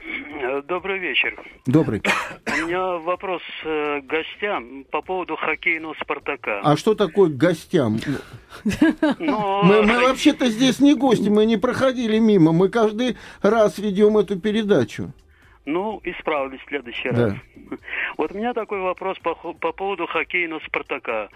Добрый 0.68 0.98
вечер. 0.98 1.36
Добрый. 1.66 2.02
У 2.46 2.66
меня 2.66 2.98
вопрос 2.98 3.42
э, 3.64 4.00
к 4.00 4.06
гостям 4.06 4.84
по 4.90 5.02
поводу 5.02 5.36
хоккейного 5.36 5.94
«Спартака». 6.00 6.60
А 6.62 6.76
что 6.76 6.94
такое 6.94 7.30
к 7.30 7.36
гостям? 7.36 7.98
Мы, 9.18 9.82
мы 9.82 10.00
вообще-то 10.02 10.46
здесь 10.46 10.80
не 10.80 10.94
гости, 10.94 11.28
мы 11.28 11.46
не 11.46 11.56
проходили 11.56 12.18
мимо. 12.18 12.52
Мы 12.52 12.68
каждый 12.68 13.16
раз 13.42 13.78
ведем 13.78 14.18
эту 14.18 14.38
передачу. 14.38 15.12
Ну, 15.64 16.00
исправлюсь 16.04 16.60
в 16.60 16.68
следующий 16.68 17.10
Да. 17.10 17.26
раз. 17.26 17.34
Вот 18.16 18.32
у 18.32 18.34
меня 18.36 18.52
такой 18.52 18.80
вопрос 18.80 19.18
по, 19.18 19.34
по 19.34 19.72
поводу 19.72 20.06
хоккейного 20.06 20.60
«Спартака». 20.66 21.28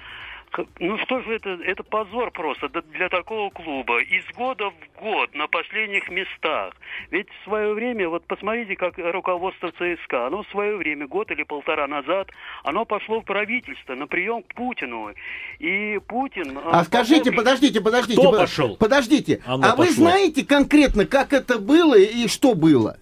Ну 0.79 0.99
что 0.99 1.21
же 1.23 1.35
это, 1.35 1.51
это 1.65 1.83
позор 1.83 2.31
просто 2.31 2.69
для 2.69 3.09
такого 3.09 3.51
клуба. 3.51 4.01
Из 4.01 4.25
года 4.37 4.71
в 4.71 5.01
год 5.01 5.35
на 5.35 5.49
последних 5.49 6.09
местах. 6.11 6.75
Ведь 7.11 7.27
в 7.29 7.45
свое 7.45 7.75
время, 7.75 8.09
вот 8.09 8.25
посмотрите, 8.27 8.77
как 8.77 8.95
руководство 8.99 9.73
ЦСКА, 9.73 10.29
оно 10.29 10.43
в 10.45 10.49
свое 10.49 10.77
время, 10.77 11.09
год 11.09 11.31
или 11.33 11.43
полтора 11.43 11.89
назад, 11.89 12.31
оно 12.63 12.85
пошло 12.85 13.21
в 13.21 13.25
правительство 13.25 13.95
на 13.95 14.07
прием 14.07 14.43
к 14.43 14.55
Путину. 14.55 15.11
И 15.59 15.99
Путин... 16.07 16.59
А 16.65 16.83
э, 16.83 16.85
скажите, 16.85 17.33
подождите, 17.33 17.81
подождите. 17.81 18.21
Кто 18.21 18.31
под- 18.31 18.41
пошел? 18.41 18.77
Подождите. 18.77 19.43
Оно 19.47 19.67
а 19.67 19.71
вы 19.77 19.87
пошло. 19.87 20.05
знаете 20.05 20.47
конкретно, 20.47 21.05
как 21.05 21.33
это 21.33 21.59
было 21.59 21.99
и 21.99 22.29
что 22.29 22.55
было? 22.55 22.99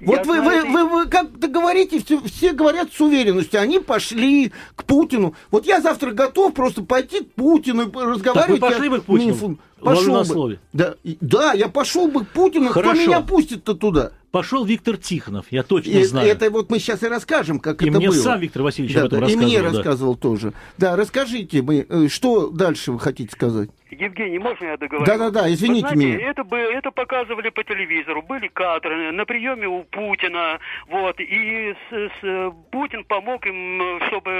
Вот 0.00 0.16
Я 0.18 0.24
вы, 0.24 0.36
знаю, 0.40 0.66
вы, 0.66 0.84
вы, 0.84 0.88
вы 1.04 1.06
как-то 1.06 1.48
говорите, 1.48 2.02
все, 2.02 2.20
все 2.22 2.52
говорят 2.52 2.92
с 2.92 3.00
уверенностью, 3.00 3.60
они 3.60 3.78
пошли 3.78 4.52
к 4.74 4.84
Путину. 4.84 5.34
Вот 5.50 5.66
я 5.66 5.80
завтра 5.80 6.10
готов 6.10 6.52
просто 6.54 6.82
пойти 6.82 7.20
к 7.20 7.32
Путину 7.32 7.82
и 7.88 7.92
разговаривать. 7.92 8.34
Так 8.34 8.48
вы 8.48 8.58
пошли 8.58 8.84
Я- 8.84 8.90
бы 8.90 9.00
к 9.00 9.04
Путину? 9.04 9.32
Ловлю 9.32 9.58
Пошел 9.80 10.18
бы. 10.18 10.24
слове. 10.24 10.60
Да, 10.72 10.94
да, 11.20 11.52
я 11.52 11.68
пошел 11.68 12.08
бы 12.08 12.24
к 12.24 12.28
Путину, 12.28 12.70
Хорошо. 12.70 12.94
кто 12.94 13.00
меня 13.00 13.20
пустит-то 13.20 13.74
туда? 13.74 14.12
Пошел 14.36 14.66
Виктор 14.66 14.98
Тихонов, 14.98 15.46
я 15.50 15.62
точно 15.62 15.90
И 15.92 16.04
знаю. 16.04 16.28
это 16.28 16.50
вот 16.50 16.68
мы 16.70 16.78
сейчас 16.78 17.02
и 17.02 17.08
расскажем, 17.08 17.58
как 17.58 17.80
И 17.80 17.88
это 17.88 17.96
мне 17.96 18.08
было. 18.08 18.14
сам 18.16 18.38
Виктор 18.38 18.62
Васильевич 18.62 18.94
Да, 18.94 19.00
об 19.00 19.06
этом 19.06 19.20
да, 19.20 19.26
и 19.26 19.28
рассказывал. 19.30 19.48
мне 19.48 19.62
да. 19.62 19.68
рассказывал 19.78 20.16
тоже. 20.16 20.52
Да, 20.76 20.94
расскажите, 20.96 21.62
мы, 21.62 21.86
э, 21.88 22.08
что 22.08 22.50
дальше 22.50 22.92
вы 22.92 22.98
хотите 23.00 23.32
сказать? 23.32 23.70
Евгений, 23.90 24.38
можно 24.38 24.66
я 24.66 24.76
договорю? 24.76 25.06
Да-да-да, 25.06 25.50
извините 25.50 25.86
Вы 25.88 25.94
знаете, 25.94 26.16
меня. 26.18 26.30
Это, 26.30 26.44
бы, 26.44 26.58
это 26.58 26.90
показывали 26.90 27.48
по 27.48 27.64
телевизору, 27.64 28.20
были 28.20 28.48
кадры 28.48 29.10
на 29.12 29.24
приеме 29.24 29.68
у 29.68 29.84
Путина, 29.84 30.58
вот, 30.90 31.18
и 31.18 31.72
с- 31.90 32.10
с- 32.20 32.52
Путин 32.72 33.04
помог 33.04 33.46
им, 33.46 33.80
чтобы 34.08 34.30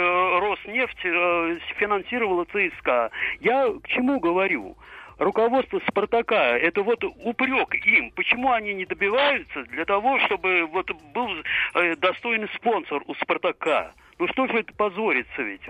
Роснефть 0.40 0.98
э, 1.04 1.56
финансировала 1.78 2.44
ЦСКА. 2.44 3.10
Я 3.40 3.72
к 3.82 3.88
чему 3.88 4.20
говорю? 4.20 4.76
Руководство 5.18 5.80
Спартака, 5.88 6.58
это 6.58 6.82
вот 6.82 7.02
упрек 7.02 7.74
им. 7.86 8.10
Почему 8.10 8.52
они 8.52 8.74
не 8.74 8.84
добиваются 8.84 9.64
для 9.64 9.84
того, 9.84 10.18
чтобы 10.26 10.66
вот 10.66 10.90
был 11.14 11.28
э, 11.74 11.96
достойный 11.96 12.48
спонсор 12.54 13.02
у 13.06 13.14
Спартака? 13.14 13.92
Ну 14.18 14.28
что 14.28 14.46
же 14.46 14.58
это 14.58 14.72
позорится 14.74 15.42
ведь? 15.42 15.62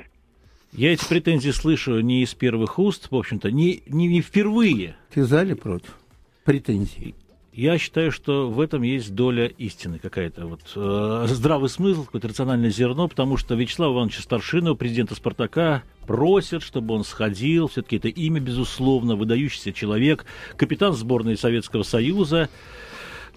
Я 0.73 0.93
эти 0.93 1.09
претензии 1.09 1.51
слышу 1.51 2.01
не 2.01 2.23
из 2.23 2.35
первых 2.35 2.79
уст, 2.79 3.11
в 3.11 3.15
общем-то, 3.15 3.51
не, 3.51 3.83
не, 3.87 4.09
не 4.09 4.21
впервые. 4.21 4.97
Ты 5.13 5.23
за 5.23 5.43
или 5.43 5.55
против? 5.55 5.97
Претензий. 6.45 7.15
Я 7.57 7.79
считаю, 7.79 8.13
что 8.13 8.51
в 8.51 8.61
этом 8.61 8.83
есть 8.83 9.15
доля 9.15 9.47
истины 9.47 9.99
какая-то. 9.99 10.47
Вот, 10.47 10.61
э, 10.77 11.25
здравый 11.27 11.71
смысл, 11.71 12.05
какое-то 12.05 12.29
рациональное 12.29 12.69
зерно, 12.69 13.09
потому 13.09 13.39
что 13.39 13.55
Вячеслава 13.55 13.95
Ивановича 13.95 14.21
Старшинова, 14.21 14.75
президента 14.75 15.15
«Спартака», 15.15 15.83
просят, 16.07 16.63
чтобы 16.63 16.93
он 16.93 17.03
сходил. 17.03 17.69
Все-таки 17.69 17.97
это 17.97 18.09
имя, 18.09 18.41
безусловно, 18.41 19.17
выдающийся 19.17 19.73
человек, 19.73 20.27
капитан 20.59 20.93
сборной 20.93 21.39
Советского 21.39 21.83
Союза. 21.83 22.51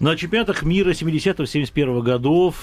На 0.00 0.14
чемпионатах 0.16 0.64
мира 0.64 0.90
70-71 0.90 2.02
годов 2.02 2.56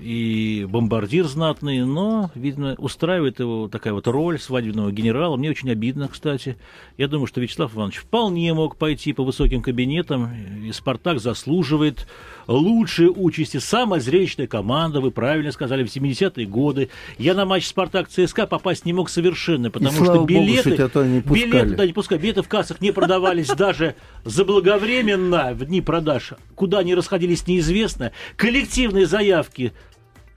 и 0.00 0.66
бомбардир 0.68 1.26
знатный, 1.26 1.84
но, 1.84 2.30
видно, 2.34 2.74
устраивает 2.78 3.40
его 3.40 3.68
такая 3.68 3.92
вот 3.92 4.06
роль 4.06 4.38
свадебного 4.38 4.92
генерала. 4.92 5.36
Мне 5.36 5.50
очень 5.50 5.70
обидно, 5.70 6.08
кстати. 6.08 6.56
Я 6.96 7.08
думаю, 7.08 7.26
что 7.26 7.40
Вячеслав 7.40 7.74
Иванович 7.74 7.98
вполне 7.98 8.52
мог 8.54 8.76
пойти 8.76 9.12
по 9.12 9.24
высоким 9.24 9.62
кабинетам, 9.62 10.30
и 10.64 10.72
«Спартак» 10.72 11.20
заслуживает 11.20 12.06
лучшей 12.46 13.08
участи. 13.08 13.58
Самая 13.58 14.00
зрелищная 14.00 14.46
команда, 14.46 15.00
вы 15.00 15.10
правильно 15.10 15.52
сказали, 15.52 15.84
в 15.84 15.88
70-е 15.88 16.46
годы. 16.46 16.88
Я 17.18 17.34
на 17.34 17.44
матч 17.44 17.66
«Спартак-ЦСКА» 17.66 18.46
попасть 18.46 18.84
не 18.84 18.92
мог 18.92 19.08
совершенно, 19.10 19.70
потому 19.70 19.92
И, 19.92 19.94
что 19.94 20.04
слава 20.04 20.18
богу, 20.18 20.28
билеты, 20.28 20.74
что 20.74 20.88
туда 20.88 21.06
не 21.06 21.20
пускали. 21.20 21.50
билеты, 21.50 21.76
да, 21.76 21.86
не 21.86 21.92
пускай, 21.92 22.18
билеты 22.18 22.42
в 22.42 22.48
кассах 22.48 22.80
не 22.80 22.92
продавались 22.92 23.48
даже 23.48 23.94
заблаговременно 24.24 25.52
в 25.54 25.64
дни 25.64 25.80
продаж. 25.80 26.34
Куда 26.54 26.78
они 26.80 26.94
расходились, 26.94 27.46
неизвестно. 27.46 28.12
Коллективные 28.36 29.06
заявки 29.06 29.72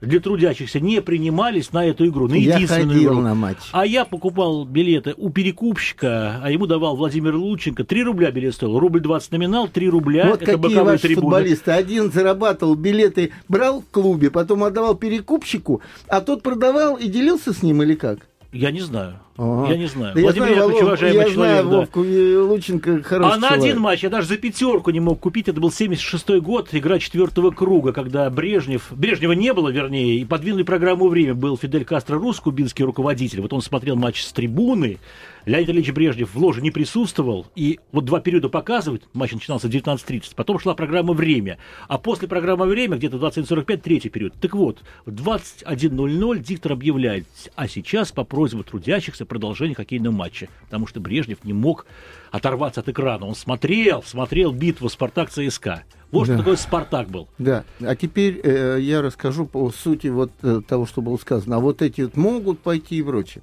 для 0.06 0.20
трудящихся 0.20 0.80
не 0.80 1.00
принимались 1.02 1.72
на 1.72 1.84
эту 1.86 2.06
игру, 2.06 2.28
на 2.28 2.34
Я 2.34 2.54
единственную 2.56 2.88
ходил 2.88 3.12
игру. 3.12 3.20
на 3.22 3.34
матч. 3.34 3.58
А 3.72 3.86
я 3.86 4.04
покупал 4.04 4.64
билеты 4.64 5.14
у 5.16 5.30
перекупщика, 5.30 6.40
а 6.42 6.50
ему 6.50 6.66
давал 6.66 6.96
Владимир 6.96 7.34
Лученко. 7.36 7.84
3 7.84 8.02
рубля 8.04 8.30
билет 8.30 8.54
стоил. 8.54 8.78
Рубль 8.78 9.00
20 9.00 9.32
номинал, 9.32 9.68
3 9.68 9.88
рубля. 9.88 10.26
Вот 10.28 10.42
это 10.42 10.58
какие 10.58 10.78
ваши 10.80 11.02
трибуны. 11.08 11.22
футболисты. 11.22 11.70
Один 11.72 12.12
зарабатывал 12.12 12.74
билеты, 12.74 13.32
брал 13.48 13.80
в 13.80 13.86
клубе, 13.90 14.30
потом 14.30 14.64
отдавал 14.64 14.94
перекупщику, 14.94 15.80
а 16.08 16.20
тот 16.20 16.42
продавал 16.42 16.96
и 16.96 17.08
делился 17.08 17.52
с 17.52 17.62
ним 17.62 17.82
или 17.82 17.94
как? 17.94 18.18
Я 18.52 18.70
не 18.70 18.80
знаю. 18.80 19.18
Ага. 19.36 19.72
Я 19.72 19.76
не 19.76 19.86
знаю. 19.86 20.14
Да 20.14 20.20
я 20.20 20.26
Владимир 20.26 20.46
знаю, 20.46 20.56
Яковлевич, 20.56 20.82
уважаемый 20.84 21.16
я 21.16 21.22
человек, 21.24 21.34
знаю 21.34 21.64
да. 21.64 21.76
Вовку 21.78 22.00
Лученко 22.00 23.02
хороший 23.02 23.32
А 23.32 23.36
на 23.36 23.48
человек. 23.48 23.64
один 23.64 23.80
матч 23.80 24.02
я 24.04 24.10
даже 24.10 24.28
за 24.28 24.36
пятерку 24.36 24.90
не 24.90 25.00
мог 25.00 25.18
купить. 25.18 25.48
Это 25.48 25.60
был 25.60 25.70
76-й 25.70 26.40
год, 26.40 26.68
игра 26.72 27.00
четвертого 27.00 27.50
круга, 27.50 27.92
когда 27.92 28.30
Брежнев... 28.30 28.92
Брежнева 28.92 29.32
не 29.32 29.52
было, 29.52 29.70
вернее, 29.70 30.18
и 30.18 30.24
подвинули 30.24 30.62
программу 30.62 31.08
«Время». 31.08 31.34
Был 31.34 31.56
Фидель 31.56 31.84
Кастро 31.84 32.18
Рус, 32.18 32.38
кубинский 32.38 32.84
руководитель. 32.84 33.40
Вот 33.40 33.52
он 33.52 33.60
смотрел 33.60 33.96
матч 33.96 34.22
с 34.22 34.32
трибуны. 34.32 34.98
Леонид 35.46 35.68
Ильич 35.68 35.90
Брежнев 35.90 36.32
в 36.32 36.38
ложе 36.38 36.62
не 36.62 36.70
присутствовал. 36.70 37.46
И 37.54 37.80
вот 37.92 38.04
два 38.06 38.20
периода 38.20 38.48
показывают. 38.48 39.08
Матч 39.12 39.32
начинался 39.32 39.68
в 39.68 39.70
19.30. 39.70 40.32
Потом 40.36 40.58
шла 40.58 40.74
программа 40.74 41.12
«Время». 41.12 41.58
А 41.88 41.98
после 41.98 42.28
программы 42.28 42.66
«Время» 42.66 42.96
где-то 42.96 43.18
в 43.18 43.24
21.45 43.24 43.76
третий 43.78 44.08
период. 44.08 44.32
Так 44.40 44.54
вот, 44.54 44.78
в 45.04 45.10
21.00 45.10 46.38
диктор 46.38 46.72
объявляет, 46.72 47.26
а 47.56 47.68
сейчас 47.68 48.10
по 48.10 48.24
просьбе 48.24 48.62
трудящихся 48.62 49.23
продолжение 49.24 49.74
хоккейного 49.74 50.12
матча. 50.14 50.48
Потому 50.64 50.86
что 50.86 51.00
Брежнев 51.00 51.44
не 51.44 51.52
мог 51.52 51.86
оторваться 52.30 52.80
от 52.80 52.88
экрана. 52.88 53.26
Он 53.26 53.34
смотрел, 53.34 54.02
смотрел 54.02 54.52
битву 54.52 54.88
«Спартак-ЦСКА». 54.88 55.84
Вот 56.10 56.24
что 56.24 56.34
Да. 56.34 56.38
такое 56.38 56.56
«Спартак» 56.56 57.08
был. 57.08 57.28
Да, 57.38 57.64
а 57.80 57.96
теперь 57.96 58.40
э, 58.44 58.78
я 58.80 59.02
расскажу 59.02 59.46
по 59.46 59.70
сути 59.70 60.06
вот 60.06 60.30
э, 60.42 60.60
того, 60.66 60.86
что 60.86 61.02
было 61.02 61.16
сказано. 61.16 61.56
А 61.56 61.58
вот 61.58 61.82
эти 61.82 62.02
вот 62.02 62.16
могут 62.16 62.60
пойти 62.60 62.96
и 62.96 63.02
прочее. 63.02 63.42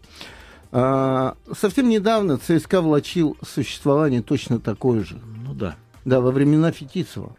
А, 0.72 1.36
совсем 1.54 1.90
недавно 1.90 2.38
ЦСКА 2.38 2.82
влачил 2.82 3.36
существование 3.46 4.22
точно 4.22 4.60
такое 4.60 5.04
же. 5.04 5.20
Ну 5.46 5.54
да. 5.54 5.76
Да, 6.06 6.22
во 6.22 6.32
времена 6.32 6.72
Фетисова. 6.72 7.36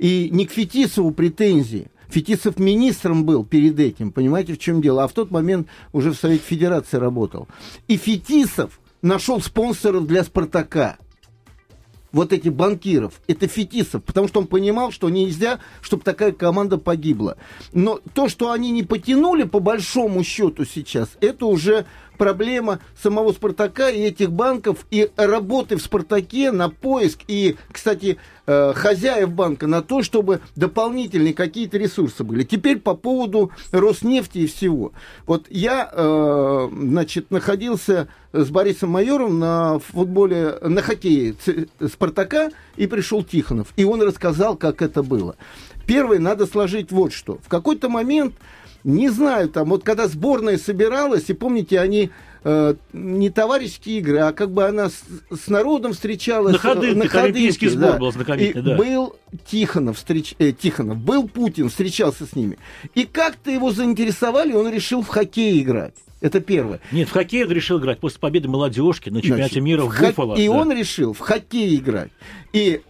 И 0.00 0.28
не 0.32 0.46
к 0.46 0.50
Фетисову 0.50 1.12
претензии. 1.12 1.91
Фетисов 2.12 2.58
министром 2.58 3.24
был 3.24 3.42
перед 3.42 3.80
этим, 3.80 4.12
понимаете, 4.12 4.52
в 4.52 4.58
чем 4.58 4.82
дело? 4.82 5.02
А 5.04 5.08
в 5.08 5.12
тот 5.12 5.30
момент 5.30 5.68
уже 5.92 6.12
в 6.12 6.16
Совете 6.16 6.44
Федерации 6.44 6.98
работал. 6.98 7.48
И 7.88 7.96
Фетисов 7.96 8.80
нашел 9.00 9.40
спонсоров 9.40 10.06
для 10.06 10.22
«Спартака». 10.22 10.98
Вот 12.12 12.34
эти 12.34 12.50
банкиров, 12.50 13.22
это 13.26 13.46
Фетисов, 13.46 14.04
потому 14.04 14.28
что 14.28 14.40
он 14.40 14.46
понимал, 14.46 14.92
что 14.92 15.08
нельзя, 15.08 15.60
чтобы 15.80 16.02
такая 16.02 16.32
команда 16.32 16.76
погибла. 16.76 17.38
Но 17.72 18.00
то, 18.12 18.28
что 18.28 18.50
они 18.50 18.70
не 18.70 18.82
потянули 18.82 19.44
по 19.44 19.60
большому 19.60 20.22
счету 20.22 20.66
сейчас, 20.66 21.08
это 21.22 21.46
уже 21.46 21.86
проблема 22.22 22.78
самого 23.02 23.32
Спартака 23.32 23.90
и 23.90 24.00
этих 24.02 24.30
банков, 24.30 24.86
и 24.92 25.10
работы 25.16 25.76
в 25.76 25.82
Спартаке 25.82 26.52
на 26.52 26.70
поиск, 26.70 27.18
и, 27.26 27.56
кстати, 27.72 28.16
э, 28.46 28.72
хозяев 28.76 29.32
банка 29.32 29.66
на 29.66 29.82
то, 29.82 30.04
чтобы 30.04 30.38
дополнительные 30.54 31.34
какие-то 31.34 31.78
ресурсы 31.78 32.22
были. 32.22 32.44
Теперь 32.44 32.78
по 32.78 32.94
поводу 32.94 33.50
Роснефти 33.72 34.38
и 34.38 34.46
всего. 34.46 34.92
Вот 35.26 35.46
я, 35.50 35.90
э, 35.92 36.68
значит, 36.72 37.32
находился 37.32 38.06
с 38.32 38.48
Борисом 38.50 38.90
Майором 38.90 39.40
на 39.40 39.80
футболе, 39.80 40.58
на 40.62 40.80
хоккее 40.80 41.34
Спартака, 41.92 42.50
и 42.76 42.86
пришел 42.86 43.24
Тихонов. 43.24 43.72
И 43.74 43.84
он 43.84 44.00
рассказал, 44.00 44.54
как 44.54 44.80
это 44.80 45.02
было. 45.02 45.34
Первое, 45.88 46.20
надо 46.20 46.46
сложить 46.46 46.92
вот 46.92 47.12
что. 47.12 47.38
В 47.42 47.48
какой-то 47.48 47.88
момент, 47.88 48.34
не 48.84 49.08
знаю, 49.10 49.48
там, 49.48 49.70
вот 49.70 49.84
когда 49.84 50.08
сборная 50.08 50.58
собиралась, 50.58 51.28
и 51.28 51.32
помните, 51.34 51.78
они 51.80 52.10
э, 52.44 52.74
не 52.92 53.30
товарищеские 53.30 53.98
игры, 53.98 54.18
а 54.18 54.32
как 54.32 54.50
бы 54.50 54.64
она 54.64 54.88
с, 54.90 55.02
с 55.30 55.48
народом 55.48 55.92
встречалась. 55.92 56.54
На 56.54 56.58
ходынках, 56.58 57.14
э, 57.14 57.20
олимпийский 57.20 57.66
ходынке, 57.66 57.86
сбор 57.86 57.92
да. 57.92 57.98
был 57.98 58.12
знакомительный, 58.12 58.62
И 58.62 58.64
да. 58.64 58.76
был 58.76 59.16
Тихонов, 59.46 59.96
встреч... 59.96 60.34
э, 60.38 60.52
Тихонов, 60.52 60.98
был 60.98 61.28
Путин, 61.28 61.68
встречался 61.68 62.26
с 62.26 62.34
ними. 62.34 62.58
И 62.94 63.04
как-то 63.04 63.50
его 63.50 63.70
заинтересовали, 63.70 64.52
он 64.52 64.68
решил 64.68 65.02
в 65.02 65.08
хоккей 65.08 65.60
играть. 65.62 65.94
Это 66.20 66.40
первое. 66.40 66.80
Нет, 66.92 67.08
в 67.08 67.12
хоккей 67.12 67.44
он 67.44 67.50
решил 67.50 67.78
играть 67.80 67.98
после 67.98 68.20
победы 68.20 68.48
молодежки 68.48 69.10
на 69.10 69.20
чемпионате 69.20 69.54
Значит, 69.54 69.62
мира 69.64 69.82
в 69.82 69.88
в 69.88 69.96
хок- 69.96 70.08
Буффало. 70.08 70.36
И 70.36 70.46
да. 70.46 70.52
он 70.52 70.72
решил 70.72 71.12
в 71.12 71.18
хоккей 71.18 71.74
играть. 71.76 72.10
И 72.52 72.80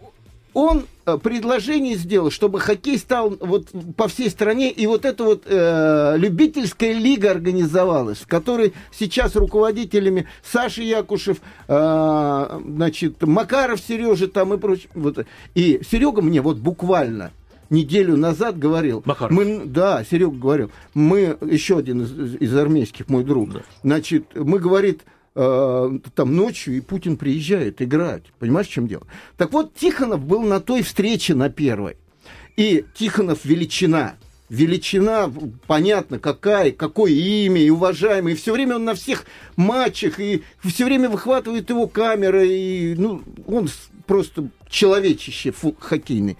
он 0.52 0.84
предложение 1.04 1.96
сделал, 1.96 2.30
чтобы 2.30 2.60
хоккей 2.60 2.98
стал 2.98 3.36
вот 3.40 3.68
по 3.96 4.08
всей 4.08 4.30
стране, 4.30 4.70
и 4.70 4.86
вот 4.86 5.04
эта 5.04 5.24
вот 5.24 5.44
э, 5.46 6.14
любительская 6.16 6.92
лига 6.92 7.30
организовалась, 7.30 8.18
в 8.18 8.26
которой 8.26 8.72
сейчас 8.92 9.34
руководителями 9.36 10.26
Саша 10.42 10.82
Якушев, 10.82 11.38
э, 11.68 12.60
значит, 12.64 13.22
Макаров 13.22 13.80
Сережа 13.80 14.28
там 14.28 14.54
и 14.54 14.58
прочее. 14.58 14.88
Вот. 14.94 15.26
И 15.54 15.80
Серега 15.88 16.22
мне 16.22 16.40
вот 16.40 16.58
буквально 16.58 17.32
неделю 17.70 18.16
назад 18.16 18.58
говорил. 18.58 19.02
Макаров. 19.04 19.32
Мы, 19.32 19.62
да, 19.64 20.04
Серега 20.04 20.36
говорил. 20.36 20.70
Мы, 20.94 21.36
еще 21.40 21.78
один 21.78 22.02
из, 22.02 22.36
из 22.36 22.56
армейских, 22.56 23.08
мой 23.08 23.24
друг, 23.24 23.50
значит, 23.82 24.26
мы, 24.34 24.58
говорит, 24.58 25.02
э, 25.34 25.98
там 26.14 26.36
ночью, 26.36 26.76
и 26.76 26.80
Путин 26.80 27.16
приезжает 27.16 27.80
играть. 27.82 28.24
Понимаешь, 28.38 28.68
в 28.68 28.72
чем 28.72 28.86
дело? 28.86 29.06
Так 29.36 29.52
вот, 29.52 29.74
Тихонов 29.74 30.24
был 30.24 30.42
на 30.42 30.60
той 30.60 30.82
встрече, 30.82 31.34
на 31.34 31.50
первой. 31.50 31.96
И 32.56 32.84
Тихонов 32.94 33.44
величина. 33.44 34.16
Величина, 34.48 35.32
понятно, 35.66 36.18
какая, 36.18 36.72
какое 36.72 37.12
имя, 37.12 37.62
и 37.62 37.70
уважаемый. 37.70 38.34
И 38.34 38.36
все 38.36 38.52
время 38.52 38.76
он 38.76 38.84
на 38.84 38.94
всех 38.94 39.24
матчах, 39.56 40.20
и 40.20 40.42
все 40.62 40.84
время 40.84 41.08
выхватывает 41.08 41.70
его 41.70 41.86
камера, 41.86 42.44
и 42.44 42.94
ну, 42.96 43.22
он 43.46 43.70
просто 44.06 44.50
человечище 44.68 45.52
фу- 45.52 45.76
хоккейный. 45.78 46.36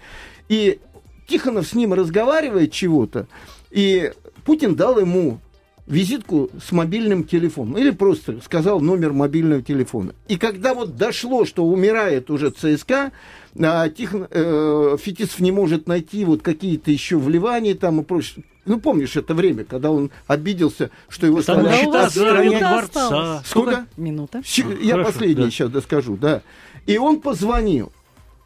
И 0.47 0.79
Тихонов 1.27 1.67
с 1.67 1.73
ним 1.73 1.93
разговаривает 1.93 2.71
чего-то, 2.71 3.27
и 3.71 4.11
Путин 4.45 4.75
дал 4.75 4.99
ему 4.99 5.39
визитку 5.87 6.49
с 6.65 6.71
мобильным 6.71 7.23
телефоном. 7.23 7.77
Или 7.77 7.91
просто 7.91 8.39
сказал 8.43 8.79
номер 8.79 9.13
мобильного 9.13 9.61
телефона. 9.61 10.13
И 10.27 10.37
когда 10.37 10.73
вот 10.73 10.95
дошло, 10.95 11.45
что 11.45 11.65
умирает 11.65 12.29
уже 12.29 12.51
ЦСКА, 12.51 13.11
а 13.59 13.89
Тихон, 13.89 14.27
э, 14.29 14.97
Фетисов 14.99 15.39
не 15.39 15.51
может 15.51 15.87
найти 15.87 16.25
вот 16.25 16.41
какие-то 16.41 16.91
еще 16.91 17.17
вливания 17.17 17.75
там 17.75 18.01
и 18.01 18.03
прочее. 18.03 18.43
Ну, 18.65 18.79
помнишь 18.79 19.17
это 19.17 19.33
время, 19.33 19.65
когда 19.65 19.91
он 19.91 20.09
обиделся, 20.25 20.89
что 21.09 21.27
его 21.27 21.41
Там 21.41 21.69
счета 21.69 22.09
за 22.09 22.43
минута 22.43 22.59
дворца. 22.59 23.43
Сколько? 23.45 23.87
Минута. 23.97 24.41
Я 24.81 24.93
Хорошо, 24.93 25.11
последний 25.11 25.45
да. 25.45 25.51
сейчас 25.51 25.69
доскажу, 25.69 26.15
да. 26.15 26.41
И 26.85 26.97
он 26.97 27.19
позвонил. 27.19 27.91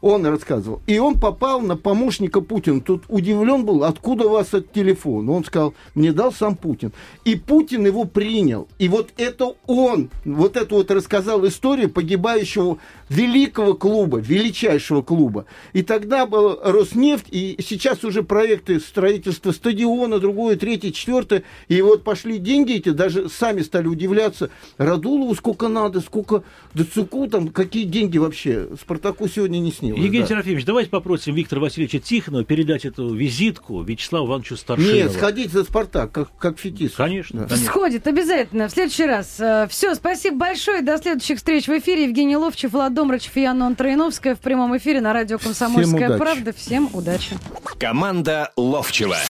Он 0.00 0.24
рассказывал. 0.26 0.80
И 0.86 0.98
он 0.98 1.18
попал 1.18 1.60
на 1.60 1.76
помощника 1.76 2.40
Путина. 2.40 2.80
Тут 2.80 3.02
удивлен 3.08 3.64
был, 3.64 3.82
откуда 3.82 4.26
у 4.26 4.30
вас 4.30 4.48
этот 4.48 4.72
телефон. 4.72 5.28
Он 5.28 5.44
сказал, 5.44 5.74
мне 5.94 6.12
дал 6.12 6.32
сам 6.32 6.54
Путин. 6.54 6.92
И 7.24 7.34
Путин 7.34 7.84
его 7.84 8.04
принял. 8.04 8.68
И 8.78 8.88
вот 8.88 9.10
это 9.16 9.54
он, 9.66 10.10
вот 10.24 10.56
это 10.56 10.74
вот 10.74 10.90
рассказал 10.92 11.44
историю 11.46 11.90
погибающего 11.90 12.78
великого 13.08 13.74
клуба, 13.74 14.18
величайшего 14.18 15.02
клуба. 15.02 15.46
И 15.72 15.82
тогда 15.82 16.26
был 16.26 16.60
Роснефть, 16.62 17.26
и 17.30 17.58
сейчас 17.66 18.04
уже 18.04 18.22
проекты 18.22 18.78
строительства 18.78 19.50
стадиона, 19.50 20.20
другое, 20.20 20.56
третье, 20.56 20.92
четвертое. 20.92 21.42
И 21.66 21.82
вот 21.82 22.04
пошли 22.04 22.38
деньги 22.38 22.74
эти, 22.74 22.90
даже 22.90 23.28
сами 23.28 23.62
стали 23.62 23.88
удивляться. 23.88 24.50
Радулову 24.76 25.34
сколько 25.34 25.66
надо, 25.66 26.00
сколько 26.00 26.44
Дацуку 26.74 27.26
там, 27.26 27.48
какие 27.48 27.84
деньги 27.84 28.18
вообще. 28.18 28.68
Спартаку 28.80 29.26
сегодня 29.26 29.58
не 29.58 29.72
снилось. 29.72 29.87
Евгений 29.96 30.22
да. 30.22 30.28
Серафимович, 30.28 30.64
давайте 30.64 30.90
попросим 30.90 31.34
Виктора 31.34 31.60
Васильевича 31.62 31.98
Тихонова 31.98 32.44
передать 32.44 32.84
эту 32.84 33.14
визитку 33.14 33.82
Вячеславу 33.82 34.26
Ивановичу 34.26 34.56
Старшинову. 34.56 34.94
Нет, 34.94 35.12
сходить 35.12 35.52
за 35.52 35.64
Спартак, 35.64 36.12
как, 36.12 36.28
как 36.38 36.58
Фетис. 36.58 36.92
Конечно, 36.92 37.42
Да. 37.42 37.48
конечно. 37.48 37.66
Сходит 37.66 38.06
обязательно. 38.06 38.68
В 38.68 38.72
следующий 38.72 39.06
раз. 39.06 39.40
Все, 39.70 39.94
спасибо 39.94 40.36
большое. 40.36 40.82
До 40.82 40.98
следующих 40.98 41.38
встреч 41.38 41.66
в 41.66 41.78
эфире. 41.78 42.04
Евгений 42.04 42.36
Ловчев, 42.36 42.72
Влад 42.72 42.94
Домрачев 42.94 43.36
и 43.36 43.44
Анна 43.44 43.74
Троиновская 43.74 44.34
в 44.34 44.40
прямом 44.40 44.76
эфире 44.76 45.00
на 45.00 45.12
радио 45.12 45.38
«Комсомольская 45.38 46.06
удачи. 46.08 46.18
правда». 46.18 46.52
Всем 46.52 46.88
удачи. 46.92 47.36
Команда 47.78 48.52
Ловчева. 48.56 49.27